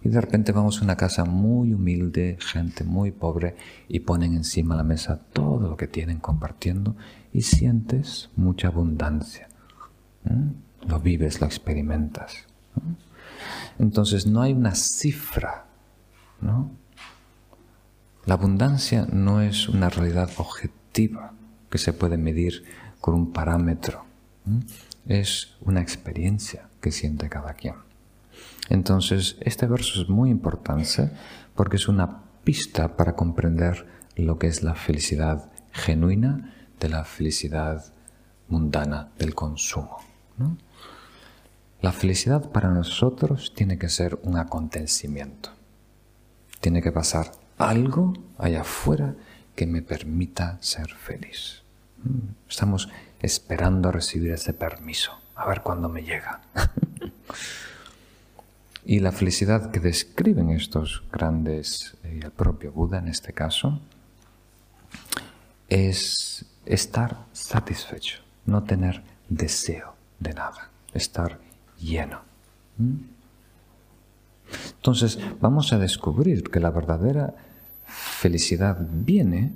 Y 0.01 0.09
de 0.09 0.21
repente 0.21 0.51
vamos 0.51 0.79
a 0.79 0.83
una 0.83 0.97
casa 0.97 1.23
muy 1.25 1.73
humilde, 1.73 2.37
gente 2.39 2.83
muy 2.83 3.11
pobre, 3.11 3.55
y 3.87 3.99
ponen 3.99 4.33
encima 4.33 4.75
la 4.75 4.83
mesa 4.83 5.19
todo 5.33 5.69
lo 5.69 5.77
que 5.77 5.87
tienen 5.87 6.19
compartiendo 6.19 6.95
y 7.31 7.41
sientes 7.41 8.29
mucha 8.35 8.69
abundancia. 8.69 9.47
Lo 10.87 10.99
vives, 10.99 11.41
lo 11.41 11.47
experimentas. 11.47 12.45
Entonces 13.77 14.25
no 14.25 14.41
hay 14.41 14.53
una 14.53 14.73
cifra. 14.73 15.65
¿no? 16.41 16.71
La 18.25 18.35
abundancia 18.35 19.07
no 19.11 19.41
es 19.41 19.69
una 19.69 19.89
realidad 19.89 20.29
objetiva 20.37 21.33
que 21.69 21.77
se 21.77 21.93
puede 21.93 22.17
medir 22.17 22.63
con 22.99 23.13
un 23.13 23.31
parámetro. 23.31 24.05
Es 25.05 25.55
una 25.61 25.81
experiencia 25.81 26.69
que 26.81 26.91
siente 26.91 27.29
cada 27.29 27.53
quien. 27.53 27.84
Entonces, 28.69 29.37
este 29.41 29.67
verso 29.67 30.01
es 30.01 30.09
muy 30.09 30.29
importante 30.29 31.11
porque 31.55 31.75
es 31.75 31.87
una 31.87 32.23
pista 32.43 32.95
para 32.95 33.15
comprender 33.15 33.85
lo 34.15 34.39
que 34.39 34.47
es 34.47 34.63
la 34.63 34.75
felicidad 34.75 35.51
genuina 35.71 36.53
de 36.79 36.89
la 36.89 37.03
felicidad 37.03 37.93
mundana 38.47 39.09
del 39.17 39.35
consumo. 39.35 39.99
La 41.81 41.91
felicidad 41.91 42.49
para 42.51 42.69
nosotros 42.69 43.53
tiene 43.55 43.77
que 43.77 43.89
ser 43.89 44.19
un 44.23 44.37
acontecimiento. 44.37 45.51
Tiene 46.59 46.81
que 46.81 46.91
pasar 46.91 47.31
algo 47.57 48.13
allá 48.37 48.61
afuera 48.61 49.15
que 49.55 49.67
me 49.67 49.81
permita 49.81 50.57
ser 50.61 50.93
feliz. 50.93 51.61
Estamos 52.49 52.89
esperando 53.21 53.91
recibir 53.91 54.31
ese 54.31 54.53
permiso, 54.53 55.11
a 55.35 55.47
ver 55.47 55.61
cuándo 55.61 55.89
me 55.89 56.03
llega. 56.03 56.41
Y 58.85 58.99
la 58.99 59.11
felicidad 59.11 59.71
que 59.71 59.79
describen 59.79 60.51
estos 60.51 61.03
grandes, 61.11 61.97
eh, 62.03 62.19
el 62.23 62.31
propio 62.31 62.71
Buda 62.71 62.99
en 62.99 63.07
este 63.07 63.33
caso, 63.33 63.81
es 65.67 66.45
estar 66.65 67.25
satisfecho, 67.33 68.19
no 68.45 68.63
tener 68.63 69.03
deseo 69.27 69.95
de 70.19 70.33
nada, 70.33 70.69
estar 70.93 71.39
lleno. 71.79 72.21
¿Mm? 72.77 73.15
Entonces 74.75 75.17
vamos 75.41 75.73
a 75.73 75.79
descubrir 75.79 76.43
que 76.43 76.59
la 76.59 76.69
verdadera 76.69 77.33
felicidad 77.85 78.77
viene 78.79 79.51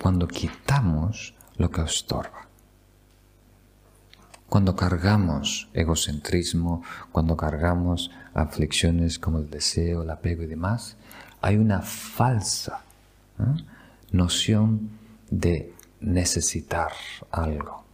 cuando 0.00 0.28
quitamos 0.28 1.34
lo 1.56 1.70
que 1.70 1.82
estorba. 1.82 2.49
Cuando 4.50 4.74
cargamos 4.74 5.68
egocentrismo, 5.74 6.82
cuando 7.12 7.36
cargamos 7.36 8.10
aflicciones 8.34 9.20
como 9.20 9.38
el 9.38 9.48
deseo, 9.48 10.02
el 10.02 10.10
apego 10.10 10.42
y 10.42 10.48
demás, 10.48 10.96
hay 11.40 11.56
una 11.56 11.82
falsa 11.82 12.82
¿eh? 13.38 13.62
noción 14.10 14.90
de 15.30 15.72
necesitar 16.00 16.90
algo, 17.30 17.84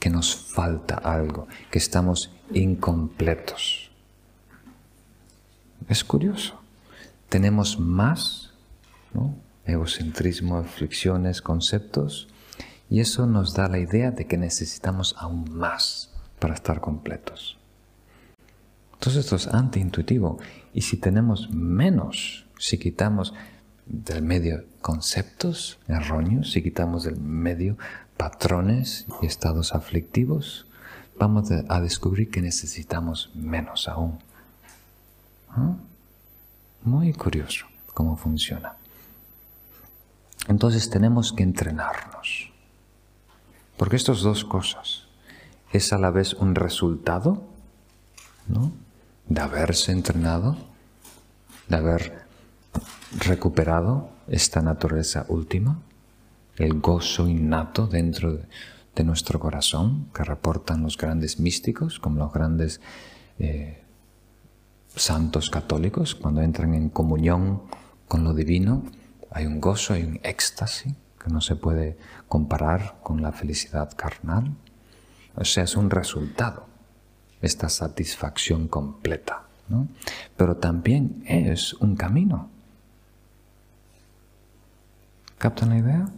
que 0.00 0.10
nos 0.10 0.34
falta 0.34 0.96
algo, 0.96 1.46
que 1.70 1.78
estamos 1.78 2.32
incompletos. 2.52 3.92
Es 5.88 6.02
curioso. 6.02 6.60
Tenemos 7.28 7.78
más, 7.78 8.50
egocentrismo, 9.64 10.56
aflicciones, 10.58 11.40
conceptos, 11.40 12.26
y 12.90 13.00
eso 13.00 13.26
nos 13.26 13.54
da 13.54 13.68
la 13.68 13.78
idea 13.78 14.10
de 14.10 14.26
que 14.26 14.36
necesitamos 14.36 15.14
aún 15.16 15.48
más 15.56 16.10
para 16.40 16.54
estar 16.54 16.80
completos. 16.80 17.56
Entonces 18.94 19.24
esto 19.24 19.36
es 19.36 19.46
antiintuitivo. 19.46 20.38
Y 20.74 20.82
si 20.82 20.96
tenemos 20.96 21.50
menos, 21.50 22.46
si 22.58 22.78
quitamos 22.78 23.32
del 23.86 24.22
medio 24.22 24.64
conceptos 24.82 25.78
erróneos, 25.86 26.50
si 26.50 26.62
quitamos 26.62 27.04
del 27.04 27.16
medio 27.16 27.78
patrones 28.16 29.06
y 29.22 29.26
estados 29.26 29.74
aflictivos, 29.74 30.66
vamos 31.18 31.50
a 31.50 31.80
descubrir 31.80 32.30
que 32.30 32.42
necesitamos 32.42 33.30
menos 33.34 33.88
aún. 33.88 34.18
¿Ah? 35.50 35.76
Muy 36.82 37.12
curioso 37.12 37.66
cómo 37.94 38.16
funciona. 38.16 38.74
Entonces 40.48 40.90
tenemos 40.90 41.32
que 41.32 41.42
entrenarnos. 41.42 42.49
Porque 43.80 43.96
estas 43.96 44.20
dos 44.20 44.44
cosas 44.44 45.04
es 45.72 45.94
a 45.94 45.98
la 45.98 46.10
vez 46.10 46.34
un 46.34 46.54
resultado 46.54 47.42
¿no? 48.46 48.72
de 49.26 49.40
haberse 49.40 49.90
entrenado, 49.90 50.58
de 51.66 51.76
haber 51.78 52.26
recuperado 53.18 54.10
esta 54.28 54.60
naturaleza 54.60 55.24
última, 55.28 55.80
el 56.58 56.78
gozo 56.78 57.26
innato 57.26 57.86
dentro 57.86 58.34
de, 58.34 59.02
nuestro 59.02 59.40
corazón 59.40 60.10
que 60.14 60.24
reportan 60.24 60.82
los 60.82 60.98
grandes 60.98 61.40
místicos, 61.40 61.98
como 61.98 62.18
los 62.18 62.34
grandes 62.34 62.82
eh, 63.38 63.82
santos 64.94 65.48
católicos, 65.48 66.14
cuando 66.14 66.42
entran 66.42 66.74
en 66.74 66.90
comunión 66.90 67.62
con 68.08 68.24
lo 68.24 68.34
divino, 68.34 68.82
hay 69.30 69.46
un 69.46 69.58
gozo, 69.58 69.94
hay 69.94 70.02
un 70.02 70.20
éxtasis 70.22 70.92
que 71.22 71.30
no 71.30 71.40
se 71.40 71.54
puede 71.54 71.98
comparar 72.28 72.96
con 73.02 73.22
la 73.22 73.32
felicidad 73.32 73.92
carnal. 73.96 74.52
O 75.36 75.44
sea, 75.44 75.64
es 75.64 75.76
un 75.76 75.90
resultado, 75.90 76.66
esta 77.42 77.68
satisfacción 77.68 78.68
completa. 78.68 79.44
¿no? 79.68 79.86
Pero 80.36 80.56
también 80.56 81.22
es 81.26 81.74
un 81.74 81.94
camino. 81.94 82.48
¿Captan 85.38 85.70
la 85.70 85.78
idea? 85.78 86.08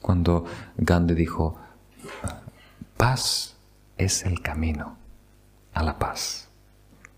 Cuando 0.00 0.44
Gandhi 0.76 1.14
dijo, 1.14 1.58
paz 2.96 3.56
es 3.96 4.24
el 4.24 4.40
camino 4.42 4.96
a 5.72 5.82
la 5.82 5.98
paz. 5.98 6.48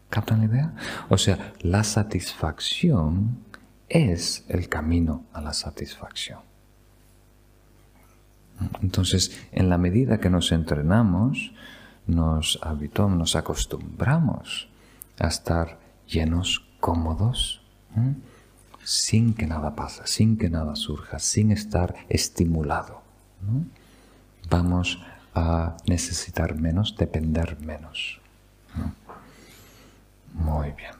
¿Captan 0.09 0.41
la 0.41 0.47
idea? 0.47 0.75
O 1.09 1.19
sea, 1.19 1.53
la 1.61 1.85
satisfacción 1.85 3.45
es 3.89 4.45
el 4.49 4.69
camino 4.69 5.25
a 5.33 5.41
la 5.41 5.53
satisfacción. 5.53 6.50
Entonces, 8.83 9.39
en 9.53 9.69
la 9.69 9.79
medida 9.79 10.19
que 10.21 10.31
nos 10.31 10.53
entrenamos, 10.53 11.53
nos 12.07 12.59
habituamos, 12.63 13.19
nos 13.19 13.37
acostumbramos 13.37 14.69
a 15.19 15.29
estar 15.29 15.79
llenos, 16.07 16.67
cómodos, 16.81 17.63
sin 18.85 19.35
que 19.35 19.47
nada 19.47 19.75
pase, 19.75 20.03
sin 20.07 20.37
que 20.37 20.51
nada 20.51 20.77
surja, 20.77 21.19
sin 21.19 21.53
estar 21.53 21.95
estimulado. 22.09 23.03
Vamos 24.49 25.01
a 25.35 25.77
necesitar 25.87 26.57
menos, 26.57 26.97
depender 26.97 27.59
menos. 27.61 28.21
Muy 30.35 30.73
bien. 30.73 30.93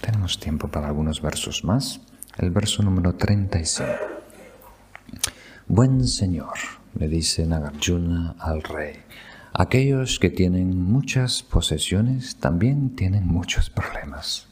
Tenemos 0.00 0.38
tiempo 0.38 0.68
para 0.68 0.88
algunos 0.88 1.20
versos 1.20 1.64
más. 1.64 2.00
El 2.38 2.50
verso 2.50 2.82
número 2.82 3.14
35. 3.14 4.21
Buen 5.68 6.08
señor, 6.08 6.58
le 6.98 7.06
dice 7.06 7.46
Nagarjuna 7.46 8.34
al 8.40 8.64
rey, 8.64 8.96
aquellos 9.52 10.18
que 10.18 10.28
tienen 10.28 10.76
muchas 10.76 11.44
posesiones 11.44 12.36
también 12.36 12.96
tienen 12.96 13.28
muchos 13.28 13.70
problemas. 13.70 14.48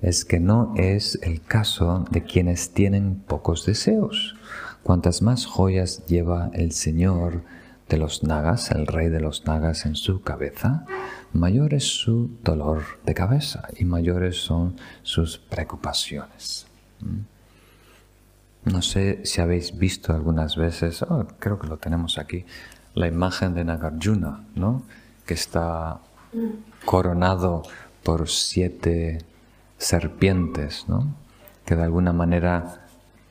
Es 0.00 0.24
que 0.24 0.40
no 0.40 0.72
es 0.76 1.18
el 1.22 1.42
caso 1.42 2.06
de 2.10 2.24
quienes 2.24 2.72
tienen 2.72 3.16
pocos 3.16 3.66
deseos. 3.66 4.34
Cuantas 4.82 5.20
más 5.20 5.44
joyas 5.44 6.06
lleva 6.06 6.50
el 6.54 6.72
señor 6.72 7.44
de 7.90 7.98
los 7.98 8.22
nagas, 8.22 8.70
el 8.70 8.86
rey 8.86 9.10
de 9.10 9.20
los 9.20 9.44
nagas 9.44 9.84
en 9.84 9.94
su 9.94 10.22
cabeza, 10.22 10.86
mayor 11.34 11.74
es 11.74 11.84
su 11.84 12.30
dolor 12.42 12.82
de 13.04 13.12
cabeza 13.12 13.68
y 13.76 13.84
mayores 13.84 14.38
son 14.38 14.76
sus 15.02 15.36
preocupaciones. 15.36 16.66
¿Mm? 17.00 17.29
No 18.64 18.82
sé 18.82 19.20
si 19.24 19.40
habéis 19.40 19.78
visto 19.78 20.12
algunas 20.12 20.56
veces, 20.56 21.02
oh, 21.02 21.26
creo 21.38 21.58
que 21.58 21.66
lo 21.66 21.78
tenemos 21.78 22.18
aquí, 22.18 22.44
la 22.94 23.06
imagen 23.06 23.54
de 23.54 23.64
Nagarjuna, 23.64 24.44
¿no? 24.54 24.82
que 25.26 25.34
está 25.34 26.00
coronado 26.84 27.62
por 28.02 28.28
siete 28.28 29.24
serpientes, 29.78 30.84
¿no? 30.88 31.14
que 31.64 31.76
de 31.76 31.84
alguna 31.84 32.12
manera 32.12 32.86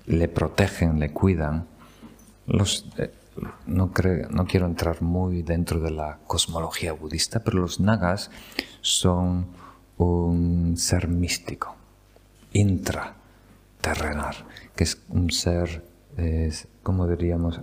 le 0.07 0.27
protegen, 0.27 0.99
le 0.99 1.11
cuidan. 1.13 1.67
Los, 2.47 2.87
eh, 2.97 3.11
no, 3.67 3.91
quiero 3.91 4.65
entrar 4.65 5.01
muy 5.01 5.43
dentro 5.43 5.79
de 5.79 5.91
la 5.91 6.17
cosmología 6.25 6.93
budista, 6.93 7.43
pero 7.43 7.59
los 7.59 7.79
nagas 7.79 8.31
son 8.81 9.47
un 9.97 10.75
ser 10.77 11.07
místico 11.07 11.75
intraterrenal, 13.79 14.35
que 14.75 14.83
es 14.83 15.01
un 15.09 15.31
ser, 15.31 15.83
¿cómo 16.83 17.07
diríamos? 17.07 17.61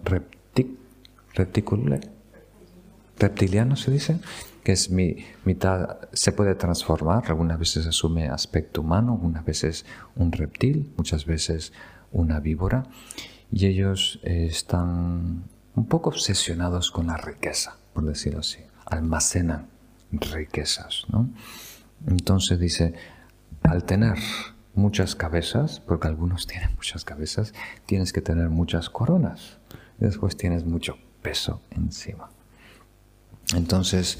Reptiliano 3.18 3.76
se 3.76 3.90
dice, 3.90 4.18
que 4.64 4.72
es 4.72 4.90
mi 4.90 5.16
mitad, 5.44 5.98
se 6.12 6.32
puede 6.32 6.54
transformar, 6.54 7.24
algunas 7.28 7.58
veces 7.58 7.86
asume 7.86 8.28
aspecto 8.28 8.80
humano, 8.80 9.12
algunas 9.12 9.44
veces 9.44 9.84
un 10.16 10.32
reptil, 10.32 10.92
muchas 10.96 11.24
veces 11.24 11.72
una 12.12 12.40
víbora, 12.40 12.84
y 13.52 13.66
ellos 13.66 14.18
eh, 14.24 14.46
están 14.50 15.44
un 15.74 15.86
poco 15.86 16.10
obsesionados 16.10 16.90
con 16.90 17.06
la 17.06 17.16
riqueza, 17.16 17.76
por 17.92 18.04
decirlo 18.04 18.40
así, 18.40 18.58
almacenan 18.86 19.68
riquezas, 20.10 21.04
¿no? 21.08 21.28
Entonces 22.06 22.58
dice, 22.58 22.94
al 23.62 23.84
tener 23.84 24.18
muchas 24.76 25.16
cabezas, 25.16 25.80
porque 25.80 26.06
algunos 26.06 26.46
tienen 26.46 26.74
muchas 26.76 27.04
cabezas, 27.04 27.52
tienes 27.86 28.12
que 28.12 28.20
tener 28.20 28.50
muchas 28.50 28.90
coronas, 28.90 29.58
después 29.98 30.36
tienes 30.36 30.64
mucho 30.64 30.98
peso 31.22 31.60
encima. 31.70 32.30
Entonces, 33.54 34.18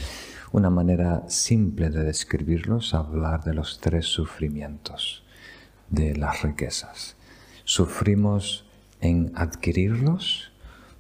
una 0.53 0.71
manera 0.71 1.25
simple 1.29 1.91
de 1.91 2.03
describirlos 2.03 2.89
es 2.89 2.95
hablar 2.95 3.45
de 3.45 3.55
los 3.55 3.81
tres 3.81 4.07
sufrimientos 4.07 5.25
de 5.91 6.17
las 6.17 6.43
riquezas. 6.43 7.17
Sufrimos 7.65 8.65
en 9.01 9.33
adquirirlos, 9.35 10.53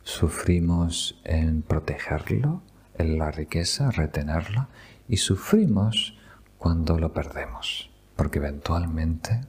sufrimos 0.03 1.21
en 1.25 1.63
protegerlo, 1.63 2.63
en 2.99 3.19
la 3.19 3.31
riqueza, 3.31 3.91
retenerla, 3.91 4.69
y 5.09 5.19
sufrimos 5.19 6.19
cuando 6.59 6.99
lo 6.99 7.13
perdemos, 7.13 7.91
porque 8.17 8.39
eventualmente 8.39 9.43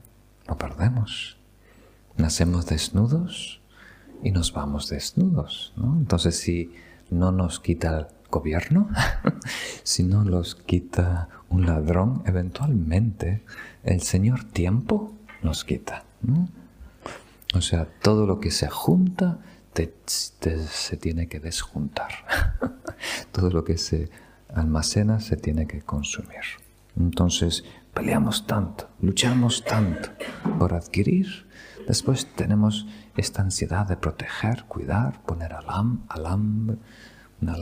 lo 0.46 0.56
perdemos. 0.56 1.36
Nacemos 2.16 2.66
desnudos 2.66 3.60
y 4.22 4.30
nos 4.30 4.52
vamos 4.52 4.88
desnudos. 4.88 5.72
Entonces, 5.76 6.38
si 6.38 6.72
no 7.10 7.32
nos 7.32 7.60
quita 7.60 7.98
el 7.98 8.06
gobierno, 8.30 8.88
si 9.82 10.02
no 10.02 10.24
los 10.24 10.54
quita 10.54 11.28
un 11.48 11.66
ladrón, 11.66 12.22
eventualmente 12.26 13.42
el 13.84 14.02
Señor 14.02 14.44
tiempo 14.44 15.12
nos 15.42 15.64
quita. 15.64 16.04
O 17.54 17.60
sea, 17.60 17.86
todo 18.02 18.26
lo 18.26 18.40
que 18.40 18.50
se 18.50 18.68
junta 18.68 19.38
se 19.96 20.96
tiene 20.96 21.28
que 21.28 21.40
desjuntar. 21.40 22.10
todo 23.32 23.50
lo 23.50 23.64
que 23.64 23.78
se 23.78 24.10
almacena 24.52 25.20
se 25.20 25.36
tiene 25.36 25.66
que 25.66 25.82
consumir. 25.82 26.42
Entonces, 26.96 27.64
peleamos 27.98 28.46
tanto, 28.46 28.88
luchamos 29.00 29.64
tanto 29.64 30.10
por 30.56 30.72
adquirir. 30.72 31.48
Después 31.88 32.32
tenemos 32.36 32.86
esta 33.16 33.42
ansiedad 33.42 33.88
de 33.88 33.96
proteger, 33.96 34.66
cuidar, 34.68 35.20
poner 35.22 35.52
alam, 35.52 36.04
alambre, 36.08 36.76
una 37.40 37.56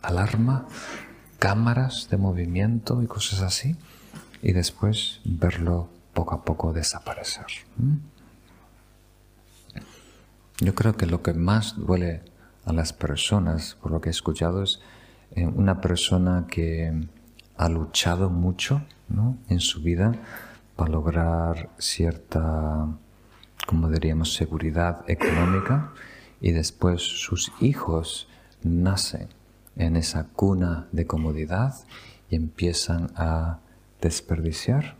alarma, 0.00 0.66
cámaras 1.38 2.08
de 2.10 2.16
movimiento 2.16 3.02
y 3.02 3.06
cosas 3.06 3.42
así. 3.42 3.76
Y 4.40 4.52
después 4.52 5.20
verlo 5.26 5.90
poco 6.14 6.36
a 6.36 6.42
poco 6.42 6.72
desaparecer. 6.72 7.44
Yo 10.58 10.74
creo 10.74 10.96
que 10.96 11.04
lo 11.04 11.22
que 11.22 11.34
más 11.34 11.76
duele 11.76 12.22
a 12.64 12.72
las 12.72 12.94
personas, 12.94 13.76
por 13.82 13.92
lo 13.92 14.00
que 14.00 14.08
he 14.08 14.10
escuchado, 14.10 14.62
es 14.62 14.80
eh, 15.32 15.44
una 15.44 15.82
persona 15.82 16.46
que 16.48 17.08
ha 17.58 17.68
luchado 17.68 18.30
mucho 18.30 18.80
en 19.48 19.60
su 19.60 19.82
vida 19.82 20.12
para 20.76 20.90
lograr 20.90 21.70
cierta, 21.78 22.88
como 23.66 23.88
diríamos, 23.88 24.34
seguridad 24.34 25.04
económica 25.08 25.92
y 26.40 26.52
después 26.52 27.02
sus 27.02 27.52
hijos 27.60 28.28
nacen 28.62 29.28
en 29.76 29.96
esa 29.96 30.28
cuna 30.28 30.88
de 30.92 31.06
comodidad 31.06 31.74
y 32.30 32.36
empiezan 32.36 33.10
a 33.16 33.58
desperdiciar 34.00 34.96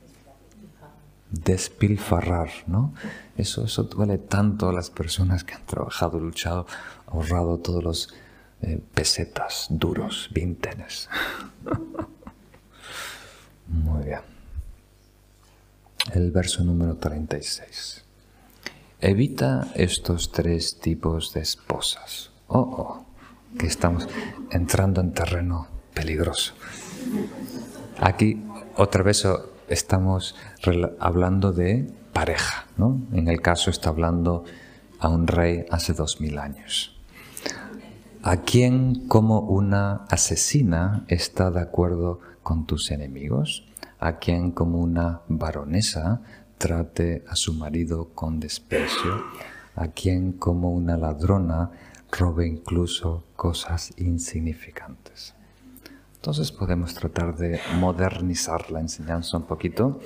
despilfarrar, 1.30 2.50
¿no? 2.66 2.92
Eso, 3.36 3.64
eso 3.64 3.84
duele 3.84 4.18
tanto 4.18 4.68
a 4.68 4.72
las 4.72 4.90
personas 4.90 5.44
que 5.44 5.54
han 5.54 5.64
trabajado, 5.64 6.18
luchado, 6.18 6.66
ahorrado 7.06 7.58
todos 7.58 7.84
los 7.84 8.14
eh, 8.62 8.82
pesetas 8.94 9.68
duros, 9.70 10.28
víntenes. 10.32 11.08
Muy 13.70 14.04
bien. 14.04 14.20
El 16.12 16.32
verso 16.32 16.64
número 16.64 16.96
36. 16.96 18.04
Evita 19.00 19.68
estos 19.76 20.32
tres 20.32 20.80
tipos 20.80 21.32
de 21.32 21.40
esposas. 21.40 22.30
Oh, 22.48 22.58
oh, 22.58 23.06
que 23.56 23.66
estamos 23.66 24.08
entrando 24.50 25.00
en 25.00 25.12
terreno 25.12 25.68
peligroso. 25.94 26.54
Aquí 28.00 28.42
otra 28.76 29.04
vez 29.04 29.26
estamos 29.68 30.34
hablando 30.98 31.52
de 31.52 31.88
pareja, 32.12 32.66
¿no? 32.76 33.00
En 33.12 33.28
el 33.28 33.40
caso 33.40 33.70
está 33.70 33.90
hablando 33.90 34.44
a 34.98 35.08
un 35.08 35.28
rey 35.28 35.64
hace 35.70 35.92
dos 35.92 36.20
mil 36.20 36.38
años. 36.38 36.96
¿A 38.22 38.38
quién 38.38 39.06
como 39.06 39.40
una 39.40 40.04
asesina 40.10 41.04
está 41.08 41.50
de 41.50 41.60
acuerdo 41.60 42.20
con 42.43 42.66
tus 42.66 42.91
enemigos? 42.91 43.66
¿A 43.99 44.18
quién 44.18 44.51
como 44.51 44.78
una 44.78 45.20
baronesa 45.28 46.22
trate 46.59 47.24
a 47.28 47.36
su 47.36 47.55
marido 47.55 48.11
con 48.14 48.41
desprecio? 48.41 49.24
¿A 49.76 49.88
quién 49.88 50.32
como 50.32 50.72
una 50.72 50.97
ladrona 50.97 51.70
robe 52.11 52.47
incluso 52.47 53.24
cosas 53.36 53.93
insignificantes? 53.99 55.34
Entonces 56.16 56.53
podemos 56.53 56.95
tratar 56.95 57.36
de 57.36 57.61
modernizar 57.78 58.70
la 58.70 58.80
enseñanza 58.80 59.38
un 59.38 59.45
poquito 59.45 60.01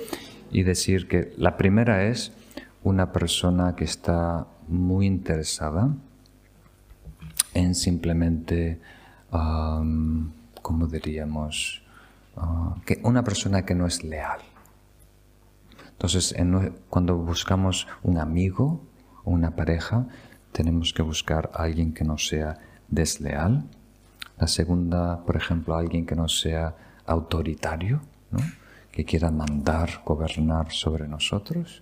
y 0.49 0.63
decir 0.63 1.07
que 1.07 1.33
la 1.37 1.57
primera 1.57 2.05
es 2.05 2.31
una 2.83 3.11
persona 3.11 3.75
que 3.75 3.83
está 3.83 4.47
muy 4.67 5.07
interesada 5.07 5.93
en 7.53 7.75
simplemente, 7.75 8.79
¿cómo 10.61 10.87
diríamos? 10.87 11.84
Ah, 12.37 12.75
que 12.85 12.99
una 13.03 13.23
persona 13.23 13.65
que 13.65 13.75
no 13.75 13.85
es 13.87 14.03
leal. 14.03 14.41
Entonces, 15.91 16.35
cuando 16.89 17.17
buscamos 17.17 17.87
un 18.03 18.17
amigo 18.17 18.81
o 19.23 19.31
una 19.31 19.55
pareja, 19.55 20.05
tenemos 20.51 20.93
que 20.93 21.01
buscar 21.01 21.49
a 21.53 21.63
alguien 21.63 21.93
que 21.93 22.03
no 22.03 22.17
sea 22.17 22.57
desleal, 22.89 23.65
la 24.37 24.47
segunda, 24.47 25.23
por 25.25 25.37
ejemplo, 25.37 25.75
alguien 25.75 26.05
que 26.05 26.15
no 26.15 26.27
sea 26.27 26.75
autoritario, 27.05 28.01
que 28.91 29.05
quiera 29.05 29.31
mandar, 29.31 30.01
gobernar 30.05 30.71
sobre 30.71 31.07
nosotros. 31.07 31.81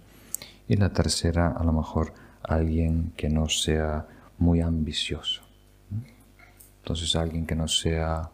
Y 0.67 0.75
la 0.75 0.89
tercera, 0.89 1.47
a 1.47 1.63
lo 1.63 1.73
mejor, 1.73 2.13
alguien 2.43 3.13
que 3.17 3.29
no 3.29 3.49
sea 3.49 4.05
muy 4.37 4.61
ambicioso. 4.61 5.41
Entonces, 6.81 7.15
alguien 7.15 7.47
que 7.47 7.55
no 7.55 7.67
sea 7.67 8.29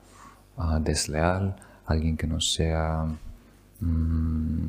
ah, 0.57 0.79
desleal, 0.81 1.55
alguien 1.89 2.15
que 2.15 2.27
no 2.27 2.39
sea 2.39 3.05
mm, 3.79 4.67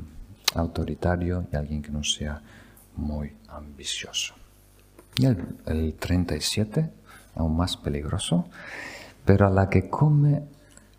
autoritario 0.54 1.46
y 1.52 1.56
alguien 1.56 1.82
que 1.82 1.90
no 1.90 2.02
sea 2.02 2.40
muy 2.96 3.32
ambicioso. 3.48 4.34
Y 5.16 5.26
el, 5.26 5.58
el 5.66 5.94
37, 5.94 6.90
aún 7.34 7.56
más 7.56 7.76
peligroso, 7.76 8.46
pero 9.24 9.46
a 9.46 9.50
la 9.50 9.68
que 9.68 9.90
come, 9.90 10.42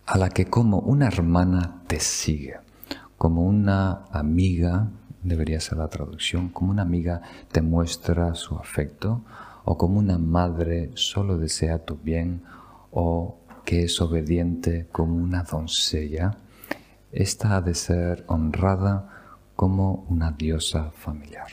a 0.05 0.17
la 0.17 0.29
que 0.29 0.45
como 0.45 0.79
una 0.79 1.07
hermana 1.07 1.81
te 1.87 1.99
sigue, 1.99 2.59
como 3.17 3.43
una 3.43 4.05
amiga, 4.11 4.89
debería 5.23 5.59
ser 5.59 5.79
la 5.79 5.87
traducción, 5.87 6.49
como 6.49 6.71
una 6.71 6.83
amiga 6.83 7.21
te 7.51 7.61
muestra 7.61 8.35
su 8.35 8.55
afecto, 8.55 9.21
o 9.63 9.77
como 9.77 9.99
una 9.99 10.17
madre 10.17 10.91
solo 10.95 11.37
desea 11.37 11.79
tu 11.79 11.97
bien, 11.97 12.43
o 12.91 13.37
que 13.71 13.85
es 13.85 14.01
obediente 14.01 14.87
como 14.91 15.15
una 15.15 15.43
doncella, 15.43 16.35
esta 17.09 17.55
ha 17.55 17.61
de 17.61 17.73
ser 17.73 18.25
honrada 18.27 19.47
como 19.55 20.05
una 20.09 20.31
diosa 20.31 20.91
familiar. 20.91 21.47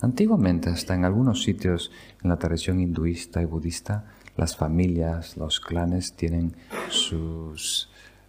Antiguamente, 0.00 0.70
hasta 0.70 0.96
en 0.96 1.04
algunos 1.04 1.44
sitios 1.44 1.92
en 2.20 2.30
la 2.30 2.36
tradición 2.36 2.80
hinduista 2.80 3.40
y 3.40 3.44
budista, 3.44 4.06
las 4.36 4.56
familias, 4.56 5.36
los 5.36 5.60
clanes 5.60 6.14
tienen 6.14 6.56
sus 6.88 7.88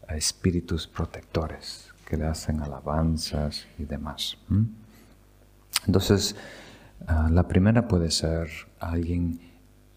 espíritus 0.10 0.86
protectores 0.86 1.92
que 2.06 2.18
le 2.18 2.28
hacen 2.28 2.62
alabanzas 2.62 3.66
y 3.80 3.86
demás. 3.86 4.38
Entonces, 5.88 6.36
ah, 7.08 7.30
la 7.32 7.48
primera 7.48 7.88
puede 7.88 8.12
ser 8.12 8.48
alguien, 8.80 9.40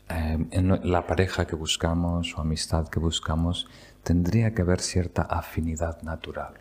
em, 0.09 0.49
en 0.51 0.91
la 0.91 1.07
pareja 1.07 1.47
que 1.47 1.57
buscamos 1.57 2.37
o 2.37 2.41
amistad 2.41 2.89
que 2.89 3.01
buscamos, 3.01 3.67
tendría 4.03 4.55
que 4.55 4.63
haber 4.63 4.81
cierta 4.81 5.23
afinidad 5.23 6.03
natural, 6.03 6.55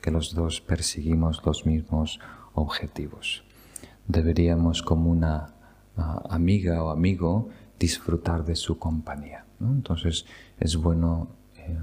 que 0.00 0.10
los 0.10 0.34
dos 0.34 0.60
perseguimos 0.60 1.42
los 1.44 1.66
mismos 1.66 2.20
objetivos. 2.54 3.42
Deberíamos 4.06 4.82
como 4.82 5.10
una 5.10 5.54
ah, 5.96 6.22
amiga 6.30 6.82
o 6.84 6.90
amigo 6.90 7.48
disfrutar 7.78 8.44
de 8.44 8.54
su 8.54 8.78
compañía. 8.78 9.46
Entonces 9.60 10.26
es 10.58 10.76
bueno 10.76 11.28
eh, 11.56 11.76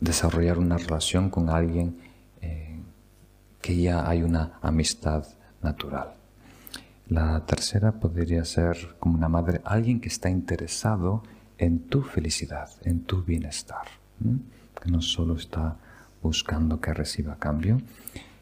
desarrollar 0.00 0.58
una 0.58 0.78
relación 0.78 1.30
con 1.30 1.50
alguien 1.50 1.98
eh, 2.40 2.80
que 3.60 3.76
ya 3.76 4.08
hay 4.08 4.22
una 4.22 4.58
amistad 4.62 5.26
natural. 5.62 6.15
La 7.08 7.46
tercera 7.46 7.92
podría 7.92 8.44
ser 8.44 8.96
como 8.98 9.14
una 9.14 9.28
madre, 9.28 9.60
alguien 9.64 10.00
que 10.00 10.08
está 10.08 10.28
interesado 10.28 11.22
en 11.56 11.78
tu 11.78 12.02
felicidad, 12.02 12.68
en 12.82 13.04
tu 13.04 13.22
bienestar, 13.22 13.86
que 14.82 14.90
no 14.90 15.00
solo 15.00 15.36
está 15.36 15.76
buscando 16.20 16.80
que 16.80 16.92
reciba 16.92 17.36
cambio. 17.36 17.80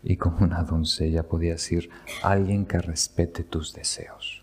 Y 0.02 0.16
como 0.16 0.38
una 0.38 0.62
doncella 0.62 1.24
podría 1.24 1.52
decir, 1.52 1.90
alguien 2.22 2.64
que 2.64 2.78
respete 2.78 3.44
tus 3.44 3.74
deseos. 3.74 4.42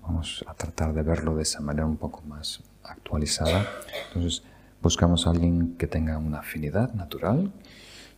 Vamos 0.00 0.44
a 0.46 0.54
tratar 0.54 0.94
de 0.94 1.02
verlo 1.02 1.34
de 1.34 1.42
esa 1.42 1.60
manera 1.60 1.86
un 1.86 1.96
poco 1.96 2.22
más 2.22 2.62
actualizada. 2.84 3.66
Entonces, 4.08 4.44
buscamos 4.80 5.26
a 5.26 5.30
alguien 5.30 5.76
que 5.76 5.88
tenga 5.88 6.18
una 6.18 6.38
afinidad 6.38 6.92
natural, 6.94 7.52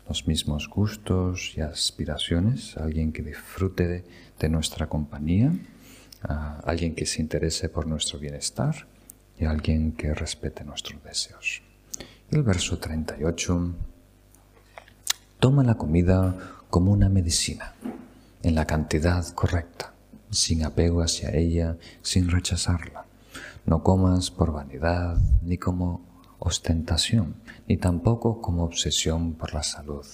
los 0.07 0.27
mismos 0.27 0.69
gustos 0.69 1.55
y 1.57 1.63
aspiraciones, 1.63 2.77
alguien 2.77 3.13
que 3.13 3.23
disfrute 3.23 3.87
de, 3.87 4.05
nuestra 4.49 4.89
compañía, 4.89 5.53
alguien 6.65 6.95
que 6.95 7.07
se 7.07 7.21
interese 7.21 7.69
por 7.69 7.87
nuestro 7.87 8.19
bienestar 8.19 8.87
y 9.39 9.45
alguien 9.45 9.93
que 9.93 10.15
respete 10.15 10.65
nuestros 10.65 11.03
deseos. 11.03 11.63
El 12.31 12.43
verso 12.43 12.79
38 12.79 13.75
toma 15.39 15.63
la 15.63 15.75
comida 15.75 16.35
como 16.71 16.93
una 16.93 17.09
medicina, 17.09 17.75
en 18.43 18.55
la 18.55 18.67
cantidad 18.67 19.27
correcta, 19.35 19.93
sin 20.31 20.65
apego 20.65 21.03
hacia 21.03 21.31
ella, 21.35 21.77
sin 22.03 22.31
rechazarla. 22.31 23.07
No 23.67 23.83
comas 23.83 24.31
por 24.31 24.53
vanidad, 24.53 25.17
ni 25.43 25.57
como 25.59 26.05
ostentación, 26.39 27.37
ni 27.67 27.77
tampoco 27.77 28.41
como 28.41 28.65
obsesión 28.65 29.35
por 29.35 29.55
la 29.55 29.63
salud. 29.63 30.05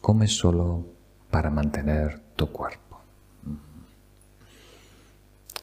come 0.00 0.28
solo 0.28 0.99
para 1.30 1.50
mantener 1.50 2.20
tu 2.36 2.50
cuerpo. 2.50 3.00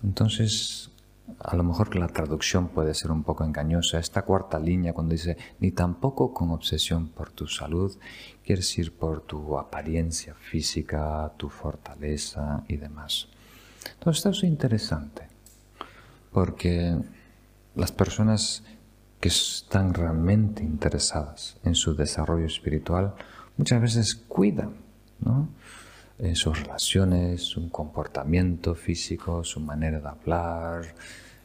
Entonces, 0.03 0.91
a 1.39 1.55
lo 1.55 1.63
mejor 1.63 1.95
la 1.95 2.07
traducción 2.07 2.70
puede 2.70 2.93
ser 2.93 3.11
un 3.11 3.24
poco 3.24 3.43
engañosa. 3.43 3.99
Esta 3.99 4.24
cuarta 4.24 4.59
línea 4.59 4.93
cuando 4.93 5.13
dice 5.13 5.38
ni 5.59 5.72
tampoco 5.72 6.34
con 6.34 6.51
obsesión 6.51 7.09
por 7.09 7.32
tu 7.32 7.47
salud, 7.47 7.97
quiere 8.45 8.61
decir 8.61 8.95
por 8.95 9.22
tu 9.22 9.57
apariencia 9.57 10.34
física, 10.36 11.32
tu 11.38 11.49
fortaleza 11.49 12.63
y 12.68 12.78
demás. 12.78 13.28
Entonces 13.93 14.20
esto 14.20 14.30
es 14.30 14.43
interesante 14.43 15.28
porque 16.32 16.95
las 17.76 17.91
personas 17.91 18.63
que 19.20 19.30
están 19.30 19.93
realmente 19.93 20.63
interesadas 20.63 21.57
en 21.63 21.76
su 21.76 21.95
desarrollo 21.95 22.45
espiritual 22.45 23.15
muchas 23.57 23.82
veces 23.82 24.15
cuidan 24.15 24.87
¿no? 25.20 25.49
en 26.20 26.36
sus 26.36 26.59
relaciones, 26.59 27.43
su 27.43 27.70
comportamiento 27.70 28.74
físico, 28.76 29.43
su 29.43 29.59
manera 29.59 29.99
de 29.99 30.07
hablar, 30.07 30.95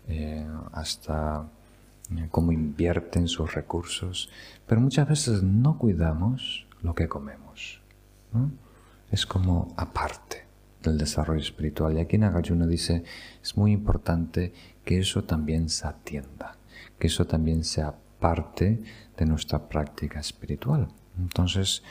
eh, 0.09 0.47
hasta 0.73 1.47
eh, 2.11 2.29
cómo 2.31 2.53
invierten 2.53 3.29
sus 3.29 3.55
recursos, 3.55 4.31
pero 4.67 4.81
muchas 4.81 5.09
veces 5.09 5.43
no 5.43 5.79
cuidamos 5.79 6.67
lo 6.81 6.95
que 6.95 7.09
comemos. 7.09 7.81
Es 9.11 9.27
como 9.27 9.75
aparte 9.77 10.47
del 10.83 10.97
desarrollo 10.97 11.41
espiritual. 11.41 11.97
Y 11.97 12.01
aquí 12.01 12.17
Nagarjuna 12.17 12.67
dice, 12.67 13.05
es 13.43 13.57
muy 13.57 13.73
importante 13.73 14.53
que 14.85 14.99
eso 14.99 15.23
también 15.25 15.69
se 15.69 15.87
atienda, 15.87 16.57
que 16.99 17.09
eso 17.09 17.27
también 17.27 17.63
sea 17.63 17.95
parte 18.19 18.81
de 19.17 19.27
nuestra 19.27 19.69
práctica 19.69 20.19
espiritual. 20.19 20.89
Entonces, 21.19 21.83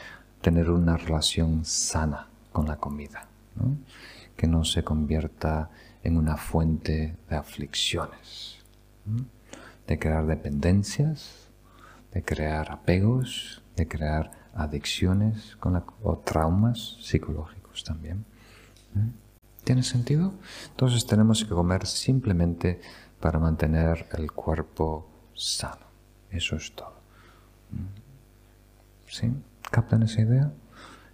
tener 0.42 0.70
una 0.70 0.98
relación 0.98 1.64
sana 1.66 2.28
con 2.52 2.68
la 2.68 2.78
comida, 2.78 3.28
que 4.36 4.48
no 4.48 4.64
se 4.64 4.84
convierta 4.84 5.70
en 6.04 6.18
una 6.18 6.38
fuente 6.38 7.16
de 7.30 7.36
aflicciones, 7.36 8.58
de 9.88 10.00
crear 10.00 10.26
dependencias, 10.26 11.50
de 12.12 12.24
crear 12.24 12.72
apegos, 12.72 13.62
de 13.76 13.88
crear 13.88 14.32
adicciones 14.54 15.58
o 16.04 16.18
traumas 16.18 16.98
psicológicos 17.02 17.84
también. 17.84 18.26
¿Tiene 19.64 19.84
sentido? 19.84 20.34
Entonces 20.72 21.06
tenemos 21.06 21.44
que 21.44 21.50
comer 21.52 21.86
simplemente 21.86 22.82
para 23.20 23.40
mantener 23.40 24.08
el 24.14 24.32
cuerpo 24.32 25.08
sano. 25.36 25.86
Eso 26.32 26.56
es 26.56 26.74
todo. 26.74 26.96
¿Sí? 29.08 29.32
¿Captan 29.70 30.04
esa 30.04 30.22
idea? 30.22 30.52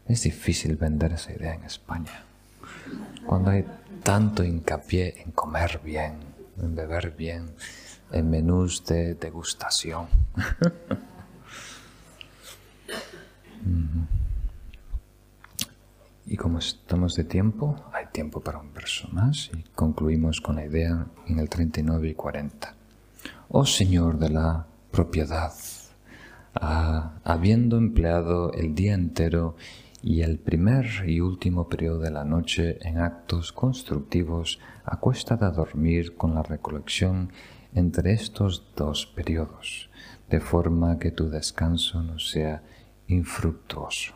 Es 0.07 0.23
difícil 0.23 0.77
vender 0.77 1.13
esa 1.13 1.33
idea 1.33 1.53
en 1.53 1.63
España. 1.63 2.23
Cuando 3.25 3.51
hay 3.51 3.65
tanto 4.03 4.43
hincapié 4.43 5.21
en 5.21 5.31
comer 5.31 5.81
bien, 5.83 6.19
en 6.61 6.75
beber 6.75 7.11
bien, 7.11 7.53
en 8.11 8.29
menús 8.29 8.85
de 8.85 9.15
degustación. 9.15 10.07
y 16.25 16.37
como 16.37 16.59
estamos 16.59 17.15
de 17.15 17.23
tiempo, 17.25 17.83
hay 17.93 18.05
tiempo 18.07 18.39
para 18.41 18.59
un 18.59 18.73
verso 18.73 19.07
más 19.11 19.49
y 19.53 19.63
concluimos 19.75 20.41
con 20.41 20.55
la 20.55 20.65
idea 20.65 21.07
en 21.27 21.39
el 21.39 21.49
39 21.49 22.09
y 22.09 22.13
40. 22.13 22.75
Oh 23.49 23.65
Señor 23.65 24.19
de 24.19 24.29
la 24.29 24.65
propiedad, 24.91 25.53
habiendo 26.61 27.77
empleado 27.77 28.51
el 28.53 28.75
día 28.75 28.93
entero 28.93 29.55
y 30.01 30.21
el 30.21 30.39
primer 30.39 30.85
y 31.05 31.19
último 31.19 31.67
periodo 31.67 31.99
de 31.99 32.11
la 32.11 32.23
noche 32.23 32.77
en 32.81 32.99
actos 32.99 33.51
constructivos, 33.51 34.59
acuéstate 34.85 35.45
a 35.45 35.51
dormir 35.51 36.15
con 36.15 36.35
la 36.35 36.43
recolección 36.43 37.31
entre 37.73 38.13
estos 38.13 38.63
dos 38.75 39.05
periodos, 39.05 39.89
de 40.29 40.39
forma 40.39 40.99
que 40.99 41.11
tu 41.11 41.29
descanso 41.29 42.01
no 42.01 42.19
sea 42.19 42.63
infructuoso. 43.07 44.13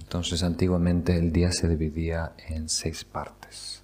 Entonces 0.00 0.42
antiguamente 0.42 1.16
el 1.16 1.32
día 1.32 1.52
se 1.52 1.68
dividía 1.68 2.32
en 2.48 2.68
seis 2.68 3.04
partes. 3.04 3.82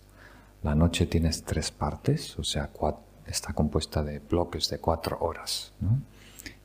La 0.63 0.75
noche 0.75 1.07
tienes 1.07 1.45
tres 1.45 1.71
partes, 1.71 2.39
o 2.39 2.45
sea, 2.45 2.71
está 3.27 3.53
compuesta 3.53 4.03
de 4.03 4.21
bloques 4.21 4.71
de 4.71 4.79
cuatro 4.79 5.19
horas 5.21 5.73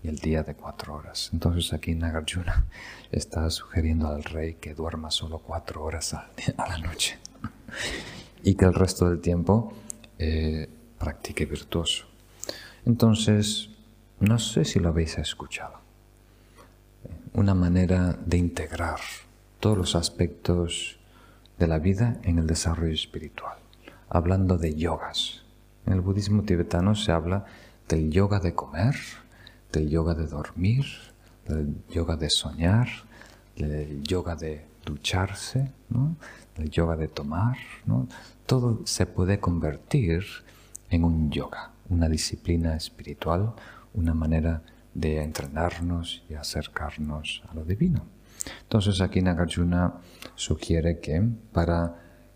y 0.04 0.08
el 0.08 0.18
día 0.18 0.43
de 0.43 0.56
cuatro 0.56 0.95
horas. 0.95 1.30
Entonces 1.34 1.74
aquí 1.74 1.95
Nagarjuna 1.95 2.66
está 3.12 3.50
sugiriendo 3.50 4.08
al 4.08 4.24
rey 4.24 4.56
que 4.56 4.74
duerma 4.74 5.12
solo 5.12 5.39
cuatro 5.39 5.84
horas 5.84 6.14
a, 6.14 6.30
la 6.58 6.78
noche 6.78 7.18
y 8.43 8.56
que 8.56 8.66
el 8.66 8.74
resto 8.74 9.10
del 9.10 9.20
tiempo 9.20 9.74
eh, 10.18 10.70
practique 10.97 11.45
virtuoso. 11.45 12.06
Entonces, 12.86 13.70
no 14.20 14.39
sé 14.39 14.66
si 14.66 14.80
lo 14.80 14.89
habéis 14.89 15.18
escuchado. 15.18 15.80
Una 17.34 17.54
manera 17.54 18.18
de 18.26 18.38
integrar 18.38 19.00
todos 19.60 19.78
los 19.78 19.95
aspectos 19.95 21.00
de 21.58 21.68
la 21.68 21.80
vida 21.80 22.18
en 22.24 22.39
el 22.39 22.47
desarrollo 22.47 22.93
espiritual, 22.93 23.58
hablando 24.10 24.58
de 24.58 24.76
yogas. 24.76 25.43
En 25.86 25.93
el 25.93 26.02
budismo 26.02 26.43
tibetano 26.43 26.95
se 26.95 27.12
habla 27.12 27.45
del 27.88 28.12
yoga 28.12 28.39
de 28.39 28.56
comer, 28.56 28.95
del 29.72 29.89
yoga 29.89 30.13
de 30.13 30.28
dormir, 30.28 30.86
del 31.47 31.84
yoga 31.89 32.15
de 32.15 32.30
soñar, 32.30 32.88
del 33.55 34.03
yoga 34.03 34.36
de 34.36 34.65
ducharse, 34.86 35.72
del 36.57 36.70
yoga 36.70 36.95
de 36.95 37.07
tomar. 37.07 37.57
Todo 38.45 38.82
se 38.86 39.05
puede 39.05 39.39
convertir 39.39 40.24
en 40.89 41.03
un 41.03 41.30
yoga, 41.30 41.72
una 41.89 42.09
disciplina 42.09 42.76
espiritual, 42.76 43.53
una 43.93 44.13
manera 44.13 44.61
de 44.93 45.22
entrenarnos 45.22 46.24
y 46.30 46.34
acercarnos 46.34 47.43
a 47.49 47.53
lo 47.53 47.63
divino. 47.63 48.01
Entonces 48.63 49.01
aquí 49.01 49.22
Nagarjuna 49.22 49.95
sugiere 50.36 50.99
que 50.99 51.22
para 51.51 51.95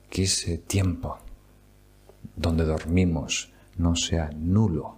que 0.09 0.23
ese 0.23 0.57
tiempo 0.57 1.17
donde 2.35 2.65
dormimos 2.65 3.51
no 3.77 3.95
sea 3.95 4.29
nulo, 4.35 4.97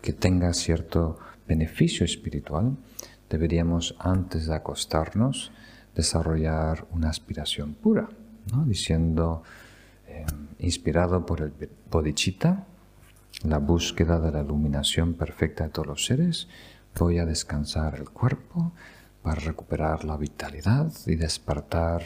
que 0.00 0.12
tenga 0.12 0.52
cierto 0.52 1.18
beneficio 1.46 2.04
espiritual, 2.04 2.76
deberíamos 3.28 3.96
antes 3.98 4.46
de 4.46 4.54
acostarnos 4.54 5.52
desarrollar 5.94 6.86
una 6.92 7.08
aspiración 7.08 7.74
pura, 7.74 8.08
diciendo, 8.66 9.42
em, 10.06 10.48
inspirado 10.58 11.24
por 11.24 11.40
el 11.40 11.52
bodhicitta, 11.90 12.66
la 13.42 13.58
búsqueda 13.58 14.20
de 14.20 14.30
la 14.30 14.42
iluminación 14.42 15.14
perfecta 15.14 15.64
de 15.64 15.70
todos 15.70 15.86
los 15.86 16.04
seres, 16.04 16.48
voy 16.98 17.18
a 17.18 17.26
descansar 17.26 17.96
el 17.96 18.08
cuerpo 18.10 18.72
para 19.22 19.40
recuperar 19.40 20.04
la 20.04 20.16
vitalidad 20.16 20.92
y 21.06 21.16
despertar 21.16 22.02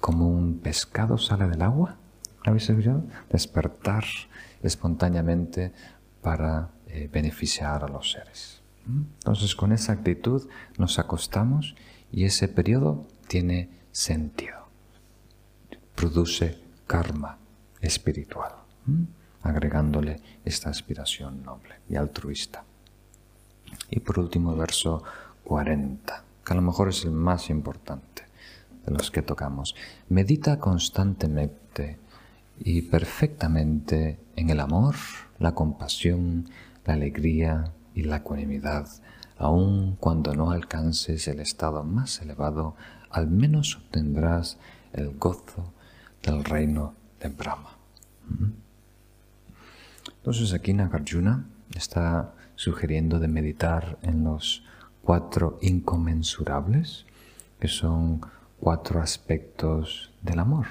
como 0.00 0.28
un 0.28 0.58
pescado 0.58 1.18
sale 1.18 1.46
del 1.48 1.62
agua. 1.62 1.96
¿Habéis 2.44 2.68
escuchado? 2.68 3.04
Despertar 3.30 4.04
espontáneamente 4.62 5.72
para 6.22 6.70
eh, 6.94 7.08
beneficiar 7.10 7.84
a 7.84 7.88
los 7.88 8.12
seres. 8.12 8.60
Entonces 8.86 9.54
con 9.56 9.72
esa 9.72 9.94
actitud 9.94 10.46
nos 10.76 10.98
acostamos 10.98 11.74
y 12.10 12.24
ese 12.24 12.48
periodo 12.48 13.06
tiene 13.28 13.70
sentido. 13.92 14.66
Produce 15.94 16.58
karma 16.86 17.38
espiritual, 17.80 18.52
agregándole 19.42 20.20
esta 20.44 20.68
aspiración 20.68 21.42
noble 21.42 21.76
y 21.88 21.96
altruista. 21.96 22.64
Y 23.88 24.00
por 24.00 24.18
último, 24.18 24.54
verso 24.54 25.02
40, 25.44 26.24
que 26.44 26.52
a 26.52 26.56
lo 26.56 26.62
mejor 26.62 26.90
es 26.90 27.06
el 27.06 27.12
más 27.12 27.48
importante 27.48 28.24
de 28.84 28.92
los 28.92 29.10
que 29.10 29.22
tocamos. 29.22 29.74
Medita 30.10 30.58
constantemente 30.58 31.98
y 32.58 32.82
perfectamente 32.82 34.18
en 34.36 34.50
el 34.50 34.60
amor, 34.60 34.96
la 35.38 35.54
compasión, 35.54 36.48
la 36.84 36.94
alegría 36.94 37.72
y 37.94 38.02
la 38.02 38.16
ecuanimidad, 38.16 38.88
aun 39.38 39.96
cuando 39.96 40.34
no 40.34 40.50
alcances 40.50 41.28
el 41.28 41.40
estado 41.40 41.84
más 41.84 42.20
elevado, 42.20 42.76
al 43.10 43.28
menos 43.28 43.76
obtendrás 43.76 44.58
el 44.92 45.16
gozo 45.18 45.72
del 46.22 46.44
reino 46.44 46.94
de 47.20 47.28
Brahma. 47.28 47.70
Entonces 50.18 50.52
aquí 50.52 50.72
Nagarjuna 50.72 51.46
está 51.74 52.34
sugiriendo 52.54 53.18
de 53.18 53.28
meditar 53.28 53.98
en 54.02 54.24
los 54.24 54.64
cuatro 55.02 55.58
inconmensurables, 55.62 57.06
que 57.58 57.68
son 57.68 58.20
cuatro 58.60 59.00
aspectos 59.00 60.12
del 60.22 60.38
amor, 60.38 60.66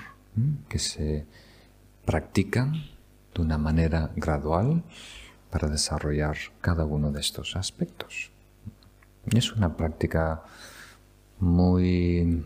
que 0.70 0.80
se 0.80 1.26
practican 2.05 2.74
de 3.36 3.41
una 3.41 3.57
manera 3.57 4.12
gradual 4.16 4.84
para 5.52 5.68
desarrollar 5.68 6.38
cada 6.62 6.86
uno 6.86 7.12
de 7.12 7.20
estos 7.20 7.56
aspectos. 7.56 8.32
Es 9.36 9.52
una 9.52 9.78
práctica 9.78 10.41
muy 11.39 12.43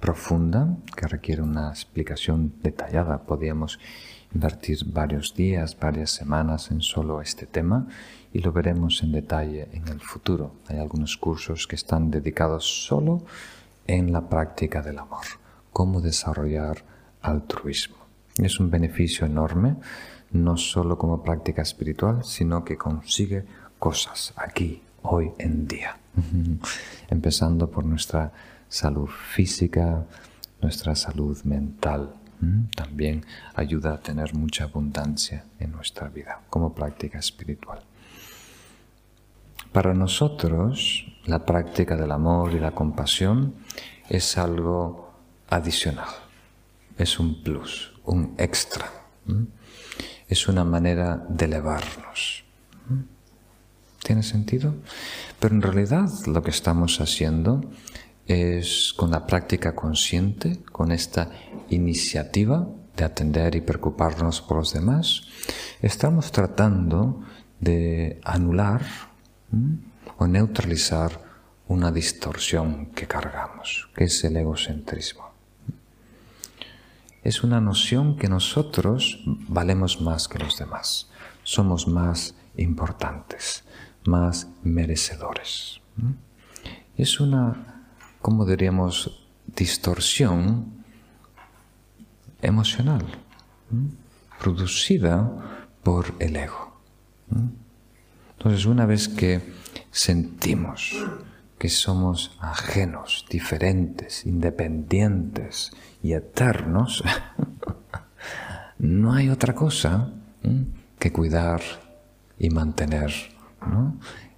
profunda 0.00 0.76
que 0.96 1.06
requiere 1.06 1.42
una 1.42 1.68
explicación 1.68 2.54
detallada. 2.62 3.18
Podríamos 3.18 3.78
invertir 4.34 4.78
varios 4.86 5.34
días, 5.34 5.76
varias 5.78 6.10
semanas 6.10 6.70
en 6.70 6.80
solo 6.80 7.20
este 7.20 7.46
tema 7.46 7.86
y 8.32 8.40
lo 8.40 8.52
veremos 8.52 9.02
en 9.02 9.12
detalle 9.12 9.68
en 9.72 9.88
el 9.88 10.00
futuro. 10.00 10.54
Hay 10.68 10.78
algunos 10.78 11.16
cursos 11.16 11.66
que 11.66 11.76
están 11.76 12.10
dedicados 12.10 12.86
solo 12.86 13.22
en 13.86 14.12
la 14.12 14.28
práctica 14.28 14.82
del 14.82 14.98
amor, 14.98 15.26
cómo 15.72 16.00
desarrollar 16.00 16.84
altruismo. 17.20 17.96
Es 18.38 18.60
un 18.60 18.70
beneficio 18.70 19.26
enorme, 19.26 19.76
no 20.32 20.56
solo 20.56 20.98
como 20.98 21.22
práctica 21.22 21.62
espiritual, 21.62 22.24
sino 22.24 22.64
que 22.64 22.76
consigue 22.76 23.44
cosas 23.78 24.32
aquí, 24.36 24.82
hoy 25.02 25.32
en 25.38 25.66
día. 25.66 25.98
Empezando 27.08 27.70
por 27.70 27.84
nuestra 27.84 28.32
salud 28.68 29.08
física, 29.08 30.06
nuestra 30.60 30.94
salud 30.94 31.42
mental. 31.44 32.14
También 32.74 33.26
ayuda 33.54 33.94
a 33.94 34.00
tener 34.00 34.34
mucha 34.34 34.64
abundancia 34.64 35.44
en 35.58 35.72
nuestra 35.72 36.08
vida 36.08 36.40
como 36.48 36.72
práctica 36.72 37.18
espiritual. 37.18 37.82
Para 39.72 39.92
nosotros, 39.92 41.04
la 41.26 41.44
práctica 41.44 41.96
del 41.96 42.10
amor 42.10 42.54
y 42.54 42.58
la 42.58 42.72
compasión 42.72 43.54
es 44.08 44.38
algo 44.38 45.12
adicional, 45.48 46.08
es 46.96 47.20
un 47.20 47.42
plus, 47.42 47.92
un 48.04 48.34
extra, 48.38 48.86
es 50.30 50.48
una 50.48 50.64
manera 50.64 51.26
de 51.28 51.44
elevarnos. 51.44 52.44
¿Tiene 54.02 54.22
sentido? 54.22 54.74
Pero 55.38 55.54
en 55.54 55.60
realidad 55.60 56.08
lo 56.26 56.42
que 56.42 56.50
estamos 56.50 57.00
haciendo 57.00 57.60
es 58.26 58.94
con 58.96 59.10
la 59.10 59.26
práctica 59.26 59.74
consciente, 59.74 60.60
con 60.72 60.92
esta 60.92 61.30
iniciativa 61.68 62.66
de 62.96 63.04
atender 63.04 63.56
y 63.56 63.60
preocuparnos 63.60 64.40
por 64.40 64.58
los 64.58 64.72
demás, 64.72 65.22
estamos 65.82 66.30
tratando 66.30 67.22
de 67.58 68.20
anular 68.24 68.82
o 70.16 70.26
neutralizar 70.26 71.20
una 71.66 71.90
distorsión 71.90 72.86
que 72.86 73.06
cargamos, 73.06 73.88
que 73.94 74.04
es 74.04 74.24
el 74.24 74.36
egocentrismo. 74.36 75.29
Es 77.22 77.42
una 77.42 77.60
noción 77.60 78.16
que 78.16 78.28
nosotros 78.28 79.22
valemos 79.26 80.00
más 80.00 80.26
que 80.26 80.38
los 80.38 80.56
demás, 80.56 81.10
somos 81.42 81.86
más 81.86 82.34
importantes, 82.56 83.64
más 84.04 84.48
merecedores. 84.62 85.80
Es 86.96 87.20
una, 87.20 87.84
como 88.22 88.46
diríamos, 88.46 89.26
distorsión 89.46 90.84
emocional, 92.40 93.04
producida 94.38 95.68
por 95.82 96.14
el 96.20 96.36
ego. 96.36 96.80
Entonces, 98.38 98.64
una 98.64 98.86
vez 98.86 99.08
que 99.08 99.52
sentimos 99.90 100.94
que 101.60 101.68
somos 101.68 102.38
ajenos, 102.40 103.26
diferentes, 103.28 104.24
independientes 104.24 105.72
y 106.02 106.14
eternos, 106.14 107.04
no 108.78 109.12
hay 109.12 109.28
otra 109.28 109.54
cosa 109.54 110.08
que 110.98 111.12
cuidar 111.12 111.60
y 112.38 112.48
mantener 112.48 113.12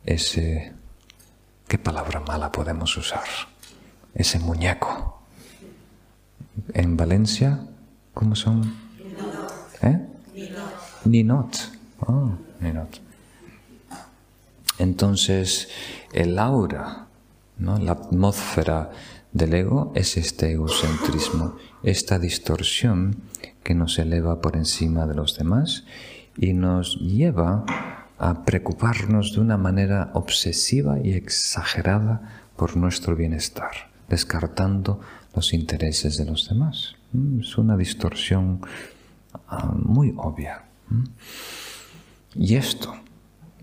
ese, 0.04 0.72
¿qué 1.68 1.78
palabra 1.78 2.18
mala 2.18 2.50
podemos 2.50 2.96
usar? 2.96 3.22
Ese 4.14 4.40
muñeco. 4.40 5.22
En 6.74 6.96
Valencia, 6.96 7.68
¿cómo 8.14 8.34
son? 8.34 8.74
¿Eh? 9.80 10.08
Ninot. 11.04 11.56
Oh, 12.00 12.32
ninot. 12.58 13.00
Entonces, 14.80 15.68
el 16.12 16.36
aura, 16.36 17.06
¿no? 17.62 17.78
la 17.78 17.92
atmósfera 17.92 18.90
del 19.32 19.54
ego 19.54 19.92
es 19.94 20.16
este 20.16 20.52
egocentrismo, 20.52 21.56
esta 21.82 22.18
distorsión 22.18 23.16
que 23.62 23.74
nos 23.74 23.98
eleva 23.98 24.40
por 24.40 24.56
encima 24.56 25.06
de 25.06 25.14
los 25.14 25.36
demás 25.38 25.84
y 26.36 26.52
nos 26.52 26.96
lleva 27.00 27.64
a 28.18 28.44
preocuparnos 28.44 29.32
de 29.32 29.40
una 29.40 29.56
manera 29.56 30.10
obsesiva 30.14 30.98
y 31.02 31.12
exagerada 31.12 32.44
por 32.56 32.76
nuestro 32.76 33.16
bienestar, 33.16 33.90
descartando 34.08 35.00
los 35.34 35.54
intereses 35.54 36.18
de 36.18 36.26
los 36.26 36.48
demás. 36.48 36.94
Mm, 37.12 37.40
es 37.40 37.56
una 37.56 37.76
distorsión 37.76 38.60
ah, 39.48 39.72
muy 39.74 40.14
obvia. 40.16 40.64
Mm. 40.88 41.04
Y 42.34 42.54
esto 42.56 42.94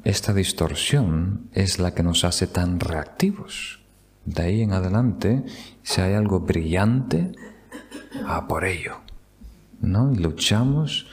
esta 0.04 0.34
distorsión 0.34 1.50
es 1.54 1.78
la 1.78 1.94
que 1.94 2.04
nos 2.04 2.24
hace 2.24 2.48
tan 2.48 2.80
reactivos. 2.80 3.79
De 4.30 4.44
ahí 4.44 4.62
en 4.62 4.74
adelante, 4.74 5.44
si 5.82 6.02
hay 6.02 6.14
algo 6.14 6.42
brillante, 6.42 7.32
a 8.28 8.48
por 8.48 8.64
ello. 8.64 8.98
¿no? 9.82 10.12
Luchamos 10.14 11.08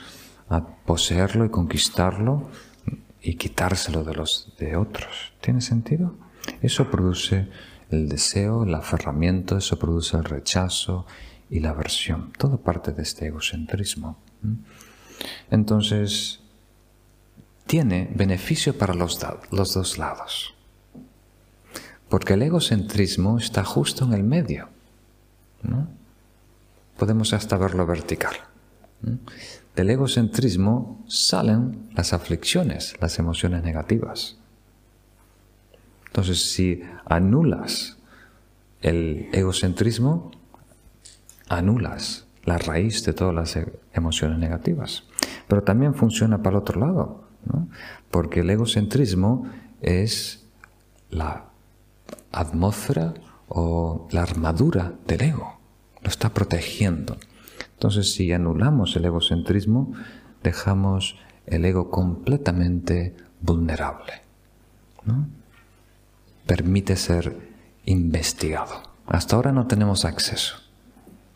a 0.50 0.66
poseerlo 0.66 1.46
y 1.46 1.50
conquistarlo 1.50 2.50
y 3.22 3.36
quitárselo 3.36 4.04
de 4.04 4.14
los 4.14 4.52
de 4.58 4.76
otros. 4.76 5.32
¿Tiene 5.40 5.62
sentido? 5.62 6.14
Eso 6.60 6.90
produce 6.90 7.48
el 7.90 8.08
deseo, 8.10 8.64
el 8.64 8.74
aferramiento, 8.74 9.56
eso 9.56 9.78
produce 9.78 10.18
el 10.18 10.24
rechazo 10.24 11.06
y 11.48 11.60
la 11.60 11.70
aversión. 11.70 12.32
Todo 12.36 12.58
parte 12.58 12.92
de 12.92 13.02
este 13.02 13.28
egocentrismo. 13.28 14.18
Entonces, 15.50 16.40
tiene 17.66 18.10
beneficio 18.14 18.76
para 18.76 18.92
los, 18.92 19.18
los 19.50 19.72
dos 19.72 19.96
lados. 19.96 20.55
Porque 22.08 22.34
el 22.34 22.42
egocentrismo 22.42 23.38
está 23.38 23.64
justo 23.64 24.04
en 24.04 24.12
el 24.12 24.22
medio. 24.22 24.68
¿no? 25.62 25.88
Podemos 26.96 27.32
hasta 27.32 27.56
verlo 27.56 27.86
vertical. 27.86 28.34
Del 29.74 29.90
egocentrismo 29.90 31.04
salen 31.08 31.90
las 31.94 32.12
aflicciones, 32.12 32.94
las 33.00 33.18
emociones 33.18 33.62
negativas. 33.62 34.38
Entonces, 36.06 36.50
si 36.52 36.82
anulas 37.04 37.98
el 38.80 39.28
egocentrismo, 39.32 40.30
anulas 41.48 42.26
la 42.44 42.58
raíz 42.58 43.04
de 43.04 43.12
todas 43.12 43.34
las 43.34 43.56
e-, 43.56 43.80
emociones 43.92 44.38
negativas. 44.38 45.04
Pero 45.48 45.62
también 45.62 45.94
funciona 45.94 46.38
para 46.42 46.56
el 46.56 46.62
otro 46.62 46.80
lado 46.80 47.26
porque 48.10 48.40
el 48.40 48.50
egocentrismo 48.50 49.46
es 49.80 50.46
la 51.10 51.46
atmósfera 52.40 53.14
o 53.48 54.08
la 54.10 54.22
armadura 54.22 54.92
del 55.06 55.22
ego, 55.22 55.58
lo 56.02 56.08
está 56.08 56.32
protegiendo. 56.34 57.16
Entonces, 57.74 58.12
si 58.12 58.32
anulamos 58.32 58.96
el 58.96 59.04
egocentrismo, 59.04 59.92
dejamos 60.42 61.16
el 61.46 61.64
ego 61.64 61.90
completamente 61.90 63.16
vulnerable. 63.40 64.22
Permite 66.46 66.96
ser 66.96 67.36
investigado. 67.84 68.82
Hasta 69.06 69.36
ahora 69.36 69.52
no 69.52 69.66
tenemos 69.66 70.04
acceso 70.04 70.56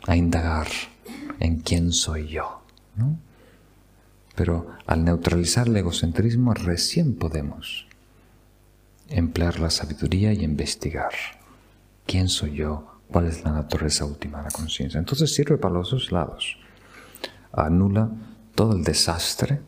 a 0.07 0.15
indagar 0.15 0.67
en 1.39 1.61
quién 1.61 1.91
soy 1.91 2.27
yo. 2.27 2.61
Pero 4.35 4.71
al 4.87 5.03
neutralizar 5.03 5.67
el 5.67 5.77
egocentrismo 5.77 6.53
recién 6.53 7.15
podemos 7.15 7.87
emplear 9.11 9.59
la 9.59 9.69
sabiduría 9.69 10.33
y 10.33 10.43
investigar 10.43 11.11
quién 12.05 12.27
soy 12.29 12.55
yo, 12.55 12.99
cuál 13.07 13.27
es 13.27 13.43
la 13.43 13.51
naturaleza 13.51 14.05
última 14.05 14.39
de 14.39 14.45
la 14.45 14.51
conciencia. 14.51 14.99
Entonces 14.99 15.33
sirve 15.33 15.57
para 15.57 15.75
los 15.75 15.91
dos 15.91 16.11
lados. 16.11 16.57
Anula 17.51 18.09
todo 18.55 18.75
el 18.75 18.83
desastre 18.83 19.61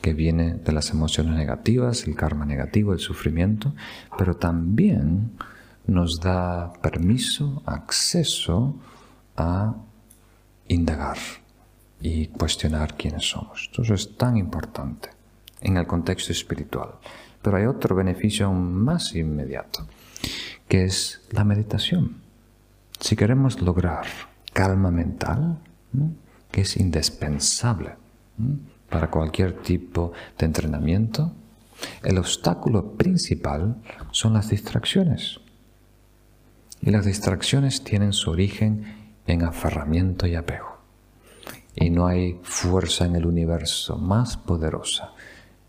que 0.00 0.12
viene 0.12 0.54
de 0.54 0.72
las 0.72 0.90
emociones 0.90 1.34
negativas, 1.34 2.06
el 2.06 2.14
karma 2.14 2.44
negativo, 2.44 2.92
el 2.92 2.98
sufrimiento, 2.98 3.74
pero 4.18 4.36
también 4.36 5.32
nos 5.86 6.20
da 6.20 6.72
permiso, 6.74 7.62
acceso 7.66 8.76
a 9.36 9.74
indagar 10.68 11.18
y 12.00 12.26
cuestionar 12.28 12.96
quiénes 12.96 13.28
somos. 13.30 13.70
Eso 13.72 13.94
es 13.94 14.16
tan 14.16 14.36
importante 14.36 15.10
en 15.60 15.76
el 15.76 15.86
contexto 15.86 16.32
espiritual. 16.32 16.90
Pero 17.44 17.58
hay 17.58 17.66
otro 17.66 17.94
beneficio 17.94 18.50
más 18.52 19.14
inmediato, 19.14 19.86
que 20.66 20.84
es 20.84 21.20
la 21.30 21.44
meditación. 21.44 22.22
Si 22.98 23.16
queremos 23.16 23.60
lograr 23.60 24.06
calma 24.54 24.90
mental, 24.90 25.58
que 26.50 26.62
es 26.62 26.78
indispensable 26.78 27.96
para 28.88 29.10
cualquier 29.10 29.60
tipo 29.60 30.14
de 30.38 30.46
entrenamiento, 30.46 31.32
el 32.02 32.16
obstáculo 32.16 32.92
principal 32.92 33.76
son 34.10 34.32
las 34.32 34.48
distracciones. 34.48 35.38
Y 36.80 36.92
las 36.92 37.04
distracciones 37.04 37.84
tienen 37.84 38.14
su 38.14 38.30
origen 38.30 39.10
en 39.26 39.42
aferramiento 39.42 40.26
y 40.26 40.34
apego. 40.34 40.78
Y 41.76 41.90
no 41.90 42.06
hay 42.06 42.40
fuerza 42.42 43.04
en 43.04 43.16
el 43.16 43.26
universo 43.26 43.98
más 43.98 44.38
poderosa 44.38 45.12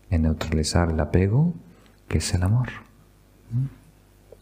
en 0.08 0.22
neutralizar 0.22 0.90
el 0.90 1.00
apego 1.00 1.54
que 2.08 2.18
es 2.18 2.34
el 2.34 2.42
amor. 2.42 2.68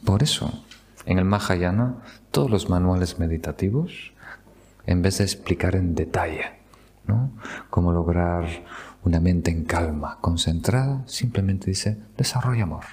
Por 0.05 0.23
eso, 0.23 0.65
en 1.07 1.19
el 1.19 1.25
Mahayana, 1.25 1.97
todos 2.31 2.51
los 2.51 2.69
manuales 2.69 3.19
meditativos, 3.19 4.13
en 4.87 5.03
vez 5.03 5.19
de 5.19 5.25
explicar 5.25 5.77
en 5.77 5.95
detalle 5.95 6.65
cómo 7.71 7.93
lograr 7.93 8.47
una 9.03 9.21
mente 9.21 9.51
en 9.51 9.65
calma, 9.65 10.19
concentrada, 10.21 11.03
simplemente 11.07 11.67
dice, 11.67 11.99
desarrolla 12.17 12.63
amor. 12.63 12.85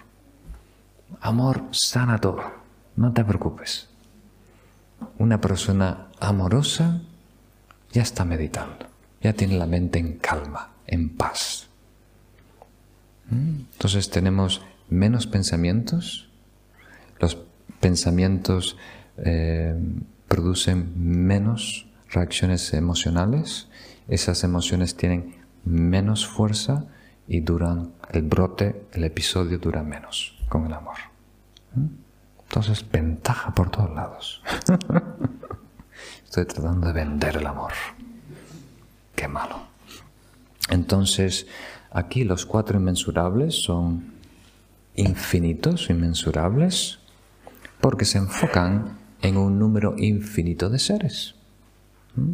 Amor 1.21 1.63
sana 1.71 2.17
todo, 2.19 2.41
no 2.95 3.13
te 3.13 3.23
preocupes. 3.23 3.89
Una 5.17 5.39
persona 5.39 6.07
amorosa 6.19 7.01
ya 7.91 8.01
está 8.01 8.25
meditando, 8.25 8.87
ya 9.21 9.33
tiene 9.33 9.57
la 9.57 9.65
mente 9.65 9.99
en 9.99 10.17
calma, 10.17 10.71
en 10.87 11.15
paz. 11.15 11.70
Entonces 13.31 14.09
tenemos 14.09 14.61
menos 14.89 15.25
pensamientos, 15.25 16.29
los 17.19 17.37
pensamientos 17.79 18.77
eh, 19.17 19.73
producen 20.27 20.93
menos 20.95 21.87
reacciones 22.09 22.73
emocionales, 22.73 23.69
esas 24.07 24.43
emociones 24.43 24.97
tienen 24.97 25.35
menos 25.63 26.27
fuerza 26.27 26.85
y 27.27 27.39
duran, 27.39 27.93
el 28.11 28.23
brote, 28.23 28.85
el 28.91 29.05
episodio 29.05 29.57
dura 29.57 29.83
menos 29.83 30.37
con 30.49 30.65
el 30.65 30.73
amor. 30.73 30.97
¿Mm? 31.75 31.85
Entonces, 32.43 32.85
ventaja 32.91 33.53
por 33.55 33.69
todos 33.71 33.91
lados. 33.91 34.43
Estoy 36.25 36.45
tratando 36.45 36.87
de 36.87 36.93
vender 36.93 37.37
el 37.37 37.47
amor. 37.47 37.71
Qué 39.15 39.29
malo. 39.29 39.61
Entonces, 40.69 41.47
aquí 41.91 42.23
los 42.23 42.45
cuatro 42.45 42.79
inmensurables 42.79 43.61
son 43.61 44.13
infinitos, 44.95 45.89
inmensurables, 45.89 46.99
porque 47.79 48.05
se 48.05 48.17
enfocan 48.17 48.97
en 49.21 49.37
un 49.37 49.59
número 49.59 49.95
infinito 49.97 50.69
de 50.69 50.79
seres. 50.79 51.35
¿Mm? 52.15 52.31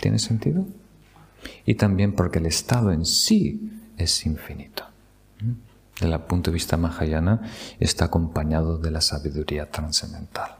¿Tiene 0.00 0.18
sentido? 0.18 0.66
Y 1.66 1.74
también 1.74 2.12
porque 2.14 2.38
el 2.38 2.46
estado 2.46 2.92
en 2.92 3.04
sí 3.04 3.72
es 3.96 4.26
infinito. 4.26 4.84
¿Mm? 5.40 5.52
Desde 6.00 6.14
el 6.14 6.20
punto 6.22 6.50
de 6.50 6.54
vista 6.54 6.76
mahayana, 6.76 7.42
está 7.78 8.06
acompañado 8.06 8.78
de 8.78 8.90
la 8.90 9.00
sabiduría 9.00 9.70
trascendental. 9.70 10.56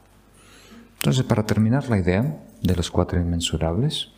Entonces, 0.96 1.24
para 1.24 1.44
terminar 1.44 1.88
la 1.88 1.98
idea 1.98 2.42
de 2.60 2.76
los 2.76 2.90
cuatro 2.90 3.20
inmensurables, 3.20 4.10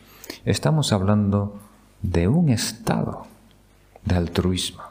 estamos 0.45 0.93
hablando 0.93 1.59
de 2.03 2.27
un 2.27 2.49
estado 2.49 3.25
de 4.05 4.15
altruismo 4.15 4.83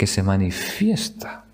que 0.00 0.06
se 0.06 0.22
manifiesta 0.22 1.44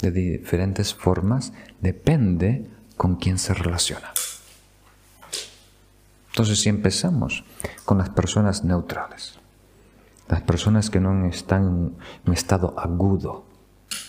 de 0.00 0.12
diferentes 0.12 0.94
formas, 0.94 1.52
depende 1.80 2.70
con 2.96 3.16
quién 3.16 3.36
se 3.36 3.52
relaciona. 3.52 4.12
Entonces, 6.28 6.60
si 6.60 6.68
empezamos 6.68 7.44
con 7.84 7.98
las 7.98 8.10
personas 8.10 8.62
neutrales, 8.62 9.40
las 10.28 10.42
personas 10.42 10.88
que 10.88 11.00
no 11.00 11.26
están 11.26 11.62
en 11.62 11.96
un 12.26 12.32
estado 12.32 12.78
agudo 12.78 13.44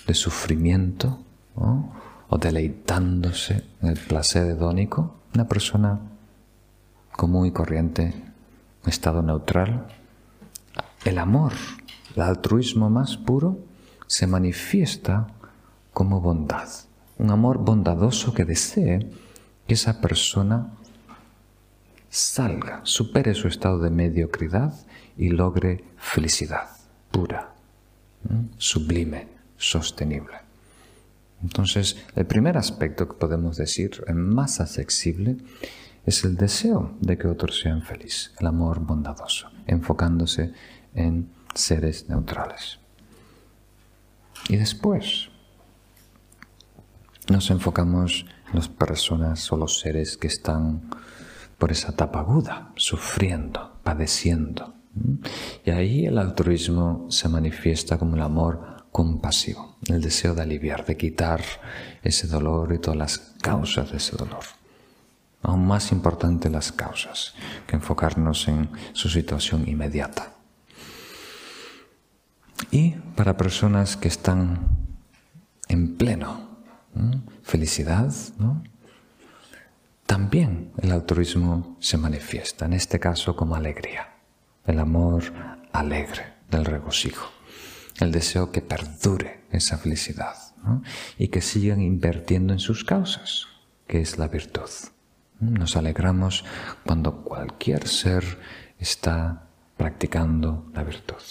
de 0.05 0.13
sufrimiento, 0.13 1.19
o 1.55 2.37
deleitándose 2.37 3.63
en 3.81 3.89
el 3.89 3.97
placer 3.97 4.45
hedónico, 4.45 5.15
una 5.33 5.47
persona 5.47 5.99
común 7.13 7.47
y 7.47 7.51
corriente, 7.51 8.03
en 8.03 8.89
estado 8.89 9.23
neutral, 9.23 9.87
el 11.07 11.19
amor, 11.19 11.53
el 12.15 12.21
altruismo 12.21 12.89
más 12.89 13.15
puro, 13.15 13.59
se 14.07 14.27
manifiesta 14.27 15.27
como 15.93 16.19
bondad. 16.19 16.67
Un 17.17 17.31
amor 17.31 17.59
bondadoso 17.59 18.33
que 18.33 18.43
desee 18.43 19.09
que 19.65 19.73
esa 19.73 20.01
persona 20.01 20.73
salga, 22.09 22.81
supere 22.83 23.33
su 23.33 23.47
estado 23.47 23.79
de 23.79 23.89
mediocridad 23.89 24.73
y 25.17 25.29
logre 25.29 25.83
felicidad 25.97 26.69
pura, 27.09 27.53
sublime, 28.57 29.29
sostenible. 29.55 30.35
Entonces, 31.41 32.03
el 32.15 32.25
primer 32.25 32.57
aspecto 32.57 33.07
que 33.07 33.13
podemos 33.13 33.55
decir, 33.55 34.03
más 34.13 34.59
accesible, 34.59 35.37
es 36.05 36.23
el 36.23 36.35
deseo 36.35 36.95
de 37.01 37.17
que 37.17 37.27
otros 37.27 37.59
sean 37.59 37.81
felices, 37.81 38.33
el 38.39 38.47
amor 38.47 38.79
bondadoso, 38.79 39.49
enfocándose 39.67 40.53
en 40.97 41.29
seres 41.53 42.09
neutrales. 42.09 42.79
Y 44.49 44.57
después 44.57 45.29
nos 47.29 47.49
enfocamos 47.49 48.25
en 48.49 48.55
las 48.55 48.67
personas 48.67 49.51
o 49.51 49.57
los 49.57 49.79
seres 49.79 50.17
que 50.17 50.27
están 50.27 50.89
por 51.57 51.71
esa 51.71 51.91
etapa 51.91 52.19
aguda, 52.19 52.71
sufriendo, 52.75 53.79
padeciendo. 53.83 54.73
Y 55.65 55.71
ahí 55.71 56.05
el 56.05 56.17
altruismo 56.17 57.07
se 57.09 57.29
manifiesta 57.29 57.97
como 57.97 58.15
el 58.15 58.21
amor 58.21 58.85
compasivo, 58.91 59.77
el 59.87 60.01
deseo 60.01 60.33
de 60.33 60.41
aliviar, 60.41 60.85
de 60.85 60.97
quitar 60.97 61.41
ese 62.01 62.27
dolor 62.27 62.73
y 62.73 62.79
todas 62.79 62.97
las 62.97 63.17
causas 63.41 63.91
de 63.91 63.97
ese 63.97 64.15
dolor. 64.15 64.43
Aún 65.43 65.67
más 65.67 65.91
importante 65.91 66.49
las 66.49 66.71
causas 66.71 67.35
que 67.67 67.75
enfocarnos 67.75 68.47
en 68.47 68.69
su 68.93 69.09
situación 69.09 69.67
inmediata. 69.67 70.36
Y 72.71 72.91
para 73.15 73.37
personas 73.37 73.97
que 73.97 74.07
están 74.07 74.67
en 75.67 75.97
pleno 75.97 76.47
felicidad, 77.43 78.13
también 80.05 80.71
el 80.77 80.91
altruismo 80.91 81.77
se 81.79 81.97
manifiesta, 81.97 82.65
en 82.65 82.73
este 82.73 82.99
caso 82.99 83.35
como 83.35 83.55
alegría, 83.55 84.15
el 84.65 84.79
amor 84.79 85.23
alegre 85.71 86.33
del 86.49 86.65
regocijo 86.65 87.37
el 87.99 88.11
deseo 88.11 88.51
que 88.51 88.61
perdure 88.61 89.41
esa 89.51 89.77
felicidad 89.77 90.35
y 91.17 91.29
que 91.29 91.41
sigan 91.41 91.81
invirtiendo 91.81 92.53
en 92.53 92.59
sus 92.59 92.83
causas, 92.83 93.47
que 93.87 94.01
es 94.01 94.17
la 94.17 94.27
virtud. 94.27 94.69
Nos 95.39 95.77
alegramos 95.77 96.43
cuando 96.85 97.23
cualquier 97.23 97.87
ser 97.87 98.23
está 98.79 99.47
practicando 99.77 100.69
la 100.73 100.83
virtud. 100.83 101.21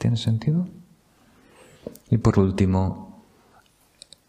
¿Tiene 0.00 0.16
sentido? 0.16 0.66
Y 2.08 2.16
por 2.16 2.38
último, 2.38 3.22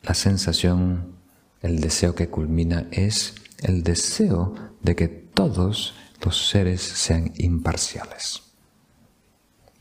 la 0.03 0.13
sensación, 0.13 1.15
el 1.61 1.79
deseo 1.79 2.13
que 2.13 2.27
culmina 2.27 2.87
es 2.91 3.35
el 3.59 3.81
deseo 3.81 4.53
de 4.81 4.97
que 4.97 5.07
todos 5.07 5.95
los 6.25 6.49
seres 6.49 6.81
sean 6.81 7.31
imparciales. 7.37 8.41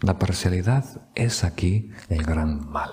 La 0.00 0.16
parcialidad 0.16 1.08
es 1.16 1.42
aquí 1.42 1.90
el 2.08 2.22
gran 2.22 2.70
mal. 2.70 2.92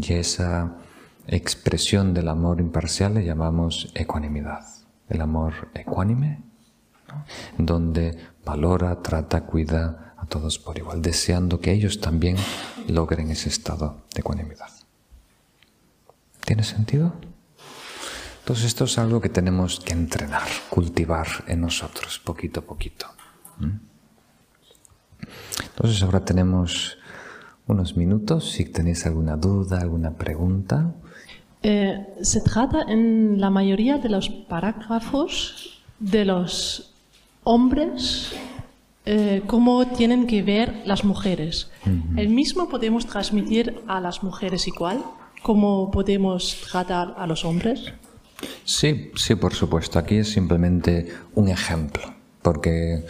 Y 0.00 0.14
esa 0.14 0.78
expresión 1.26 2.14
del 2.14 2.28
amor 2.28 2.60
imparcial 2.60 3.12
le 3.12 3.26
llamamos 3.26 3.92
ecuanimidad. 3.94 4.64
El 5.10 5.20
amor 5.20 5.68
ecuánime, 5.74 6.40
donde 7.58 8.16
valora, 8.42 9.02
trata, 9.02 9.42
cuida 9.44 10.13
todos 10.26 10.58
por 10.58 10.78
igual, 10.78 11.02
deseando 11.02 11.60
que 11.60 11.72
ellos 11.72 12.00
también 12.00 12.36
logren 12.88 13.30
ese 13.30 13.48
estado 13.48 14.02
de 14.14 14.20
ecuanimidad. 14.20 14.70
¿Tiene 16.44 16.62
sentido? 16.62 17.14
Entonces 18.40 18.66
esto 18.66 18.84
es 18.84 18.98
algo 18.98 19.20
que 19.20 19.30
tenemos 19.30 19.80
que 19.80 19.94
entrenar, 19.94 20.46
cultivar 20.68 21.26
en 21.46 21.62
nosotros, 21.62 22.18
poquito 22.18 22.60
a 22.60 22.62
poquito. 22.64 23.06
Entonces 25.62 26.02
ahora 26.02 26.24
tenemos 26.24 26.98
unos 27.66 27.96
minutos, 27.96 28.52
si 28.52 28.66
tenéis 28.66 29.06
alguna 29.06 29.36
duda, 29.36 29.80
alguna 29.80 30.10
pregunta. 30.10 30.92
Eh, 31.62 32.06
se 32.20 32.42
trata 32.42 32.82
en 32.82 33.40
la 33.40 33.48
mayoría 33.48 33.96
de 33.96 34.10
los 34.10 34.28
parágrafos 34.28 35.82
de 35.98 36.26
los 36.26 36.94
hombres 37.44 38.34
eh, 39.06 39.42
cómo 39.46 39.86
tienen 39.86 40.26
que 40.26 40.42
ver 40.42 40.82
las 40.86 41.04
mujeres. 41.04 41.70
¿El 42.16 42.28
mismo 42.30 42.68
podemos 42.68 43.06
transmitir 43.06 43.82
a 43.86 44.00
las 44.00 44.22
mujeres 44.22 44.66
igual? 44.66 45.04
¿Cómo 45.42 45.90
podemos 45.90 46.62
tratar 46.70 47.14
a 47.18 47.26
los 47.26 47.44
hombres? 47.44 47.92
Sí, 48.64 49.10
sí, 49.14 49.34
por 49.34 49.54
supuesto. 49.54 49.98
Aquí 49.98 50.16
es 50.16 50.32
simplemente 50.32 51.12
un 51.34 51.48
ejemplo, 51.48 52.02
porque 52.40 53.04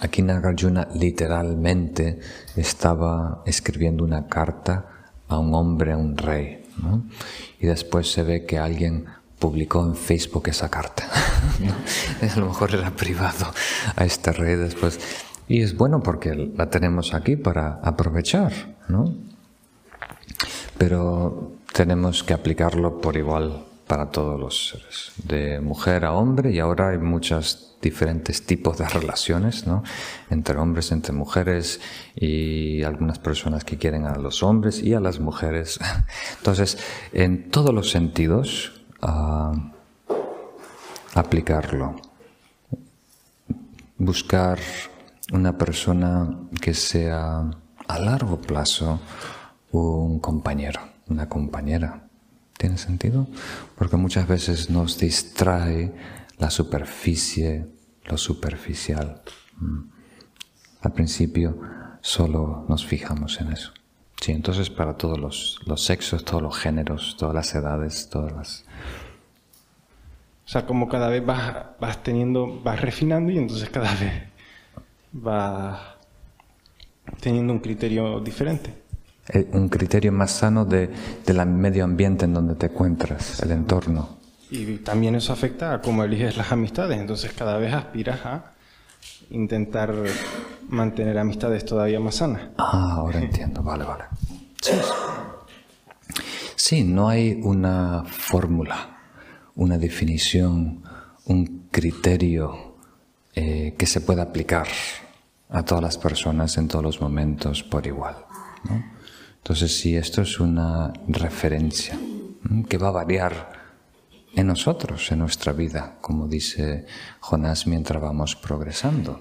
aquí 0.00 0.22
Nagarjuna 0.22 0.88
literalmente 0.94 2.18
estaba 2.56 3.42
escribiendo 3.46 4.02
una 4.02 4.26
carta 4.26 4.86
a 5.28 5.38
un 5.38 5.54
hombre, 5.54 5.92
a 5.92 5.96
un 5.96 6.16
rey, 6.16 6.64
y 7.60 7.66
después 7.66 8.10
se 8.10 8.24
ve 8.24 8.44
que 8.44 8.58
alguien 8.58 9.06
publicó 9.42 9.84
en 9.84 9.96
Facebook 9.96 10.44
esa 10.46 10.68
carta. 10.70 11.02
a 12.32 12.38
lo 12.38 12.46
mejor 12.46 12.72
era 12.76 12.92
privado 12.92 13.46
a 13.96 14.04
este 14.04 14.30
rey 14.30 14.54
después. 14.54 15.00
Y 15.48 15.62
es 15.62 15.76
bueno 15.76 16.00
porque 16.00 16.52
la 16.56 16.70
tenemos 16.70 17.12
aquí 17.12 17.34
para 17.34 17.80
aprovechar, 17.82 18.52
¿no? 18.86 19.12
Pero 20.78 21.54
tenemos 21.72 22.22
que 22.22 22.34
aplicarlo 22.34 23.00
por 23.00 23.16
igual 23.16 23.64
para 23.88 24.10
todos 24.10 24.38
los 24.38 24.68
seres, 24.68 25.10
de 25.24 25.60
mujer 25.60 26.04
a 26.04 26.12
hombre, 26.12 26.52
y 26.52 26.60
ahora 26.60 26.90
hay 26.90 26.98
muchos 26.98 27.76
diferentes 27.82 28.46
tipos 28.46 28.78
de 28.78 28.88
relaciones, 28.88 29.66
¿no? 29.66 29.82
Entre 30.30 30.56
hombres, 30.56 30.92
entre 30.92 31.12
mujeres, 31.12 31.80
y 32.14 32.84
algunas 32.84 33.18
personas 33.18 33.64
que 33.64 33.76
quieren 33.76 34.06
a 34.06 34.16
los 34.18 34.44
hombres 34.44 34.80
y 34.80 34.94
a 34.94 35.00
las 35.00 35.18
mujeres. 35.18 35.80
Entonces, 36.38 36.78
en 37.12 37.50
todos 37.50 37.74
los 37.74 37.90
sentidos, 37.90 38.81
uh, 39.02 39.56
aplicarlo. 41.14 41.96
Buscar 43.98 44.58
una 45.32 45.56
persona 45.56 46.38
que 46.60 46.74
sea 46.74 47.50
a 47.88 47.98
largo 47.98 48.40
plazo 48.40 49.00
un 49.72 50.18
compañero, 50.18 50.80
una 51.08 51.28
compañera 51.28 52.08
¿Tiene 52.62 52.78
sentido? 52.78 53.26
Porque 53.76 53.96
muchas 53.96 54.28
veces 54.28 54.70
nos 54.70 54.96
distrae 54.96 55.92
la 56.38 56.48
superficie, 56.48 57.66
lo 58.04 58.16
superficial. 58.16 59.20
Mm. 59.58 59.80
Al 60.82 60.92
principio 60.92 61.58
solo 62.02 62.64
nos 62.68 62.86
fijamos 62.86 63.40
en 63.40 63.52
eso. 63.52 63.72
Sí, 64.22 64.30
entonces 64.30 64.70
para 64.70 64.96
todos 64.96 65.18
los, 65.18 65.58
los 65.66 65.84
sexos, 65.84 66.24
todos 66.24 66.40
los 66.40 66.56
géneros, 66.56 67.16
todas 67.18 67.34
las 67.34 67.52
edades, 67.56 68.08
todas 68.08 68.32
las... 68.32 68.64
O 70.46 70.48
sea, 70.48 70.64
como 70.64 70.88
cada 70.88 71.08
vez 71.08 71.26
vas, 71.26 71.66
vas 71.80 72.04
teniendo, 72.04 72.60
vas 72.62 72.80
refinando 72.80 73.32
y 73.32 73.38
entonces 73.38 73.68
cada 73.68 73.92
vez 74.00 74.12
vas 75.10 75.80
teniendo 77.20 77.52
un 77.52 77.58
criterio 77.58 78.20
diferente. 78.20 78.72
Eh, 79.28 79.48
un 79.54 79.68
criterio 79.68 80.12
más 80.12 80.30
sano 80.30 80.64
de, 80.64 80.88
del 81.26 81.44
medio 81.46 81.82
ambiente 81.82 82.24
en 82.24 82.34
donde 82.34 82.54
te 82.54 82.66
encuentras, 82.66 83.42
el 83.42 83.50
entorno. 83.50 84.18
Y 84.52 84.76
también 84.76 85.16
eso 85.16 85.32
afecta 85.32 85.74
a 85.74 85.80
cómo 85.80 86.04
eliges 86.04 86.36
las 86.36 86.52
amistades, 86.52 87.00
entonces 87.00 87.32
cada 87.32 87.58
vez 87.58 87.74
aspiras 87.74 88.24
a 88.24 88.52
intentar 89.32 89.94
mantener 90.68 91.18
amistades 91.18 91.64
todavía 91.64 92.00
más 92.00 92.16
sanas. 92.16 92.50
Ah, 92.58 92.94
ahora 92.96 93.20
entiendo, 93.20 93.62
vale, 93.62 93.84
vale. 93.84 94.04
Sí, 96.56 96.84
no 96.84 97.08
hay 97.08 97.40
una 97.42 98.04
fórmula, 98.06 98.98
una 99.56 99.78
definición, 99.78 100.82
un 101.26 101.68
criterio 101.70 102.76
eh, 103.34 103.74
que 103.76 103.86
se 103.86 104.00
pueda 104.00 104.22
aplicar 104.22 104.68
a 105.50 105.64
todas 105.64 105.82
las 105.82 105.98
personas 105.98 106.56
en 106.56 106.68
todos 106.68 106.84
los 106.84 107.00
momentos 107.00 107.62
por 107.62 107.86
igual. 107.86 108.16
¿no? 108.64 108.82
Entonces, 109.38 109.76
si 109.76 109.96
esto 109.96 110.22
es 110.22 110.38
una 110.38 110.92
referencia 111.08 111.98
que 112.68 112.78
va 112.78 112.88
a 112.88 112.92
variar 112.92 113.61
en 114.34 114.46
nosotros, 114.46 115.10
en 115.12 115.20
nuestra 115.20 115.52
vida, 115.52 115.98
como 116.00 116.26
dice 116.26 116.86
Jonás 117.20 117.66
mientras 117.66 118.02
vamos 118.02 118.36
progresando. 118.36 119.20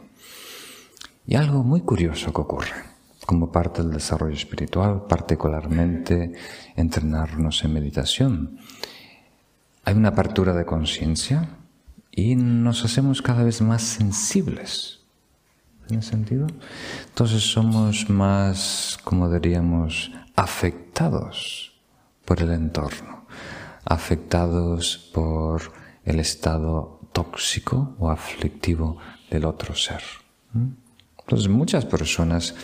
Y 1.26 1.36
algo 1.36 1.64
muy 1.64 1.82
curioso 1.82 2.34
que 2.34 2.42
ocurre 2.42 2.92
como 3.26 3.52
parte 3.52 3.84
del 3.84 3.92
desarrollo 3.92 4.36
espiritual, 4.36 5.06
particularmente 5.08 6.34
entrenarnos 6.76 7.64
en 7.64 7.74
meditación. 7.74 8.58
Hay 9.84 9.96
una 9.96 10.10
apertura 10.10 10.54
de 10.54 10.66
conciencia 10.66 11.50
y 12.12 12.36
nos 12.36 12.84
hacemos 12.84 13.22
cada 13.22 13.44
vez 13.44 13.62
más 13.62 13.84
sensibles 13.84 15.02
¿Tiene 15.92 16.04
sentido? 16.04 16.48
Entonces 17.10 17.44
somos 17.44 18.10
más, 18.10 18.98
como 19.04 19.30
diríamos, 19.30 20.10
afectados 20.38 21.74
por 22.24 22.42
el 22.42 22.52
entorno, 22.54 23.21
afectados 23.86 25.10
por 25.14 25.72
el 26.06 26.20
estado 26.20 27.00
tóxico 27.14 27.96
o 28.00 28.10
aflictivo 28.10 28.98
del 29.30 29.46
otro 29.46 29.76
ser. 29.76 30.02
Entonces 31.20 31.48
muchas 31.48 31.86
personas 31.86 32.56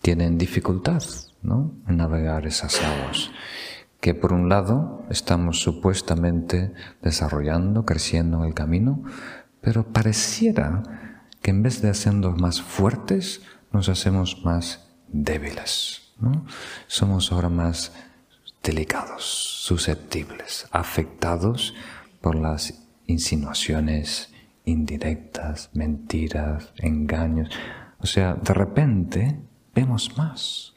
tienen 0.00 0.38
dificultad 0.38 1.02
¿no? 1.42 1.72
en 1.88 1.96
navegar 1.96 2.46
esas 2.46 2.80
aguas 2.82 3.30
que 4.04 4.14
por 4.14 4.34
un 4.34 4.50
lado 4.50 5.02
estamos 5.08 5.60
supuestamente 5.60 6.74
desarrollando, 7.00 7.86
creciendo 7.86 8.36
en 8.36 8.44
el 8.44 8.52
camino, 8.52 9.02
pero 9.62 9.82
pareciera 9.94 10.82
que 11.40 11.50
en 11.50 11.62
vez 11.62 11.80
de 11.80 11.88
hacernos 11.88 12.38
más 12.38 12.60
fuertes, 12.60 13.40
nos 13.72 13.88
hacemos 13.88 14.44
más 14.44 14.90
débiles. 15.08 16.12
Somos 16.86 17.32
ahora 17.32 17.48
más 17.48 17.92
delicados, 18.64 19.24
susceptibles, 19.24 20.66
afectados 20.72 21.74
por 22.20 22.34
las 22.34 22.74
insinuaciones 23.06 24.32
indirectas, 24.64 25.70
mentiras, 25.74 26.72
engaños. 26.78 27.50
O 27.98 28.06
sea, 28.06 28.34
de 28.34 28.54
repente 28.54 29.38
vemos 29.74 30.16
más. 30.16 30.72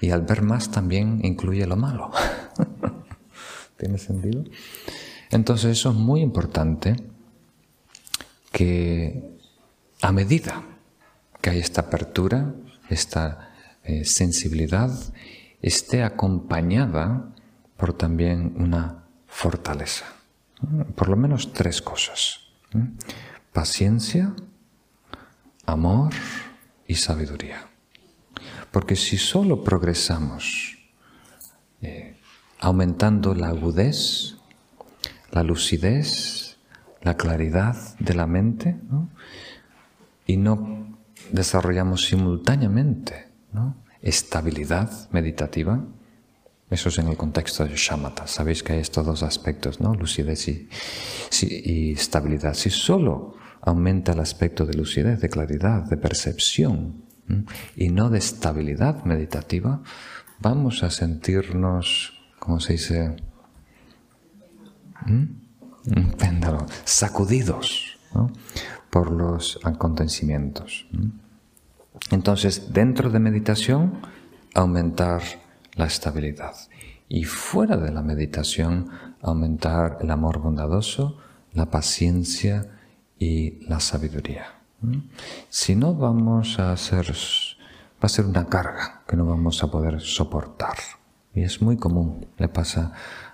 Y 0.00 0.10
al 0.10 0.22
ver 0.22 0.42
más 0.42 0.70
también 0.70 1.20
incluye 1.24 1.66
lo 1.66 1.76
malo. 1.76 2.10
¿Tiene 3.76 3.96
sentido? 3.96 4.44
Entonces 5.30 5.70
eso 5.78 5.90
es 5.90 5.96
muy 5.96 6.20
importante 6.20 6.96
que 8.52 9.38
a 10.02 10.12
medida 10.12 10.62
que 11.40 11.50
hay 11.50 11.58
esta 11.58 11.82
apertura, 11.82 12.52
esta 12.90 13.50
eh, 13.84 14.04
sensibilidad, 14.04 14.90
esté 15.62 16.02
acompañada 16.02 17.28
por 17.76 17.92
también 17.92 18.54
una 18.56 19.04
fortaleza. 19.26 20.06
Por 20.94 21.08
lo 21.08 21.16
menos 21.16 21.52
tres 21.52 21.80
cosas. 21.80 22.40
Paciencia, 23.52 24.34
amor 25.66 26.12
y 26.86 26.96
sabiduría. 26.96 27.66
Porque 28.70 28.96
si 28.96 29.16
solo 29.16 29.64
progresamos 29.64 30.78
eh, 31.82 32.16
aumentando 32.60 33.34
la 33.34 33.48
agudez, 33.48 34.36
la 35.32 35.42
lucidez, 35.42 36.58
la 37.00 37.16
claridad 37.16 37.76
de 37.98 38.14
la 38.14 38.26
mente 38.26 38.76
y 40.26 40.36
no 40.36 40.98
desarrollamos 41.32 42.04
simultáneamente 42.04 43.28
estabilidad 44.02 45.10
meditativa, 45.10 45.84
Eso 46.70 46.88
es 46.88 46.98
en 46.98 47.08
el 47.08 47.16
contexto 47.16 47.64
de 47.64 47.74
shamatha. 47.74 48.28
Sabéis 48.28 48.62
que 48.62 48.74
hay 48.74 48.78
estos 48.78 49.04
dos 49.04 49.24
aspectos, 49.24 49.80
¿no? 49.80 49.92
Lucidez 49.92 50.46
y, 50.46 50.68
y 51.42 51.92
estabilidad. 51.92 52.54
Si 52.54 52.70
solo 52.70 53.34
aumenta 53.60 54.12
el 54.12 54.20
aspecto 54.20 54.64
de 54.64 54.74
lucidez, 54.74 55.20
de 55.20 55.28
claridad, 55.28 55.82
de 55.82 55.96
percepción 55.96 57.02
y 57.74 57.88
no 57.90 58.08
de 58.08 58.18
estabilidad 58.18 59.04
meditativa, 59.04 59.82
vamos 60.38 60.84
a 60.84 60.90
sentirnos, 60.90 62.12
¿cómo 62.38 62.60
se 62.60 62.74
dice? 62.74 63.16
Un 65.06 65.40
sacudidos 66.84 67.98
por 68.90 69.10
los 69.10 69.58
acontecimientos. 69.64 70.86
Entonces, 72.10 72.72
dentro 72.72 73.10
de 73.10 73.20
meditación, 73.20 74.00
aumentar 74.54 75.22
la 75.74 75.86
estabilidad. 75.86 76.54
Y 77.08 77.24
fuera 77.24 77.76
de 77.76 77.92
la 77.92 78.02
meditación, 78.02 78.90
aumentar 79.22 79.98
el 80.00 80.10
amor 80.10 80.38
bondadoso, 80.38 81.18
la 81.52 81.66
paciencia 81.70 82.78
y 83.18 83.66
la 83.66 83.80
sabiduría. 83.80 84.46
Si 85.48 85.74
no, 85.76 85.94
vamos 85.94 86.58
a 86.58 86.72
hacer, 86.72 87.12
va 87.12 88.06
a 88.06 88.08
ser 88.08 88.24
una 88.26 88.46
carga 88.46 89.02
que 89.06 89.16
no 89.16 89.26
vamos 89.26 89.62
a 89.62 89.70
poder 89.70 90.00
soportar. 90.00 90.76
Y 91.34 91.42
es 91.42 91.60
muy 91.60 91.76
común, 91.76 92.26
le 92.38 92.48
pasa 92.48 92.92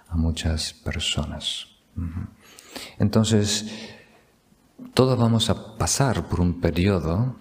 a 0.09 0.17
muchas 0.17 0.73
personas. 0.73 1.67
Entonces, 2.99 3.67
todos 4.93 5.19
vamos 5.19 5.49
a 5.51 5.77
pasar 5.77 6.29
por 6.29 6.41
un 6.41 6.61
periodo 6.61 7.37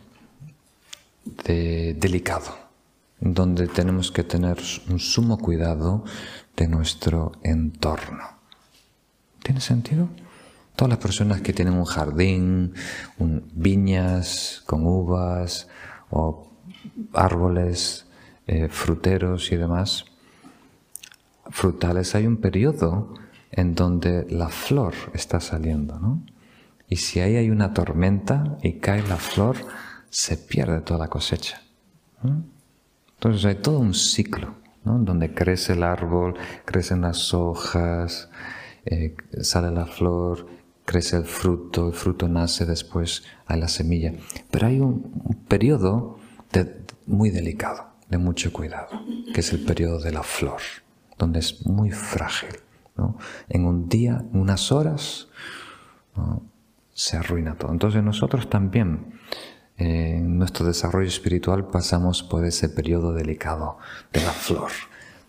de, 1.26 1.94
delicado 1.96 2.66
donde 3.20 3.68
tenemos 3.68 4.12
que 4.12 4.24
tener 4.24 4.58
un 4.90 5.00
sumo 5.00 5.38
cuidado 5.38 6.04
de 6.56 6.68
nuestro 6.68 7.32
entorno. 7.44 8.24
¿Tiene 9.42 9.62
sentido? 9.62 10.10
Todas 10.76 10.90
las 10.90 11.00
personas 11.00 11.42
que 11.42 11.54
tienen 11.54 11.76
un 11.76 11.86
jardín, 11.86 12.74
viñas 13.18 14.64
con 14.66 14.86
uvas 14.86 15.68
o 16.10 16.52
árboles 17.14 18.06
eh, 18.48 18.68
fruteros 18.70 19.52
y 19.52 19.56
demás, 19.56 20.06
frutales, 21.50 22.16
hay 22.16 22.28
un 22.28 22.38
periodo 22.38 23.14
en 23.52 23.74
donde 23.74 24.28
la 24.30 24.50
flor 24.50 24.94
está 25.14 25.40
saliendo, 25.40 26.00
¿no? 26.00 26.22
Y 26.88 26.98
si 26.98 27.20
ahí 27.20 27.38
hay 27.38 27.50
una 27.50 27.74
tormenta 27.74 28.58
y 28.62 28.74
cae 28.74 29.02
la 29.08 29.18
flor, 29.18 29.56
se 30.16 30.38
pierde 30.38 30.80
toda 30.80 31.02
la 31.02 31.08
cosecha. 31.10 31.62
Entonces 33.16 33.44
hay 33.44 33.56
todo 33.56 33.80
un 33.80 33.94
ciclo, 33.94 34.56
¿no? 34.86 34.98
donde 34.98 35.34
crece 35.34 35.74
el 35.74 35.84
árbol, 35.84 36.36
crecen 36.64 37.02
las 37.02 37.34
hojas, 37.34 38.30
eh, 38.86 39.14
sale 39.42 39.72
la 39.72 39.86
flor, 39.86 40.48
crece 40.86 41.18
el 41.18 41.26
fruto, 41.26 41.90
el 41.90 41.94
fruto 41.94 42.30
nace 42.30 42.66
después, 42.66 43.24
hay 43.46 43.60
la 43.60 43.68
semilla. 43.68 44.14
Pero 44.52 44.68
hay 44.68 44.80
un, 44.80 45.44
periodo 45.50 46.18
muy 47.06 47.30
delicado, 47.30 47.90
de 48.08 48.18
mucho 48.18 48.54
cuidado, 48.54 48.88
que 49.34 49.42
es 49.42 49.52
el 49.52 49.66
periodo 49.66 50.00
de 50.00 50.14
la 50.14 50.24
flor, 50.24 50.62
donde 51.18 51.40
es 51.40 51.68
muy 51.68 51.92
frágil. 51.92 52.56
En 53.50 53.66
un 53.66 53.90
día, 53.90 54.24
unas 54.32 54.72
horas, 54.72 55.28
se 56.94 57.18
arruina 57.18 57.56
todo. 57.56 57.74
Entonces 57.74 58.02
nosotros 58.02 58.50
también 58.50 59.15
en 59.78 60.38
nuestro 60.38 60.66
desarrollo 60.66 61.08
espiritual 61.08 61.68
pasamos 61.68 62.24
por 62.24 62.46
ese 62.46 62.70
periodo 62.70 63.14
delicado 63.14 63.78
de 64.14 64.22
la 64.22 64.32
flor, 64.32 64.72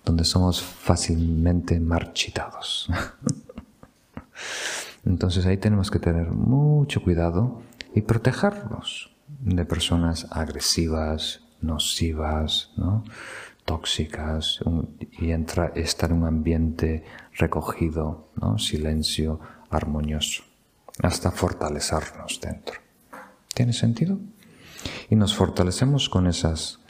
donde 0.05 0.25
somos 0.25 0.63
fácilmente 0.63 1.81
marchitados. 1.81 2.89
Entonces 5.05 5.47
ahí 5.47 5.57
tenemos 5.57 5.91
que 5.91 5.99
tener 5.99 6.29
mucho 6.29 7.03
cuidado 7.03 7.61
y 7.95 8.03
protegernos 8.03 9.11
de 9.41 9.65
personas 9.65 10.27
agresivas, 10.31 11.43
nocivas, 11.61 12.73
tóxicas, 13.65 14.61
y 15.19 15.31
estar 15.31 16.11
en 16.11 16.17
un 16.17 16.27
ambiente 16.27 17.05
recogido, 17.35 18.29
silencio, 18.59 19.41
armonioso, 19.71 20.45
hasta 21.03 21.31
fortalecernos 21.31 22.41
dentro. 22.41 22.81
¿Tiene 23.55 23.73
sentido? 23.73 24.19
Y 25.11 25.17
nos 25.17 25.35
fortalecemos 25.35 26.09
con 26.09 26.27
esas 26.27 26.81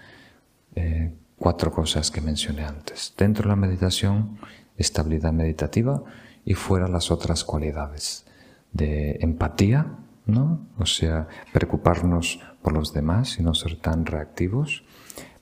eh, 0.75 1.13
cuatro 1.39 1.71
cosas 1.73 2.11
que 2.11 2.21
mencioné 2.21 2.65
antes. 2.65 3.15
Dentro 3.17 3.45
de 3.45 3.49
la 3.51 3.57
meditación, 3.57 4.39
estabilidad 4.77 5.33
meditativa 5.33 6.03
y 6.45 6.55
fuera 6.55 6.89
las 6.89 7.11
otras 7.11 7.45
cualidades 7.45 8.25
de 8.73 9.19
empatía, 9.21 9.87
¿no? 10.27 10.67
O 10.79 10.87
sea, 10.87 11.29
preocuparnos 11.53 12.41
por 12.63 12.73
los 12.73 12.93
demás 12.93 13.39
y 13.39 13.43
no 13.43 13.55
ser 13.55 13.77
tan 13.77 14.07
reactivos. 14.07 14.85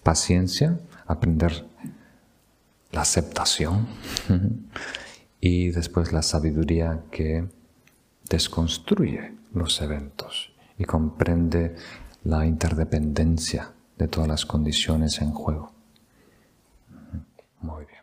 Paciencia, 0.03 0.79
aprender 1.07 1.67
la 2.93 3.03
aceptación. 3.03 3.87
y 5.41 5.71
después 5.71 6.13
la 6.13 6.23
sabiduría 6.23 7.03
que 7.11 7.47
desconstruye 8.31 9.35
los 9.53 9.81
eventos 9.83 10.53
y 10.79 10.85
comprende 10.85 11.77
la 12.25 12.47
interdependencia 12.47 13.73
de 13.99 14.09
todas 14.09 14.29
las 14.29 14.47
condiciones 14.47 15.21
en 15.21 15.31
juego. 15.33 15.73
Muy 17.61 17.85
bien. 17.85 17.94